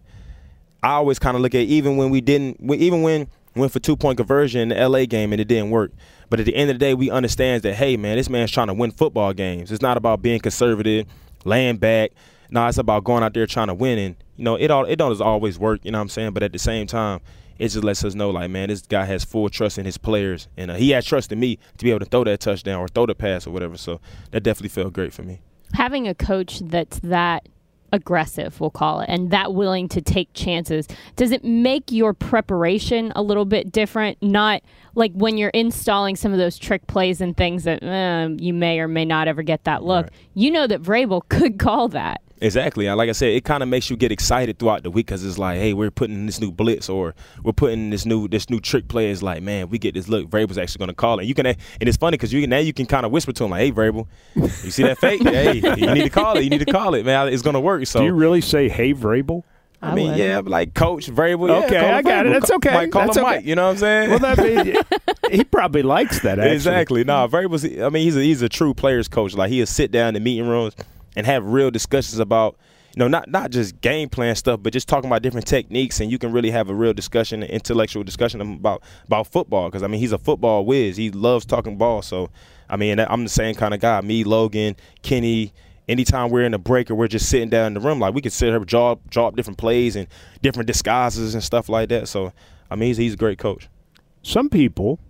I 0.83 0.93
always 0.93 1.19
kind 1.19 1.37
of 1.37 1.43
look 1.43 1.55
at 1.55 1.63
even 1.63 1.97
when 1.97 2.11
we 2.11 2.21
didn't, 2.21 2.59
even 2.71 3.03
when 3.03 3.29
went 3.57 3.73
for 3.73 3.81
two 3.81 3.97
point 3.97 4.17
conversion 4.17 4.61
in 4.61 4.69
the 4.69 4.89
LA 4.89 5.05
game 5.07 5.33
and 5.33 5.41
it 5.41 5.49
didn't 5.49 5.71
work. 5.71 5.93
But 6.29 6.41
at 6.41 6.47
the 6.47 6.55
end 6.55 6.71
of 6.71 6.77
the 6.77 6.85
day, 6.85 6.95
we 6.95 7.11
understand 7.11 7.63
that 7.63 7.75
hey, 7.75 7.97
man, 7.97 8.17
this 8.17 8.29
man's 8.29 8.51
trying 8.51 8.69
to 8.69 8.75
win 8.75 8.91
football 8.91 9.33
games. 9.33 9.73
It's 9.73 9.83
not 9.83 9.97
about 9.97 10.23
being 10.23 10.41
conservative, 10.41 11.07
laying 11.45 11.79
back. 11.79 12.13
No, 12.51 12.67
it's 12.67 12.79
about 12.79 13.05
going 13.05 13.23
out 13.23 13.35
there 13.35 13.47
trying 13.47 13.69
to 13.69 13.75
win. 13.75 13.99
And 13.99 14.17
you 14.37 14.45
know, 14.45 14.57
it 14.57 14.71
all 14.71 14.85
it 14.85 14.97
don't 14.97 15.21
always 15.21 15.59
work. 15.59 15.81
You 15.85 15.93
know 15.93 15.99
what 15.99 16.03
I'm 16.03 16.09
saying? 16.09 16.33
But 16.33 16.43
at 16.43 16.53
the 16.53 16.59
same 16.59 16.87
time. 16.87 17.21
It 17.59 17.69
just 17.69 17.85
lets 17.85 18.03
us 18.07 18.15
know, 18.15 18.31
like, 18.31 18.51
man, 18.51 18.71
this 18.71 18.81
guy 18.81 19.05
has 19.05 19.23
full 19.23 19.51
trust 19.51 19.77
in 19.77 19.85
his 19.85 19.99
players, 19.99 20.49
and 20.57 20.71
uh, 20.71 20.77
he 20.77 20.93
has 20.93 21.05
trust 21.05 21.31
in 21.31 21.39
me 21.39 21.59
to 21.77 21.85
be 21.85 21.91
able 21.91 21.99
to 21.99 22.07
throw 22.07 22.25
that 22.25 22.41
touchdown 22.41 22.81
or 22.81 22.89
throw 22.89 23.05
the 23.05 23.15
pass 23.15 23.47
or 23.47 23.51
whatever. 23.51 23.77
So 23.77 24.01
that 24.31 24.43
definitely 24.43 24.71
felt 24.71 24.95
great 24.95 25.13
for 25.13 25.25
me. 25.25 25.43
Having 25.75 26.09
a 26.09 26.15
coach 26.15 26.61
that's 26.61 27.01
that 27.01 27.47
aggressive, 27.93 28.61
we'll 28.61 28.71
call 28.71 29.01
it, 29.01 29.09
and 29.09 29.31
that 29.31 29.55
willing 29.55 29.89
to 29.89 30.01
take 30.01 30.33
chances, 30.33 30.87
does 31.17 31.33
it 31.33 31.45
make 31.45 31.91
your 31.93 32.15
preparation 32.15 33.13
a 33.15 33.23
little 33.23 33.45
bit 33.45 33.71
different? 33.71 34.17
Not 34.23 34.63
like 34.95 35.13
when 35.13 35.39
you're 35.39 35.51
installing 35.51 36.17
some 36.17 36.33
of 36.33 36.39
those 36.39 36.59
trick 36.59 36.87
plays 36.87 37.21
and 37.21 37.37
things 37.37 37.65
that 37.65 37.83
um, 37.83 38.39
you 38.41 38.55
may 38.55 38.81
or 38.81 38.89
may 38.89 39.05
not 39.05 39.29
ever 39.29 39.43
get 39.43 39.65
that 39.65 39.83
look. 39.83 40.05
Right. 40.07 40.13
You 40.35 40.51
know 40.51 40.67
that 40.67 40.83
Vrabel 40.83 41.23
could 41.29 41.59
call 41.59 41.89
that. 41.89 42.23
Exactly. 42.41 42.89
Like 42.91 43.09
I 43.09 43.13
said, 43.13 43.31
it 43.35 43.45
kind 43.45 43.63
of 43.63 43.69
makes 43.69 43.91
you 43.91 43.97
get 43.97 44.11
excited 44.11 44.59
throughout 44.59 44.83
the 44.83 44.91
week 44.91 45.07
because 45.07 45.25
it's 45.25 45.37
like, 45.39 45.59
hey, 45.59 45.75
we're 45.75 45.91
putting 45.91 46.25
this 46.27 46.41
new 46.41 46.51
blitz 46.51 46.89
or 46.89 47.15
we're 47.43 47.53
putting 47.53 47.91
this 47.91 48.07
new 48.07 48.29
this 48.29 48.49
new 48.49 48.61
trick 48.61 48.89
play. 48.89 49.11
It's 49.11 49.23
like, 49.23 49.43
man, 49.43 49.69
we 49.69 49.79
get 49.79 49.95
this 49.95 50.09
look. 50.09 50.29
Vrabel's 50.29 50.57
actually 50.59 50.79
going 50.79 50.89
to 50.89 50.95
call 50.95 51.19
it. 51.19 51.25
You 51.27 51.35
can, 51.35 51.47
and 51.47 51.57
it's 51.81 51.99
funny 51.99 52.17
because 52.17 52.33
you 52.33 52.41
can, 52.41 52.51
now 52.51 52.59
you 52.59 52.73
can 52.73 52.87
kind 52.87 53.05
of 53.05 53.13
whisper 53.13 53.33
to 53.33 53.45
him 53.45 53.51
like, 53.51 53.61
hey, 53.61 53.73
Vrabel, 53.73 54.07
you 54.35 54.71
see 54.71 54.83
that 54.85 54.99
fake? 55.01 55.23
hey, 55.23 55.55
you 55.55 55.93
need 55.93 56.03
to 56.05 56.11
call 56.11 56.37
it. 56.39 56.45
You 56.45 56.51
need 56.51 56.65
to 56.65 56.73
call 56.73 56.95
it, 56.95 57.05
man. 57.05 57.29
It's 57.29 57.43
going 57.43 57.55
to 57.55 57.61
work. 57.61 57.87
So 57.87 58.01
Do 58.01 58.07
you 58.07 58.15
really 58.15 58.41
say, 58.41 58.69
"Hey, 58.69 58.95
Vrabel"? 58.95 59.43
I 59.83 59.95
mean, 59.95 60.11
would. 60.11 60.19
yeah, 60.19 60.41
like 60.45 60.75
Coach 60.75 61.11
Vrabel. 61.11 61.49
yeah, 61.49 61.65
Okay, 61.67 61.79
I 61.91 62.03
got 62.03 62.27
it. 62.27 62.33
That's 62.35 62.51
okay. 62.51 62.75
Like, 62.75 62.91
call 62.91 63.07
That's 63.07 63.17
him 63.17 63.25
okay. 63.25 63.37
Mike. 63.37 63.47
You 63.47 63.55
know 63.55 63.65
what 63.67 63.71
I'm 63.73 63.77
saying? 63.79 64.11
Well, 64.11 64.19
that 64.19 64.39
means 64.39 64.79
he 65.31 65.45
probably 65.51 65.83
likes 65.83 66.21
that. 66.21 66.39
Actually. 66.39 66.55
Exactly. 66.55 67.05
No, 67.05 67.27
Vrabel's. 67.29 67.65
I 67.65 67.89
mean, 67.89 68.05
he's 68.05 68.17
a 68.17 68.21
he's 68.21 68.43
a 68.43 68.49
true 68.49 68.75
players 68.75 69.09
coach. 69.09 69.35
Like 69.35 69.51
he'll 69.51 69.67
sit 69.67 69.91
down 69.91 70.09
in 70.09 70.15
the 70.15 70.21
meeting 70.21 70.49
rooms 70.49 70.75
and 71.17 71.27
have 71.27 71.45
real 71.45 71.71
discussions 71.71 72.19
about 72.19 72.57
you 72.95 72.99
know, 73.01 73.09
not 73.09 73.31
not 73.31 73.51
just 73.51 73.81
game 73.81 74.09
plan 74.09 74.35
stuff, 74.35 74.61
but 74.63 74.73
just 74.73 74.89
talking 74.89 75.09
about 75.09 75.23
different 75.23 75.47
techniques, 75.47 76.01
and 76.01 76.11
you 76.11 76.19
can 76.19 76.33
really 76.33 76.51
have 76.51 76.69
a 76.69 76.75
real 76.75 76.93
discussion, 76.93 77.43
an 77.43 77.51
intellectual 77.51 78.03
discussion 78.03 78.41
about 78.41 78.83
about 79.07 79.29
football. 79.29 79.69
Because 79.69 79.83
I 79.83 79.87
mean, 79.87 80.01
he's 80.01 80.13
a 80.13 80.19
football 80.19 80.65
whiz. 80.65 80.97
He 80.97 81.11
loves 81.11 81.47
talking 81.47 81.77
ball. 81.79 82.03
So, 82.03 82.31
I 82.69 82.77
mean, 82.77 82.99
I'm 82.99 83.23
the 83.23 83.31
same 83.31 83.55
kind 83.55 83.75
of 83.75 83.81
guy. 83.81 84.01
Me, 84.01 84.25
Logan, 84.25 84.77
Kenny. 85.03 85.53
Anytime 85.89 86.31
we're 86.31 86.45
in 86.45 86.55
a 86.55 86.59
break 86.59 86.89
or 86.89 86.95
we're 86.95 87.09
just 87.09 87.29
sitting 87.29 87.49
down 87.49 87.67
in 87.67 87.75
the 87.75 87.81
room, 87.81 87.99
like 87.99 88.15
we 88.15 88.23
could 88.23 88.33
sit 88.33 88.51
here, 88.51 88.61
draw, 88.61 88.95
draw 89.09 89.27
up 89.27 89.35
different 89.35 89.59
plays 89.59 89.97
and 89.97 90.07
different 90.41 90.69
disguises 90.69 91.35
and 91.35 91.43
stuff 91.43 91.69
like 91.69 91.89
that. 91.89 92.07
So, 92.07 92.33
I 92.71 92.77
mean, 92.77 92.91
he's, 92.91 92.97
he's 92.97 93.15
a 93.15 93.17
great 93.17 93.39
coach. 93.39 93.69
Some 94.23 94.49
people 94.49 95.01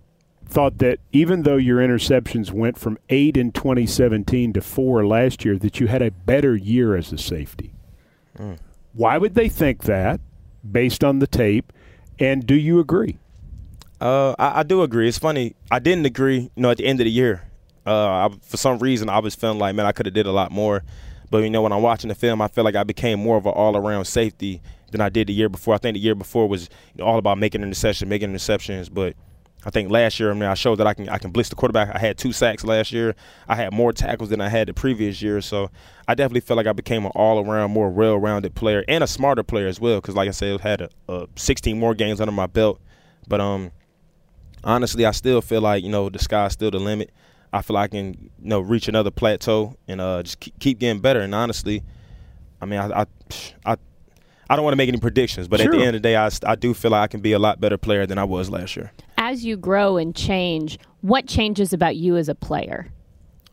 thought 0.51 0.79
that 0.79 0.99
even 1.11 1.43
though 1.43 1.55
your 1.55 1.79
interceptions 1.79 2.51
went 2.51 2.77
from 2.77 2.97
eight 3.09 3.37
in 3.37 3.51
2017 3.51 4.53
to 4.53 4.61
four 4.61 5.05
last 5.07 5.45
year, 5.45 5.57
that 5.57 5.79
you 5.79 5.87
had 5.87 6.01
a 6.01 6.11
better 6.11 6.55
year 6.55 6.95
as 6.95 7.11
a 7.13 7.17
safety. 7.17 7.73
Mm. 8.37 8.57
Why 8.93 9.17
would 9.17 9.33
they 9.33 9.49
think 9.49 9.83
that 9.83 10.19
based 10.69 11.03
on 11.03 11.19
the 11.19 11.27
tape? 11.27 11.71
And 12.19 12.45
do 12.45 12.55
you 12.55 12.79
agree? 12.79 13.17
Uh, 13.99 14.35
I, 14.37 14.59
I, 14.59 14.63
do 14.63 14.83
agree. 14.83 15.07
It's 15.07 15.17
funny. 15.17 15.55
I 15.69 15.79
didn't 15.79 16.05
agree. 16.05 16.51
You 16.55 16.61
know, 16.61 16.71
at 16.71 16.77
the 16.77 16.85
end 16.85 16.99
of 16.99 17.05
the 17.05 17.11
year, 17.11 17.43
uh, 17.85 18.27
I, 18.27 18.29
for 18.41 18.57
some 18.57 18.79
reason, 18.79 19.09
I 19.09 19.19
was 19.19 19.35
feeling 19.35 19.59
like, 19.59 19.75
man, 19.75 19.85
I 19.85 19.91
could 19.91 20.05
have 20.05 20.13
did 20.13 20.25
a 20.25 20.31
lot 20.31 20.51
more. 20.51 20.83
But 21.29 21.43
you 21.43 21.49
know, 21.49 21.61
when 21.61 21.71
I'm 21.71 21.81
watching 21.81 22.09
the 22.09 22.15
film, 22.15 22.41
I 22.41 22.47
feel 22.47 22.63
like 22.63 22.75
I 22.75 22.83
became 22.83 23.19
more 23.19 23.37
of 23.37 23.45
an 23.45 23.53
all-around 23.53 24.05
safety 24.05 24.61
than 24.91 25.01
I 25.01 25.09
did 25.09 25.27
the 25.27 25.33
year 25.33 25.49
before. 25.49 25.75
I 25.75 25.77
think 25.77 25.93
the 25.93 26.01
year 26.01 26.15
before 26.15 26.49
was 26.49 26.63
you 26.93 27.03
know, 27.03 27.05
all 27.05 27.17
about 27.17 27.37
making 27.37 27.61
interceptions, 27.61 28.07
making 28.07 28.33
interceptions, 28.33 28.93
but 28.93 29.15
I 29.63 29.69
think 29.69 29.91
last 29.91 30.19
year, 30.19 30.31
I 30.31 30.33
mean, 30.33 30.43
I 30.43 30.55
showed 30.55 30.77
that 30.77 30.87
I 30.87 30.93
can 30.93 31.07
I 31.07 31.19
can 31.19 31.31
blitz 31.31 31.49
the 31.49 31.55
quarterback. 31.55 31.95
I 31.95 31.99
had 31.99 32.17
two 32.17 32.31
sacks 32.31 32.63
last 32.63 32.91
year. 32.91 33.15
I 33.47 33.55
had 33.55 33.71
more 33.71 33.93
tackles 33.93 34.29
than 34.29 34.41
I 34.41 34.49
had 34.49 34.67
the 34.67 34.73
previous 34.73 35.21
year. 35.21 35.39
So 35.41 35.69
I 36.07 36.15
definitely 36.15 36.41
feel 36.41 36.57
like 36.57 36.65
I 36.65 36.73
became 36.73 37.05
an 37.05 37.11
all 37.13 37.45
around, 37.45 37.71
more 37.71 37.89
well 37.89 38.17
rounded 38.17 38.55
player 38.55 38.83
and 38.87 39.03
a 39.03 39.07
smarter 39.07 39.43
player 39.43 39.67
as 39.67 39.79
well. 39.79 40.01
Because 40.01 40.15
like 40.15 40.27
I 40.27 40.31
said, 40.31 40.59
I 40.61 40.67
had 40.67 40.81
a, 40.81 40.89
a 41.07 41.27
16 41.35 41.77
more 41.79 41.93
games 41.93 42.19
under 42.19 42.31
my 42.31 42.47
belt. 42.47 42.81
But 43.27 43.39
um, 43.39 43.71
honestly, 44.63 45.05
I 45.05 45.11
still 45.11 45.41
feel 45.41 45.61
like 45.61 45.83
you 45.83 45.89
know 45.89 46.09
the 46.09 46.19
sky's 46.19 46.53
still 46.53 46.71
the 46.71 46.79
limit. 46.79 47.11
I 47.53 47.61
feel 47.61 47.75
like 47.75 47.85
I 47.91 47.97
can 47.97 48.13
you 48.13 48.49
know 48.49 48.61
reach 48.61 48.87
another 48.87 49.11
plateau 49.11 49.75
and 49.87 50.01
uh, 50.01 50.23
just 50.23 50.39
keep 50.39 50.79
getting 50.79 51.01
better. 51.01 51.19
And 51.19 51.35
honestly, 51.35 51.83
I 52.59 52.65
mean, 52.65 52.79
I 52.79 53.01
I, 53.01 53.05
I 53.65 53.77
I 54.51 54.55
don't 54.57 54.65
want 54.65 54.73
to 54.73 54.77
make 54.77 54.89
any 54.89 54.99
predictions, 54.99 55.47
but 55.47 55.61
sure. 55.61 55.71
at 55.71 55.77
the 55.77 55.85
end 55.85 55.95
of 55.95 56.01
the 56.01 56.09
day, 56.09 56.17
I, 56.17 56.29
I 56.45 56.55
do 56.55 56.73
feel 56.73 56.91
like 56.91 57.01
I 57.03 57.07
can 57.07 57.21
be 57.21 57.31
a 57.31 57.39
lot 57.39 57.61
better 57.61 57.77
player 57.77 58.05
than 58.05 58.17
I 58.17 58.25
was 58.25 58.49
last 58.49 58.75
year. 58.75 58.91
As 59.31 59.45
you 59.45 59.55
grow 59.55 59.95
and 59.95 60.13
change, 60.13 60.77
what 60.99 61.25
changes 61.25 61.71
about 61.71 61.95
you 61.95 62.17
as 62.17 62.27
a 62.27 62.35
player? 62.35 62.91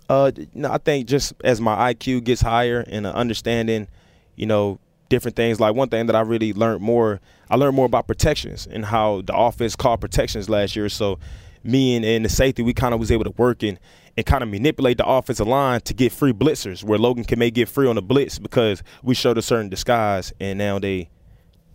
Uh, 0.08 0.32
no, 0.52 0.72
I 0.72 0.78
think 0.78 1.06
just 1.06 1.32
as 1.44 1.60
my 1.60 1.94
IQ 1.94 2.24
gets 2.24 2.40
higher 2.40 2.80
and 2.88 3.06
understanding, 3.06 3.86
you 4.34 4.44
know, 4.44 4.80
different 5.08 5.36
things. 5.36 5.60
Like 5.60 5.76
one 5.76 5.88
thing 5.88 6.06
that 6.06 6.16
I 6.16 6.22
really 6.22 6.52
learned 6.52 6.80
more, 6.80 7.20
I 7.48 7.54
learned 7.54 7.76
more 7.76 7.86
about 7.86 8.08
protections 8.08 8.66
and 8.66 8.86
how 8.86 9.20
the 9.20 9.36
offense 9.36 9.76
called 9.76 10.00
protections 10.00 10.48
last 10.48 10.74
year. 10.74 10.88
So 10.88 11.20
me 11.62 11.94
and, 11.94 12.04
and 12.04 12.24
the 12.24 12.28
safety, 12.28 12.62
we 12.62 12.74
kind 12.74 12.92
of 12.92 12.98
was 12.98 13.12
able 13.12 13.22
to 13.22 13.34
work 13.36 13.62
and, 13.62 13.78
and 14.16 14.26
kind 14.26 14.42
of 14.42 14.48
manipulate 14.48 14.98
the 14.98 15.06
offensive 15.06 15.46
line 15.46 15.80
to 15.82 15.94
get 15.94 16.10
free 16.10 16.32
blitzers 16.32 16.82
where 16.82 16.98
Logan 16.98 17.22
can 17.22 17.38
may 17.38 17.52
get 17.52 17.68
free 17.68 17.86
on 17.86 17.94
the 17.94 18.02
blitz 18.02 18.40
because 18.40 18.82
we 19.04 19.14
showed 19.14 19.38
a 19.38 19.42
certain 19.42 19.68
disguise 19.68 20.32
and 20.40 20.58
now 20.58 20.80
they 20.80 21.08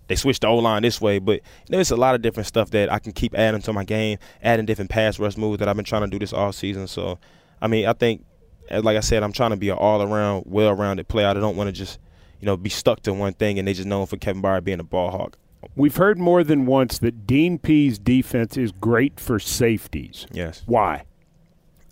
they 0.07 0.15
switched 0.15 0.41
the 0.41 0.47
O 0.47 0.57
line 0.57 0.81
this 0.81 0.99
way. 0.99 1.19
But 1.19 1.41
there's 1.67 1.91
a 1.91 1.95
lot 1.95 2.15
of 2.15 2.21
different 2.21 2.47
stuff 2.47 2.71
that 2.71 2.91
I 2.91 2.99
can 2.99 3.11
keep 3.11 3.35
adding 3.35 3.61
to 3.61 3.73
my 3.73 3.83
game, 3.83 4.17
adding 4.41 4.65
different 4.65 4.91
pass 4.91 5.19
rush 5.19 5.37
moves 5.37 5.59
that 5.59 5.67
I've 5.67 5.75
been 5.75 5.85
trying 5.85 6.03
to 6.03 6.07
do 6.07 6.19
this 6.19 6.33
all 6.33 6.51
season. 6.51 6.87
So 6.87 7.19
I 7.61 7.67
mean, 7.67 7.85
I 7.85 7.93
think 7.93 8.25
uh, 8.69 8.81
like 8.81 8.97
I 8.97 9.01
said, 9.01 9.23
I'm 9.23 9.31
trying 9.31 9.51
to 9.51 9.57
be 9.57 9.69
an 9.69 9.77
all 9.77 10.01
around, 10.01 10.43
well 10.45 10.73
rounded 10.73 11.07
player. 11.07 11.27
I 11.27 11.33
don't 11.33 11.55
want 11.55 11.67
to 11.67 11.71
just, 11.71 11.99
you 12.39 12.45
know, 12.45 12.57
be 12.57 12.69
stuck 12.69 13.01
to 13.01 13.13
one 13.13 13.33
thing 13.33 13.59
and 13.59 13.67
they 13.67 13.73
just 13.73 13.87
known 13.87 14.05
for 14.05 14.17
Kevin 14.17 14.41
Byard 14.41 14.63
being 14.63 14.79
a 14.79 14.83
ball 14.83 15.11
hawk. 15.11 15.37
We've 15.75 15.95
heard 15.95 16.19
more 16.19 16.43
than 16.43 16.65
once 16.65 16.97
that 16.99 17.25
Dean 17.25 17.57
Pees' 17.57 17.97
defense 17.97 18.57
is 18.57 18.71
great 18.73 19.19
for 19.19 19.39
safeties. 19.39 20.27
Yes. 20.31 20.63
Why? 20.65 21.05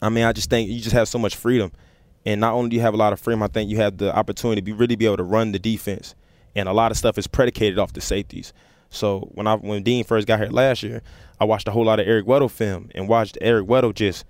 I 0.02 0.10
mean, 0.10 0.26
I 0.26 0.34
just 0.34 0.50
think 0.50 0.69
you 0.69 0.82
just 0.82 0.93
have 0.93 1.08
so 1.08 1.17
much 1.17 1.36
freedom. 1.36 1.71
And 2.26 2.41
not 2.41 2.54
only 2.54 2.69
do 2.69 2.76
you 2.76 2.82
have 2.82 2.93
a 2.93 2.97
lot 2.97 3.13
of 3.13 3.19
freedom, 3.19 3.41
I 3.41 3.47
think 3.47 3.69
you 3.69 3.78
have 3.78 3.97
the 3.97 4.13
opportunity 4.15 4.62
to 4.62 4.65
be, 4.65 4.74
really 4.74 4.95
be 4.95 5.06
able 5.06 5.17
to 5.17 5.24
run 5.24 5.54
the 5.54 5.60
defense. 5.60 6.15
And 6.56 6.68
a 6.68 6.74
lot 6.74 6.92
of 6.92 6.98
stuff 6.98 7.18
is 7.18 7.28
predicated 7.28 7.80
off 7.80 7.94
the 7.94 8.02
safeties. 8.02 8.54
So 8.90 9.30
when 9.34 9.48
I 9.48 9.56
when 9.56 9.84
Dean 9.84 10.04
first 10.04 10.28
got 10.28 10.40
here 10.40 10.50
last 10.50 10.84
year, 10.84 11.02
I 11.40 11.46
watched 11.46 11.68
a 11.68 11.72
whole 11.72 11.86
lot 11.86 12.00
of 12.00 12.08
Eric 12.08 12.26
Weddle 12.26 12.52
film 12.52 12.90
and 12.94 13.08
watched 13.08 13.38
Eric 13.42 13.68
Weddle 13.68 13.94
just 13.94 14.26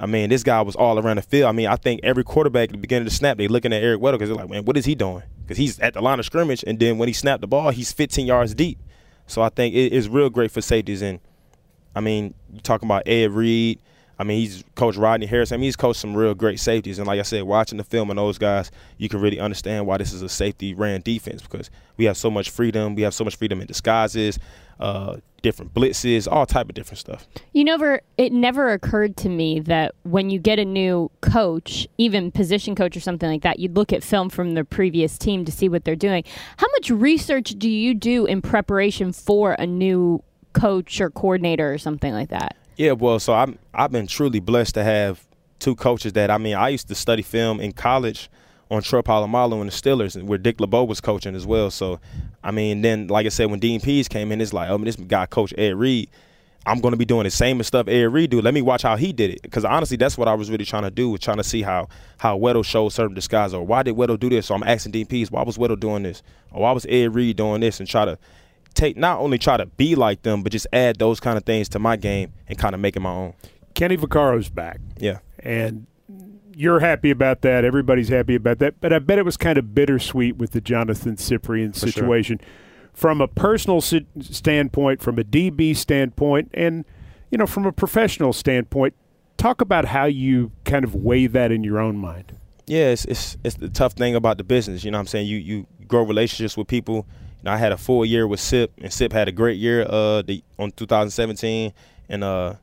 I 0.00 0.06
mean, 0.06 0.30
this 0.30 0.42
guy 0.42 0.62
was 0.62 0.76
all 0.76 0.98
around 0.98 1.16
the 1.16 1.22
field. 1.22 1.48
I 1.48 1.52
mean, 1.52 1.66
I 1.66 1.76
think 1.76 2.00
every 2.02 2.24
quarterback 2.24 2.70
at 2.70 2.72
the 2.72 2.78
beginning 2.78 3.06
of 3.06 3.12
the 3.12 3.16
snap, 3.16 3.36
they 3.36 3.48
looking 3.48 3.72
at 3.72 3.82
Eric 3.82 4.00
Weddle 4.00 4.12
because 4.12 4.30
they're 4.30 4.38
like, 4.38 4.48
man, 4.48 4.64
what 4.64 4.78
is 4.78 4.86
he 4.86 4.94
doing? 4.94 5.22
Because 5.42 5.58
he's 5.58 5.78
at 5.80 5.92
the 5.92 6.00
line 6.00 6.18
of 6.18 6.24
scrimmage, 6.24 6.64
and 6.66 6.78
then 6.78 6.96
when 6.96 7.06
he 7.06 7.12
snapped 7.12 7.42
the 7.42 7.46
ball, 7.46 7.68
he's 7.68 7.92
15 7.92 8.26
yards 8.26 8.54
deep. 8.54 8.78
So 9.26 9.42
I 9.42 9.50
think 9.50 9.74
it 9.74 9.92
is 9.92 10.08
real 10.08 10.30
great 10.30 10.50
for 10.50 10.62
safeties. 10.62 11.02
And 11.02 11.20
I 11.94 12.00
mean, 12.00 12.32
you 12.50 12.60
talking 12.60 12.88
about 12.88 13.02
Ed 13.06 13.30
Reed, 13.32 13.78
I 14.20 14.22
mean, 14.22 14.38
he's 14.38 14.62
coached 14.74 14.98
Rodney 14.98 15.24
Harris. 15.24 15.50
I 15.50 15.56
mean, 15.56 15.62
he's 15.64 15.76
coached 15.76 15.98
some 15.98 16.14
real 16.14 16.34
great 16.34 16.60
safeties. 16.60 16.98
And 16.98 17.06
like 17.08 17.18
I 17.18 17.22
said, 17.22 17.44
watching 17.44 17.78
the 17.78 17.84
film 17.84 18.10
on 18.10 18.16
those 18.16 18.36
guys, 18.36 18.70
you 18.98 19.08
can 19.08 19.18
really 19.18 19.40
understand 19.40 19.86
why 19.86 19.96
this 19.96 20.12
is 20.12 20.20
a 20.20 20.28
safety 20.28 20.74
ran 20.74 21.00
defense 21.00 21.40
because 21.40 21.70
we 21.96 22.04
have 22.04 22.18
so 22.18 22.30
much 22.30 22.50
freedom. 22.50 22.94
We 22.94 23.00
have 23.00 23.14
so 23.14 23.24
much 23.24 23.36
freedom 23.36 23.62
in 23.62 23.66
disguises, 23.66 24.38
uh, 24.78 25.16
different 25.40 25.72
blitzes, 25.72 26.30
all 26.30 26.44
type 26.44 26.68
of 26.68 26.74
different 26.74 26.98
stuff. 26.98 27.26
You 27.54 27.64
never, 27.64 28.02
it 28.18 28.30
never 28.30 28.74
occurred 28.74 29.16
to 29.18 29.30
me 29.30 29.58
that 29.60 29.94
when 30.02 30.28
you 30.28 30.38
get 30.38 30.58
a 30.58 30.66
new 30.66 31.10
coach, 31.22 31.88
even 31.96 32.30
position 32.30 32.74
coach 32.74 32.94
or 32.98 33.00
something 33.00 33.30
like 33.30 33.40
that, 33.40 33.58
you'd 33.58 33.74
look 33.74 33.90
at 33.90 34.04
film 34.04 34.28
from 34.28 34.52
the 34.52 34.66
previous 34.66 35.16
team 35.16 35.46
to 35.46 35.52
see 35.52 35.70
what 35.70 35.86
they're 35.86 35.96
doing. 35.96 36.24
How 36.58 36.66
much 36.72 36.90
research 36.90 37.54
do 37.56 37.70
you 37.70 37.94
do 37.94 38.26
in 38.26 38.42
preparation 38.42 39.14
for 39.14 39.54
a 39.54 39.66
new 39.66 40.22
coach 40.52 41.00
or 41.00 41.08
coordinator 41.08 41.72
or 41.72 41.78
something 41.78 42.12
like 42.12 42.28
that? 42.28 42.54
Yeah, 42.80 42.92
well, 42.92 43.20
so 43.20 43.34
I'm 43.34 43.58
I've 43.74 43.92
been 43.92 44.06
truly 44.06 44.40
blessed 44.40 44.72
to 44.76 44.82
have 44.82 45.22
two 45.58 45.74
coaches 45.74 46.14
that 46.14 46.30
I 46.30 46.38
mean 46.38 46.54
I 46.54 46.70
used 46.70 46.88
to 46.88 46.94
study 46.94 47.20
film 47.20 47.60
in 47.60 47.72
college 47.74 48.30
on 48.70 48.80
Troy 48.80 49.02
Polamalu 49.02 49.60
and 49.60 49.70
the 49.70 49.74
Steelers, 49.74 50.22
where 50.22 50.38
Dick 50.38 50.58
LeBeau 50.62 50.84
was 50.84 50.98
coaching 50.98 51.34
as 51.34 51.44
well. 51.44 51.70
So, 51.70 52.00
I 52.42 52.52
mean, 52.52 52.80
then 52.80 53.08
like 53.08 53.26
I 53.26 53.28
said, 53.28 53.50
when 53.50 53.60
Dean 53.60 53.82
Pees 53.82 54.08
came 54.08 54.32
in, 54.32 54.40
it's 54.40 54.54
like, 54.54 54.70
oh, 54.70 54.78
this 54.78 54.96
guy 54.96 55.26
coach 55.26 55.52
Ed 55.58 55.76
Reed. 55.76 56.08
I'm 56.64 56.80
going 56.80 56.92
to 56.92 56.96
be 56.96 57.04
doing 57.04 57.24
the 57.24 57.30
same 57.30 57.62
stuff 57.64 57.86
Ed 57.86 58.14
Reed 58.14 58.30
do. 58.30 58.40
Let 58.40 58.54
me 58.54 58.62
watch 58.62 58.80
how 58.80 58.96
he 58.96 59.12
did 59.12 59.28
it, 59.28 59.42
because 59.42 59.66
honestly, 59.66 59.98
that's 59.98 60.16
what 60.16 60.26
I 60.26 60.32
was 60.32 60.50
really 60.50 60.64
trying 60.64 60.84
to 60.84 60.90
do, 60.90 61.10
was 61.10 61.20
trying 61.20 61.36
to 61.36 61.44
see 61.44 61.60
how 61.60 61.86
how 62.16 62.38
Weddle 62.38 62.64
showed 62.64 62.94
certain 62.94 63.14
disguise, 63.14 63.52
or 63.52 63.62
why 63.62 63.82
did 63.82 63.94
Weddle 63.94 64.18
do 64.18 64.30
this? 64.30 64.46
So 64.46 64.54
I'm 64.54 64.62
asking 64.62 64.92
Dean 64.92 65.04
Pees, 65.04 65.30
why 65.30 65.42
was 65.42 65.58
Weddle 65.58 65.78
doing 65.78 66.02
this, 66.02 66.22
or 66.50 66.62
why 66.62 66.72
was 66.72 66.86
Ed 66.88 67.14
Reed 67.14 67.36
doing 67.36 67.60
this, 67.60 67.78
and 67.78 67.86
try 67.86 68.06
to 68.06 68.16
take 68.74 68.96
not 68.96 69.18
only 69.18 69.38
try 69.38 69.56
to 69.56 69.66
be 69.66 69.94
like 69.94 70.22
them, 70.22 70.42
but 70.42 70.52
just 70.52 70.66
add 70.72 70.98
those 70.98 71.20
kind 71.20 71.36
of 71.36 71.44
things 71.44 71.68
to 71.70 71.78
my 71.78 71.96
game 71.96 72.32
and 72.48 72.58
kind 72.58 72.74
of 72.74 72.80
make 72.80 72.96
it 72.96 73.00
my 73.00 73.10
own. 73.10 73.34
Kenny 73.74 73.96
Vaccaro's 73.96 74.48
back. 74.48 74.80
Yeah. 74.98 75.18
And 75.38 75.86
you're 76.54 76.80
happy 76.80 77.10
about 77.10 77.42
that. 77.42 77.64
Everybody's 77.64 78.08
happy 78.08 78.34
about 78.34 78.58
that. 78.58 78.80
But 78.80 78.92
I 78.92 78.98
bet 78.98 79.18
it 79.18 79.24
was 79.24 79.36
kind 79.36 79.58
of 79.58 79.74
bittersweet 79.74 80.36
with 80.36 80.52
the 80.52 80.60
Johnathan 80.60 81.16
Cyprien 81.16 81.74
situation. 81.74 82.38
Sure. 82.38 82.48
From 82.92 83.20
a 83.20 83.28
personal 83.28 83.80
si- 83.80 84.06
standpoint, 84.20 85.00
from 85.00 85.18
a 85.18 85.24
DB 85.24 85.76
standpoint, 85.76 86.50
and, 86.52 86.84
you 87.30 87.38
know, 87.38 87.46
from 87.46 87.64
a 87.64 87.72
professional 87.72 88.32
standpoint, 88.32 88.94
talk 89.36 89.60
about 89.60 89.86
how 89.86 90.04
you 90.04 90.52
kind 90.64 90.84
of 90.84 90.94
weigh 90.94 91.26
that 91.28 91.52
in 91.52 91.64
your 91.64 91.78
own 91.78 91.96
mind. 91.96 92.36
Yeah, 92.66 92.88
it's, 92.88 93.04
it's, 93.06 93.36
it's 93.42 93.56
the 93.56 93.68
tough 93.68 93.94
thing 93.94 94.14
about 94.14 94.38
the 94.38 94.44
business. 94.44 94.84
You 94.84 94.90
know 94.90 94.98
what 94.98 95.02
I'm 95.02 95.06
saying? 95.06 95.28
You, 95.28 95.38
you 95.38 95.66
grow 95.86 96.02
relationships 96.02 96.56
with 96.56 96.66
people– 96.66 97.06
you 97.40 97.44
know, 97.44 97.52
I 97.52 97.56
had 97.56 97.72
a 97.72 97.78
full 97.78 98.04
year 98.04 98.26
with 98.26 98.38
Sip, 98.38 98.70
and 98.82 98.92
Sip 98.92 99.12
had 99.12 99.26
a 99.26 99.32
great 99.32 99.58
year 99.58 99.86
uh, 99.88 100.20
the, 100.20 100.44
on 100.58 100.72
2017, 100.72 101.72
and 102.10 102.24
uh, 102.24 102.54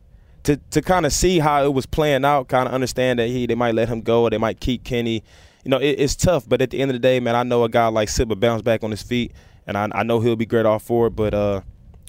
to 0.44 0.58
to 0.70 0.82
kind 0.84 1.06
of 1.06 1.12
see 1.12 1.40
how 1.40 1.64
it 1.64 1.74
was 1.74 1.88
playing 1.88 2.24
out, 2.24 2.48
kind 2.48 2.68
of 2.68 2.74
understand 2.74 3.18
that 3.18 3.28
he 3.28 3.48
they 3.48 3.56
might 3.56 3.74
let 3.74 3.90
him 3.90 4.02
go 4.02 4.24
or 4.24 4.30
they 4.30 4.38
might 4.38 4.60
keep 4.60 4.84
Kenny. 4.84 5.24
You 5.64 5.72
know, 5.72 5.78
it, 5.78 6.00
it's 6.00 6.16
tough, 6.16 6.48
but 6.48 6.62
at 6.62 6.70
the 6.70 6.80
end 6.80 6.92
of 6.92 6.94
the 6.94 7.00
day, 7.00 7.20
man, 7.20 7.36
I 7.36 7.42
know 7.42 7.64
a 7.64 7.70
guy 7.70 7.88
like 7.88 8.08
Sip 8.08 8.30
will 8.30 8.36
bounce 8.36 8.62
back 8.62 8.84
on 8.84 8.92
his 8.92 9.02
feet, 9.02 9.32
and 9.66 9.76
I, 9.76 9.90
I 9.94 10.04
know 10.04 10.20
he'll 10.20 10.36
be 10.36 10.46
great 10.46 10.68
off 10.68 10.84
for 10.84 11.08
it. 11.08 11.16
But 11.16 11.34
uh, 11.34 11.62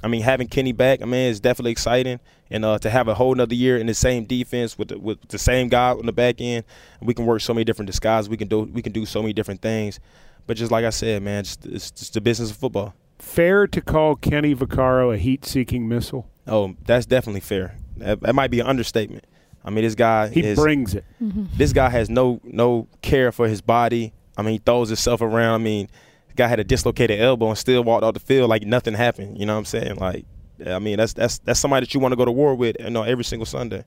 I 0.02 0.08
mean, 0.08 0.20
having 0.20 0.46
Kenny 0.46 0.72
back, 0.72 1.00
I 1.00 1.06
mean, 1.06 1.30
it's 1.30 1.40
definitely 1.40 1.72
exciting, 1.72 2.20
and 2.50 2.66
uh, 2.66 2.78
to 2.80 2.90
have 2.90 3.08
a 3.08 3.14
whole 3.14 3.32
another 3.32 3.54
year 3.54 3.78
in 3.78 3.86
the 3.86 3.94
same 3.94 4.26
defense 4.26 4.76
with 4.76 4.88
the, 4.88 4.98
with 4.98 5.26
the 5.28 5.38
same 5.38 5.68
guy 5.68 5.90
on 5.92 6.04
the 6.04 6.12
back 6.12 6.36
end, 6.40 6.64
we 7.00 7.14
can 7.14 7.24
work 7.24 7.40
so 7.40 7.54
many 7.54 7.64
different 7.64 7.86
disguises. 7.86 8.28
We 8.28 8.36
can 8.36 8.48
do 8.48 8.60
we 8.60 8.82
can 8.82 8.92
do 8.92 9.06
so 9.06 9.22
many 9.22 9.32
different 9.32 9.62
things. 9.62 10.00
But 10.48 10.56
just 10.56 10.72
like 10.72 10.86
I 10.86 10.90
said, 10.90 11.22
man, 11.22 11.44
just, 11.44 11.66
it's 11.66 11.90
just 11.90 12.14
the 12.14 12.22
business 12.22 12.50
of 12.50 12.56
football. 12.56 12.94
Fair 13.18 13.66
to 13.66 13.80
call 13.82 14.16
Kenny 14.16 14.54
Vaccaro 14.54 15.12
a 15.12 15.18
heat-seeking 15.18 15.86
missile? 15.86 16.26
Oh, 16.46 16.74
that's 16.86 17.04
definitely 17.04 17.42
fair. 17.42 17.76
That, 17.98 18.22
that 18.22 18.34
might 18.34 18.50
be 18.50 18.60
an 18.60 18.66
understatement. 18.66 19.26
I 19.62 19.68
mean, 19.68 19.84
this 19.84 19.94
guy 19.94 20.28
he 20.28 20.42
is, 20.42 20.58
brings 20.58 20.94
it. 20.94 21.04
Mm-hmm. 21.22 21.44
This 21.54 21.74
guy 21.74 21.90
has 21.90 22.08
no 22.08 22.40
no 22.44 22.88
care 23.02 23.30
for 23.30 23.46
his 23.46 23.60
body. 23.60 24.14
I 24.38 24.42
mean, 24.42 24.52
he 24.52 24.58
throws 24.58 24.88
himself 24.88 25.20
around. 25.20 25.60
I 25.60 25.64
mean, 25.64 25.90
the 26.28 26.34
guy 26.34 26.48
had 26.48 26.60
a 26.60 26.64
dislocated 26.64 27.20
elbow 27.20 27.48
and 27.48 27.58
still 27.58 27.84
walked 27.84 28.02
off 28.02 28.14
the 28.14 28.20
field 28.20 28.48
like 28.48 28.62
nothing 28.62 28.94
happened. 28.94 29.36
You 29.36 29.44
know 29.44 29.52
what 29.52 29.58
I'm 29.58 29.64
saying? 29.66 29.96
Like, 29.96 30.24
I 30.64 30.78
mean, 30.78 30.96
that's 30.96 31.12
that's 31.12 31.40
that's 31.40 31.60
somebody 31.60 31.84
that 31.84 31.92
you 31.92 32.00
want 32.00 32.12
to 32.12 32.16
go 32.16 32.24
to 32.24 32.32
war 32.32 32.54
with. 32.54 32.76
You 32.80 32.88
know, 32.88 33.02
every 33.02 33.24
single 33.24 33.44
Sunday. 33.44 33.84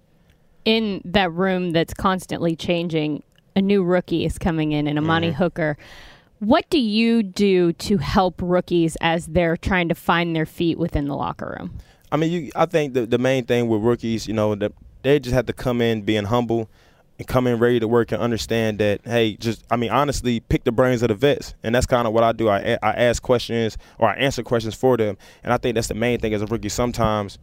In 0.65 1.01
that 1.05 1.31
room 1.31 1.71
that's 1.71 1.95
constantly 1.95 2.55
changing, 2.55 3.23
a 3.55 3.61
new 3.61 3.81
rookie 3.81 4.25
is 4.25 4.37
coming 4.37 4.73
in, 4.73 4.85
and 4.85 4.99
Amani 4.99 5.29
mm-hmm. 5.29 5.37
Hooker 5.37 5.77
What 6.41 6.67
do 6.71 6.79
you 6.79 7.21
do 7.21 7.71
to 7.73 7.97
help 7.99 8.41
rookies 8.41 8.97
as 8.99 9.27
they're 9.27 9.55
trying 9.55 9.89
to 9.89 9.95
find 9.95 10.35
their 10.35 10.47
feet 10.47 10.79
within 10.79 11.07
the 11.07 11.15
locker 11.15 11.55
room? 11.59 11.77
I 12.11 12.17
mean, 12.17 12.31
you, 12.31 12.51
I 12.55 12.65
think 12.65 12.95
the 12.95 13.05
the 13.05 13.19
main 13.19 13.45
thing 13.45 13.67
with 13.67 13.83
rookies, 13.83 14.25
you 14.25 14.33
know, 14.33 14.55
that 14.55 14.71
they 15.03 15.19
just 15.19 15.35
have 15.35 15.45
to 15.45 15.53
come 15.53 15.81
in 15.81 16.01
being 16.01 16.23
humble 16.23 16.67
and 17.19 17.27
come 17.27 17.45
in 17.45 17.59
ready 17.59 17.79
to 17.79 17.87
work 17.87 18.11
and 18.11 18.19
understand 18.19 18.79
that 18.79 19.01
hey 19.05 19.35
just 19.35 19.63
i 19.69 19.75
mean 19.75 19.91
honestly 19.91 20.39
pick 20.39 20.63
the 20.63 20.71
brains 20.71 21.03
of 21.03 21.09
the 21.09 21.13
vets. 21.13 21.53
And 21.61 21.75
that's 21.75 21.85
kind 21.85 22.07
of 22.07 22.13
what 22.13 22.23
i 22.23 22.31
do. 22.31 22.49
I, 22.49 22.79
I 22.81 22.93
ask 22.93 23.21
questions 23.21 23.77
or 23.99 24.09
i 24.09 24.15
answer 24.15 24.41
questions 24.41 24.73
for 24.73 24.97
them. 24.97 25.19
And 25.43 25.53
i 25.53 25.57
think 25.57 25.75
that's 25.75 25.89
the 25.89 25.93
main 25.93 26.19
thing 26.19 26.33
as 26.33 26.41
a 26.41 26.47
rookie. 26.47 26.69
Sometimes 26.69 27.37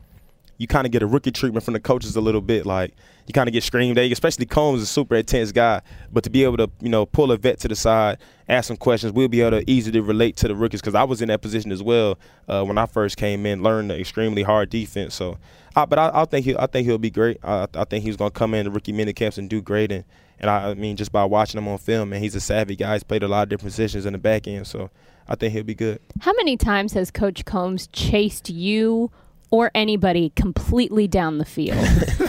you 0.58 0.66
kind 0.66 0.86
of 0.86 0.92
get 0.92 1.02
a 1.02 1.06
rookie 1.06 1.30
treatment 1.30 1.64
from 1.64 1.74
the 1.74 1.80
coaches 1.80 2.16
a 2.16 2.20
little 2.20 2.40
bit. 2.40 2.66
Like 2.66 2.94
you 3.26 3.32
kind 3.32 3.48
of 3.48 3.52
get 3.52 3.62
screamed 3.62 3.96
at, 3.96 4.10
especially 4.10 4.44
Coombs 4.44 4.82
is 4.82 4.88
a 4.88 4.92
super 4.92 5.14
intense 5.14 5.52
guy. 5.52 5.80
But 6.12 6.24
to 6.24 6.30
be 6.30 6.44
able 6.44 6.58
to, 6.58 6.70
you 6.80 6.88
know, 6.88 7.06
pull 7.06 7.32
a 7.32 7.36
vet 7.36 7.60
to 7.60 7.68
the 7.68 7.76
side, 7.76 8.18
ask 8.48 8.68
some 8.68 8.76
questions, 8.76 9.12
we'll 9.12 9.28
be 9.28 9.40
able 9.40 9.60
to 9.60 9.70
easily 9.70 10.00
relate 10.00 10.36
to 10.38 10.48
the 10.48 10.56
rookies 10.56 10.80
because 10.80 10.96
I 10.96 11.04
was 11.04 11.22
in 11.22 11.28
that 11.28 11.40
position 11.40 11.72
as 11.72 11.82
well 11.82 12.18
uh, 12.48 12.64
when 12.64 12.76
I 12.76 12.86
first 12.86 13.16
came 13.16 13.46
in, 13.46 13.62
learned 13.62 13.90
the 13.90 13.98
extremely 13.98 14.42
hard 14.42 14.68
defense. 14.68 15.14
So, 15.14 15.38
uh, 15.76 15.86
but 15.86 15.98
I, 15.98 16.10
I, 16.12 16.24
think 16.24 16.44
he, 16.44 16.56
I 16.56 16.66
think 16.66 16.86
he'll 16.86 16.98
be 16.98 17.10
great. 17.10 17.38
I, 17.42 17.68
I 17.74 17.84
think 17.84 18.04
he's 18.04 18.16
going 18.16 18.32
to 18.32 18.38
come 18.38 18.52
in 18.54 18.64
the 18.64 18.70
rookie 18.70 18.92
mini 18.92 19.12
camps 19.12 19.38
and 19.38 19.48
do 19.48 19.62
great. 19.62 19.92
And 19.92 20.04
and 20.40 20.50
I, 20.50 20.70
I 20.70 20.74
mean, 20.74 20.96
just 20.96 21.12
by 21.12 21.24
watching 21.24 21.58
him 21.58 21.68
on 21.68 21.78
film, 21.78 22.12
and 22.12 22.22
he's 22.22 22.34
a 22.34 22.40
savvy 22.40 22.76
guy. 22.76 22.94
He's 22.94 23.02
played 23.02 23.22
a 23.22 23.28
lot 23.28 23.44
of 23.44 23.48
different 23.48 23.72
positions 23.72 24.06
in 24.06 24.12
the 24.12 24.18
back 24.18 24.46
end, 24.46 24.66
so 24.66 24.90
I 25.26 25.34
think 25.34 25.52
he'll 25.52 25.64
be 25.64 25.74
good. 25.74 26.00
How 26.20 26.32
many 26.34 26.56
times 26.56 26.92
has 26.92 27.10
Coach 27.10 27.44
Coombs 27.44 27.88
chased 27.88 28.48
you 28.48 29.10
or 29.50 29.70
anybody 29.74 30.30
completely 30.36 31.08
down 31.08 31.38
the 31.38 31.44
field. 31.44 31.78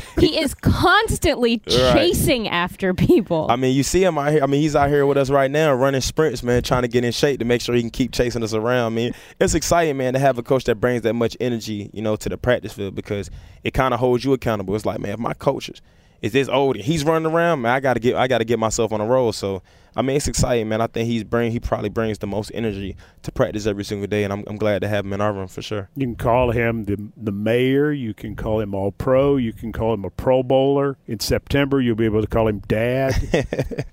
he 0.20 0.40
is 0.40 0.54
constantly 0.54 1.60
chasing 1.60 2.44
right. 2.44 2.52
after 2.52 2.94
people. 2.94 3.48
I 3.50 3.56
mean, 3.56 3.76
you 3.76 3.84
see 3.84 4.04
him 4.04 4.18
out 4.18 4.32
here. 4.32 4.44
I 4.44 4.46
mean, 4.46 4.62
he's 4.62 4.76
out 4.76 4.90
here 4.90 5.06
with 5.06 5.18
us 5.18 5.30
right 5.30 5.52
now 5.52 5.74
running 5.74 6.02
sprints, 6.02 6.44
man, 6.44 6.64
trying 6.64 6.84
to 6.84 6.88
get 6.88 7.04
in 7.04 7.12
shape 7.12 7.40
to 7.40 7.46
make 7.46 7.62
sure 7.62 7.76
he 7.76 7.82
can 7.82 7.90
keep 7.90 8.12
chasing 8.12 8.44
us 8.44 8.54
around. 8.54 8.94
I 8.94 8.96
mean, 8.96 9.14
it's 9.40 9.54
exciting, 9.54 9.98
man, 9.98 10.14
to 10.14 10.20
have 10.20 10.38
a 10.38 10.44
coach 10.44 10.64
that 10.66 10.76
brings 10.76 11.02
that 11.04 11.14
much 11.14 11.36
energy, 11.40 11.90
you 11.94 12.02
know, 12.02 12.16
to 12.16 12.30
the 12.30 12.38
practice 12.38 12.74
field 12.74 12.96
because 12.96 13.30
it 13.64 13.74
kind 13.74 13.94
of 13.94 14.00
holds 14.00 14.24
you 14.24 14.34
accountable. 14.34 14.76
It's 14.76 14.86
like, 14.86 15.00
man, 15.00 15.14
if 15.14 15.20
my 15.20 15.34
coaches 15.34 15.82
is 16.22 16.34
this 16.34 16.48
old 16.50 16.76
he's 16.78 17.04
running 17.04 17.32
around, 17.32 17.62
man, 17.62 17.72
I 17.72 17.80
gotta 17.80 18.00
get 18.00 18.16
I 18.16 18.28
gotta 18.28 18.46
get 18.46 18.60
myself 18.60 18.92
on 18.92 19.02
a 19.02 19.06
roll. 19.06 19.32
So 19.32 19.62
I 19.96 20.02
mean, 20.02 20.18
it's 20.18 20.28
exciting, 20.28 20.70
man. 20.70 20.82
I 20.82 20.88
think 20.88 21.08
he's 21.08 21.24
bring 21.24 21.52
he 21.52 21.60
probably 21.60 21.90
brings 21.90 22.20
the 22.20 22.28
most 22.28 22.52
energy 22.54 22.96
to 23.24 23.32
practice 23.32 23.66
every 23.66 23.84
single 23.84 24.08
day, 24.08 24.24
and 24.24 24.32
I'm, 24.32 24.44
I'm 24.48 24.58
glad 24.58 24.82
to 24.82 24.88
have 24.88 25.06
him 25.06 25.14
in 25.14 25.22
our 25.22 25.34
room 25.34 25.48
for 25.48 25.62
sure. 25.62 25.90
You 25.96 26.06
can 26.06 26.16
call 26.16 26.52
him 26.52 26.86
the 26.86 27.10
the 27.18 27.32
mayor. 27.32 27.92
You 27.92 28.14
can 28.14 28.36
call 28.36 28.60
him 28.60 28.76
all 28.76 28.92
pro. 28.92 29.38
You 29.38 29.54
can 29.54 29.72
call 29.72 29.94
him 29.94 30.06
a 30.06 30.10
Pro 30.10 30.44
Bowler. 30.44 30.98
In 31.08 31.20
September, 31.20 31.82
you'll 31.82 31.96
be 31.96 32.06
able 32.06 32.22
to 32.22 32.28
call 32.28 32.48
him 32.48 32.60
Dad. 32.60 33.86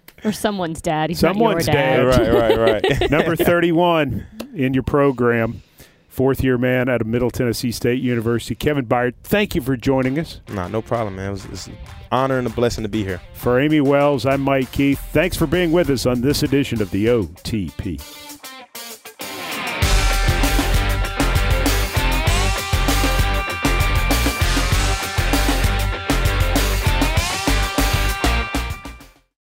or 0.24 0.32
someone's 0.32 0.80
dad. 0.80 1.10
He's 1.10 1.18
someone's 1.18 1.66
dad. 1.66 1.96
dad. 1.96 2.32
Right, 2.32 2.58
right, 2.58 2.82
right. 2.82 3.10
Number 3.10 3.36
31 3.36 4.26
in 4.54 4.74
your 4.74 4.82
program 4.82 5.62
fourth 6.16 6.42
year 6.42 6.56
man 6.56 6.88
out 6.88 7.02
of 7.02 7.06
Middle 7.06 7.30
Tennessee 7.30 7.70
State 7.70 8.02
University. 8.02 8.54
Kevin 8.54 8.86
Byard, 8.86 9.12
thank 9.22 9.54
you 9.54 9.60
for 9.60 9.76
joining 9.76 10.18
us. 10.18 10.40
Nah, 10.48 10.66
no 10.66 10.80
problem, 10.80 11.16
man. 11.16 11.28
It 11.28 11.32
was, 11.32 11.44
it's 11.44 11.66
an 11.66 11.76
honor 12.10 12.38
and 12.38 12.46
a 12.46 12.50
blessing 12.50 12.82
to 12.84 12.88
be 12.88 13.04
here. 13.04 13.20
For 13.34 13.60
Amie 13.60 13.82
Wells, 13.82 14.24
I'm 14.24 14.40
Mike 14.40 14.72
Keith. 14.72 14.98
Thanks 15.12 15.36
for 15.36 15.46
being 15.46 15.72
with 15.72 15.90
us 15.90 16.06
on 16.06 16.22
this 16.22 16.42
edition 16.42 16.80
of 16.80 16.90
the 16.90 17.06
OTP. 17.06 18.25